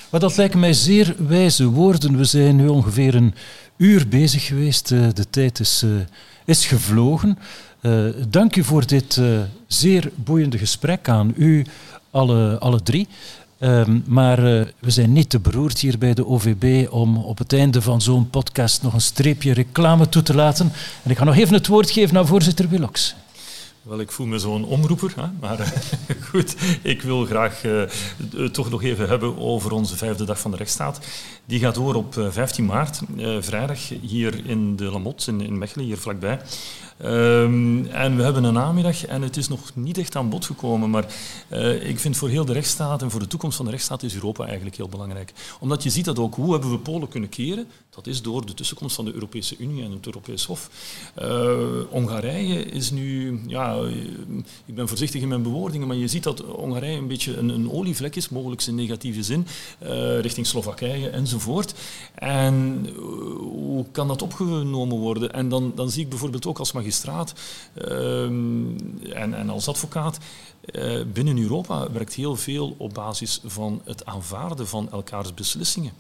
Maar 0.09 0.19
dat 0.19 0.37
lijken 0.37 0.59
mij 0.59 0.73
zeer 0.73 1.15
wijze 1.27 1.65
woorden. 1.65 2.17
We 2.17 2.23
zijn 2.23 2.55
nu 2.55 2.67
ongeveer 2.67 3.15
een 3.15 3.33
uur 3.77 4.07
bezig 4.07 4.45
geweest. 4.45 4.91
Eh, 4.91 5.07
de 5.13 5.29
tijd 5.29 5.59
is, 5.59 5.81
eh, 5.83 5.89
is 6.45 6.65
gevlogen. 6.65 7.37
Uh, 7.81 8.05
dank 8.29 8.55
u 8.55 8.63
voor 8.63 8.87
dit 8.87 9.21
zeer 9.67 10.11
boeiende 10.15 10.57
gesprek 10.57 11.09
aan 11.09 11.33
u 11.35 11.65
alle, 12.11 12.59
alle 12.59 12.83
drie. 12.83 13.07
Um, 13.59 14.03
maar 14.07 14.41
we 14.79 14.89
zijn 14.91 15.13
niet 15.13 15.29
te 15.29 15.39
beroerd 15.39 15.79
hier 15.79 15.97
bij 15.97 16.13
de 16.13 16.25
OVB 16.25 16.87
om 16.91 17.17
op 17.17 17.37
het 17.37 17.53
einde 17.53 17.81
van 17.81 18.01
zo'n 18.01 18.29
podcast 18.29 18.81
nog 18.81 18.93
een 18.93 19.01
streepje 19.01 19.53
reclame 19.53 20.09
toe 20.09 20.23
te 20.23 20.35
laten. 20.35 20.71
En 21.03 21.11
ik 21.11 21.17
ga 21.17 21.23
nog 21.23 21.35
even 21.35 21.53
het 21.53 21.67
woord 21.67 21.91
geven 21.91 22.17
aan 22.17 22.27
voorzitter 22.27 22.69
Willox. 22.69 23.15
Wel, 23.85 23.99
ik 23.99 24.11
voel 24.11 24.25
me 24.25 24.39
zo'n 24.39 24.65
omroeper, 24.65 25.13
hè? 25.15 25.27
maar 25.39 25.59
eh, 25.59 25.71
goed, 26.29 26.55
ik 26.81 27.01
wil 27.01 27.25
graag 27.25 27.63
uh, 27.63 27.83
toch 28.51 28.69
nog 28.69 28.83
even 28.83 29.07
hebben 29.07 29.37
over 29.37 29.71
onze 29.71 29.97
vijfde 29.97 30.25
dag 30.25 30.39
van 30.39 30.51
de 30.51 30.57
rechtsstaat. 30.57 30.99
Die 31.45 31.59
gaat 31.59 31.75
door 31.75 31.95
op 31.95 32.13
15 32.29 32.65
maart, 32.65 33.01
vrijdag, 33.39 33.79
hier 34.01 34.45
in 34.45 34.75
de 34.75 34.83
Lamotte, 34.83 35.31
in, 35.31 35.41
in 35.41 35.57
Mechelen, 35.57 35.85
hier 35.85 35.97
vlakbij. 35.97 36.39
Um, 37.03 37.85
en 37.85 38.15
we 38.15 38.23
hebben 38.23 38.43
een 38.43 38.53
namiddag 38.53 39.05
en 39.05 39.21
het 39.21 39.37
is 39.37 39.47
nog 39.47 39.71
niet 39.73 39.97
echt 39.97 40.15
aan 40.15 40.29
bod 40.29 40.45
gekomen, 40.45 40.89
maar 40.89 41.05
uh, 41.51 41.89
ik 41.89 41.99
vind 41.99 42.17
voor 42.17 42.29
heel 42.29 42.45
de 42.45 42.53
rechtsstaat 42.53 43.01
en 43.01 43.11
voor 43.11 43.19
de 43.19 43.27
toekomst 43.27 43.55
van 43.55 43.65
de 43.65 43.71
rechtsstaat 43.71 44.03
is 44.03 44.15
Europa 44.15 44.45
eigenlijk 44.45 44.77
heel 44.77 44.89
belangrijk. 44.89 45.33
Omdat 45.59 45.83
je 45.83 45.89
ziet 45.89 46.05
dat 46.05 46.19
ook, 46.19 46.35
hoe 46.35 46.51
hebben 46.51 46.71
we 46.71 46.77
Polen 46.77 47.07
kunnen 47.07 47.29
keren? 47.29 47.67
Dat 47.89 48.07
is 48.07 48.21
door 48.21 48.45
de 48.45 48.53
tussenkomst 48.53 48.95
van 48.95 49.05
de 49.05 49.13
Europese 49.13 49.55
Unie 49.57 49.83
en 49.83 49.91
het 49.91 50.05
Europees 50.05 50.45
Hof. 50.45 50.69
Uh, 51.21 51.57
Hongarije 51.89 52.63
is 52.63 52.91
nu, 52.91 53.39
ja, 53.47 53.77
ik 54.65 54.75
ben 54.75 54.87
voorzichtig 54.87 55.21
in 55.21 55.27
mijn 55.27 55.43
bewoordingen, 55.43 55.87
maar 55.87 55.97
je 55.97 56.07
ziet 56.07 56.23
dat 56.23 56.39
Hongarije 56.39 56.97
een 56.97 57.07
beetje 57.07 57.37
een, 57.37 57.49
een 57.49 57.71
olievlek 57.71 58.15
is, 58.15 58.29
mogelijk 58.29 58.63
in 58.65 58.75
negatieve 58.75 59.23
zin, 59.23 59.47
richting 60.21 60.47
Slowakije 60.47 61.09
enzovoort. 61.09 61.73
En 62.15 62.87
hoe 63.39 63.85
kan 63.91 64.07
dat 64.07 64.21
opgenomen 64.21 64.97
worden? 64.97 65.33
En 65.33 65.49
dan, 65.49 65.71
dan 65.75 65.89
zie 65.89 66.03
ik 66.03 66.09
bijvoorbeeld 66.09 66.45
ook 66.45 66.59
als 66.59 66.71
magistraat 66.85 67.33
um, 67.89 68.75
en, 69.13 69.33
en, 69.33 69.49
als 69.49 69.67
advocaat. 69.67 70.17
Uh, 70.71 71.03
binnen 71.13 71.37
Europa 71.37 71.91
werkt 71.91 72.13
heel 72.13 72.35
veel 72.35 72.75
op 72.77 72.93
basis 72.93 73.39
van 73.45 73.81
het 73.83 74.05
aanvaarden 74.05 74.67
van 74.67 74.91
elkaars 74.91 75.33
beslissingen. 75.33 75.91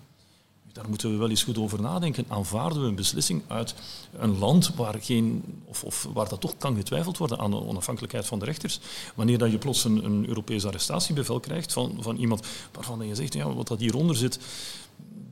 Daar 0.73 0.89
moeten 0.89 1.11
we 1.11 1.17
wel 1.17 1.29
eens 1.29 1.43
goed 1.43 1.57
over 1.57 1.81
nadenken. 1.81 2.25
Aanvaarden 2.27 2.81
we 2.81 2.87
een 2.87 2.95
beslissing 2.95 3.41
uit 3.47 3.75
een 4.17 4.37
land 4.37 4.75
waar, 4.75 4.95
geen, 5.01 5.43
of, 5.65 5.83
of 5.83 6.07
waar 6.13 6.29
dat 6.29 6.41
toch 6.41 6.57
kan 6.57 6.75
getwijfeld 6.75 7.17
worden 7.17 7.39
aan 7.39 7.51
de 7.51 7.65
onafhankelijkheid 7.65 8.25
van 8.25 8.39
de 8.39 8.45
rechters? 8.45 8.79
Wanneer 9.15 9.37
dat 9.37 9.51
je 9.51 9.57
plots 9.57 9.83
een, 9.83 10.05
een 10.05 10.27
Europees 10.27 10.65
arrestatiebevel 10.65 11.39
krijgt 11.39 11.73
van, 11.73 11.97
van 11.99 12.17
iemand 12.17 12.47
waarvan 12.71 13.07
je 13.07 13.15
zegt, 13.15 13.33
ja, 13.33 13.53
wat 13.53 13.67
dat 13.67 13.79
hieronder 13.79 14.15
zit, 14.15 14.39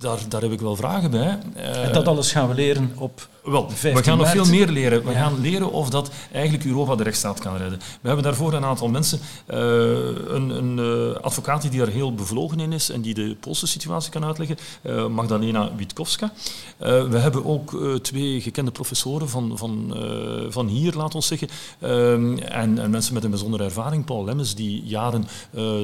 daar, 0.03 0.19
daar 0.27 0.41
heb 0.41 0.51
ik 0.51 0.61
wel 0.61 0.75
vragen 0.75 1.11
bij. 1.11 1.39
Uh, 1.57 1.85
en 1.85 1.93
dat 1.93 2.07
alles 2.07 2.31
gaan 2.31 2.47
we 2.47 2.53
leren 2.53 2.91
op 2.95 3.27
wel, 3.43 3.69
we 3.81 4.03
gaan 4.03 4.17
nog 4.17 4.29
veel 4.29 4.45
meer 4.45 4.67
leren. 4.67 5.05
We 5.05 5.13
gaan 5.13 5.41
leren 5.41 5.71
of 5.71 5.89
dat 5.89 6.11
eigenlijk 6.31 6.65
Europa 6.65 6.95
de 6.95 7.03
rechtsstaat 7.03 7.39
kan 7.39 7.57
redden. 7.57 7.79
We 7.79 8.07
hebben 8.07 8.23
daarvoor 8.23 8.53
een 8.53 8.65
aantal 8.65 8.87
mensen, 8.87 9.19
uh, 9.49 9.57
een, 10.27 10.49
een 10.49 10.77
uh, 10.77 11.15
advocaat 11.15 11.61
die 11.61 11.79
daar 11.79 11.87
heel 11.87 12.13
bevlogen 12.13 12.59
in 12.59 12.71
is 12.71 12.89
en 12.89 13.01
die 13.01 13.13
de 13.13 13.35
Poolse 13.39 13.67
situatie 13.67 14.11
kan 14.11 14.25
uitleggen, 14.25 14.57
uh, 14.81 15.07
Magdalena 15.07 15.75
Witkowska. 15.75 16.33
we 16.77 17.17
hebben 17.17 17.45
ook 17.45 17.99
twee 18.01 18.41
gekende 18.41 18.71
professoren 18.71 19.29
van, 19.29 19.57
van, 19.57 19.97
van 20.49 20.67
hier, 20.67 20.93
laat 20.93 21.15
ons 21.15 21.27
zeggen, 21.27 21.47
en, 21.79 22.79
en, 22.79 22.89
mensen 22.89 23.13
met 23.13 23.23
een 23.23 23.29
bijzondere 23.29 23.63
ervaring. 23.63 24.05
Paul 24.05 24.25
Lemmens, 24.25 24.55
die 24.55 24.83
jaren 24.83 25.27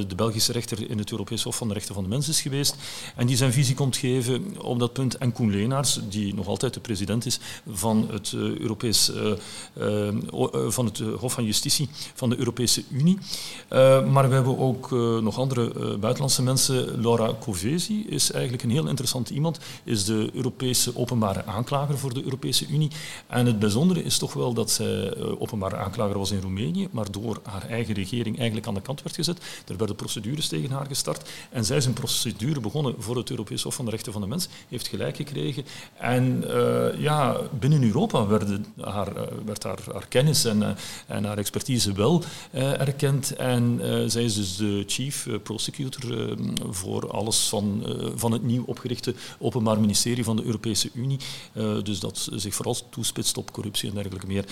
de 0.07 0.15
Belgische 0.15 0.51
rechter 0.51 0.89
in 0.89 0.97
het 0.97 1.11
Europees 1.11 1.43
Hof 1.43 1.55
van 1.55 1.67
de 1.67 1.74
Rechten 1.74 1.93
van 1.93 2.03
de 2.03 2.09
Mens 2.09 2.30
is 2.30 2.41
geweest 2.41 2.76
en 3.15 3.28
die 3.28 3.38
zijn 3.38 3.53
visie 3.53 3.76
komt 3.76 3.97
geven 3.97 4.09
op 4.57 4.80
dat 4.80 4.93
punt. 4.93 5.18
En 5.18 5.32
Koen 5.32 5.51
Leenaars, 5.51 5.99
die 6.10 6.34
nog 6.34 6.47
altijd 6.47 6.74
de 6.74 6.80
president 6.80 7.26
is 7.26 7.39
van 7.68 8.07
het, 8.12 8.32
uh, 8.32 8.57
Europees, 8.57 9.12
uh, 9.12 9.32
uh, 9.78 10.70
van 10.70 10.86
het 10.86 10.99
Hof 10.99 11.34
van 11.34 11.43
Justitie 11.43 11.89
van 12.14 12.30
de 12.30 12.38
Europese 12.38 12.84
Unie. 12.91 13.18
maar 14.12 14.30
we 14.30 14.34
hebben 14.34 14.57
ook 14.57 14.91
nog 15.22 15.38
andere 15.38 15.97
buitenlandse 15.97 16.43
mensen. 16.43 17.01
Laura 17.01 17.34
Covesi 17.39 18.05
is 18.07 18.32
eigenlijk 18.32 18.64
een 18.64 18.70
heel 18.70 18.88
interessant 18.88 19.30
iemand, 19.30 19.60
is 19.84 20.05
de 20.05 20.30
Europese 20.34 20.97
openbare 20.97 21.45
aanklager 21.45 21.97
voor 21.97 22.14
de 22.14 22.24
Europese 22.24 22.68
Unie. 22.68 22.91
En 23.28 23.45
het 23.45 23.60
bijzondere 23.60 24.03
is 24.03 24.18
toch 24.18 24.34
wel 24.34 24.53
dat 24.53 24.72
zij 24.72 25.18
openbare 25.18 25.76
aanklager 25.76 26.18
was 26.18 26.32
in 26.32 26.41
Roemenië, 26.41 26.88
maar 26.91 27.12
door 27.12 27.39
haar 27.43 27.68
eigen 27.68 27.93
regering 27.93 28.38
eigenlijk 28.38 28.68
aan 28.68 28.74
de 28.74 28.82
kant 28.82 29.03
werd 29.03 29.16
gezet. 29.16 29.41
Er 29.68 29.78
werden 29.78 29.95
procedures 29.95 30.47
tegen 30.47 30.72
haar 30.72 30.86
gestart 30.86 31.30
en 31.49 31.66
zij 31.66 31.78
is 31.78 31.86
een 31.86 31.93
procedure 31.93 32.60
begonnen 32.60 32.95
voor 32.97 33.18
het 33.18 33.30
Europees 33.30 33.64
Hof 33.64 33.76
van 33.76 33.86
de 33.86 33.91
Van 34.04 34.22
de 34.22 34.28
Mens, 34.28 34.47
heeft 34.70 34.88
gelijk 34.88 35.16
gekregen. 35.16 35.66
En 35.97 36.43
ja, 36.97 37.38
binnen 37.60 37.84
Europa 37.84 38.28
werden 38.28 38.66
haar, 38.82 39.16
eh, 39.16 39.24
werd 39.45 39.64
haar, 39.64 39.80
haar 39.91 40.08
kennis 40.08 40.45
en, 40.45 40.64
eh, 40.64 40.70
en, 41.08 41.24
haar 41.24 41.38
expertise 41.38 41.93
wel 41.93 42.24
erkend. 42.52 43.36
En 43.36 43.80
zij 44.08 44.24
is 44.24 44.36
dus 44.36 44.56
de 44.56 44.84
chief 44.88 45.28
prosecutor 45.43 46.38
voor 46.70 47.12
alles 47.12 47.47
van, 47.47 47.84
van 48.16 48.32
het 48.32 48.43
nieuw 48.43 48.64
opgerichte 48.66 49.14
Openbaar 49.39 49.80
Ministerie 49.80 50.24
van 50.24 50.36
de 50.36 50.43
Europese 50.43 50.89
Unie. 50.93 51.20
dus 51.84 52.00
dat 52.00 52.30
zich 52.36 52.56
vooral 52.56 52.76
toespitst 52.89 53.38
op 53.38 53.52
corruptie 53.52 53.89
en 53.89 53.95
dergelijke 53.95 54.28
meer. 54.28 54.45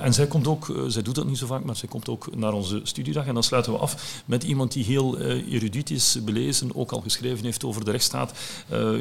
en 0.00 0.14
zij 0.14 0.26
komt 0.26 0.46
ook, 0.46 0.74
zij 0.86 1.02
doet 1.02 1.14
dat 1.14 1.26
niet 1.26 1.38
zo 1.38 1.46
vaak, 1.46 1.64
maar 1.64 1.76
zij 1.76 1.88
komt 1.88 2.08
ook 2.08 2.36
naar 2.36 2.52
onze 2.52 2.80
studiedag. 2.82 3.26
En 3.26 3.34
dan 3.34 3.42
sluiten 3.42 3.72
we 3.72 3.78
af 3.78 4.22
met 4.24 4.42
iemand 4.42 4.72
die 4.72 4.84
heel 4.84 5.18
erudiet 5.18 5.90
is, 5.90 6.18
belezen, 6.24 6.74
ook 6.74 6.92
al 6.92 7.00
geschreven 7.00 7.44
heeft 7.44 7.64
over 7.64 7.84
de 7.84 7.90
rechtsstaat. 7.90 8.32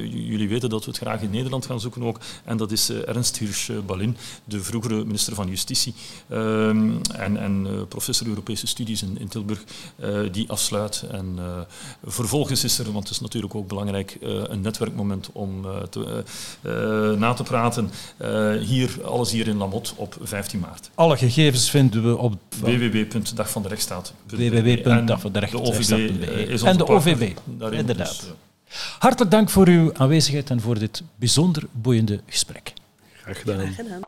Jullie 0.10 0.48
weten 0.48 0.70
dat 0.70 0.86
we 0.86 0.92
het 0.92 1.00
graag 1.00 1.22
in 1.22 1.30
Nederland 1.30 1.66
gaan 1.66 1.80
zoeken 1.80 2.04
ook. 2.04 2.20
En 2.44 2.58
dat 2.58 2.72
is 2.72 2.90
Ernst 2.90 3.38
Hirsch-Ballin, 3.38 4.18
de 4.46 4.64
vroegere 4.64 5.06
minister 5.06 5.36
van 5.36 5.48
Justitie 5.48 5.94
um, 6.32 7.02
en, 7.16 7.38
en 7.38 7.86
professor 7.88 8.28
Europese 8.28 8.68
studies 8.68 9.04
in, 9.04 9.18
in 9.20 9.28
Tilburg, 9.28 9.64
die 10.32 10.50
afsluit. 10.50 11.04
En 11.12 11.40
vervolgens 12.06 12.64
is 12.64 12.80
er, 12.80 12.92
want 12.92 13.04
het 13.04 13.14
is 13.14 13.20
natuurlijk 13.20 13.56
ook 13.56 13.68
belangrijk, 13.68 14.18
een 14.22 14.62
netwerkmoment 14.62 15.30
om 15.32 15.66
te, 15.90 16.24
na 17.18 17.34
te 17.34 17.44
praten. 17.44 17.92
hier, 18.60 19.06
alles 19.06 19.32
hier 19.32 19.48
in 19.48 19.58
Lamot 19.58 19.94
op 19.96 20.18
15 20.22 20.60
maart. 20.60 20.90
Alle 20.96 21.18
gegevens 21.18 21.70
vinden 21.70 22.04
we 22.04 22.18
op 22.18 22.36
www.dagvanderechtstaat.be 22.60 24.82
En 26.64 26.78
de 26.78 26.88
OVB, 26.88 27.38
inderdaad. 27.72 28.20
Dus, 28.20 28.34
Hartelijk 28.99 29.32
dank 29.32 29.49
voor 29.49 29.67
uw 29.67 29.93
aanwezigheid 29.93 30.49
en 30.49 30.61
voor 30.61 30.80
dit 30.80 31.03
bijzonder 31.15 31.63
boeiende 31.71 32.21
gesprek. 32.28 32.74
Graag 33.21 33.39
gedaan. 33.39 33.59
Graag 33.59 33.76
gedaan. 33.76 34.01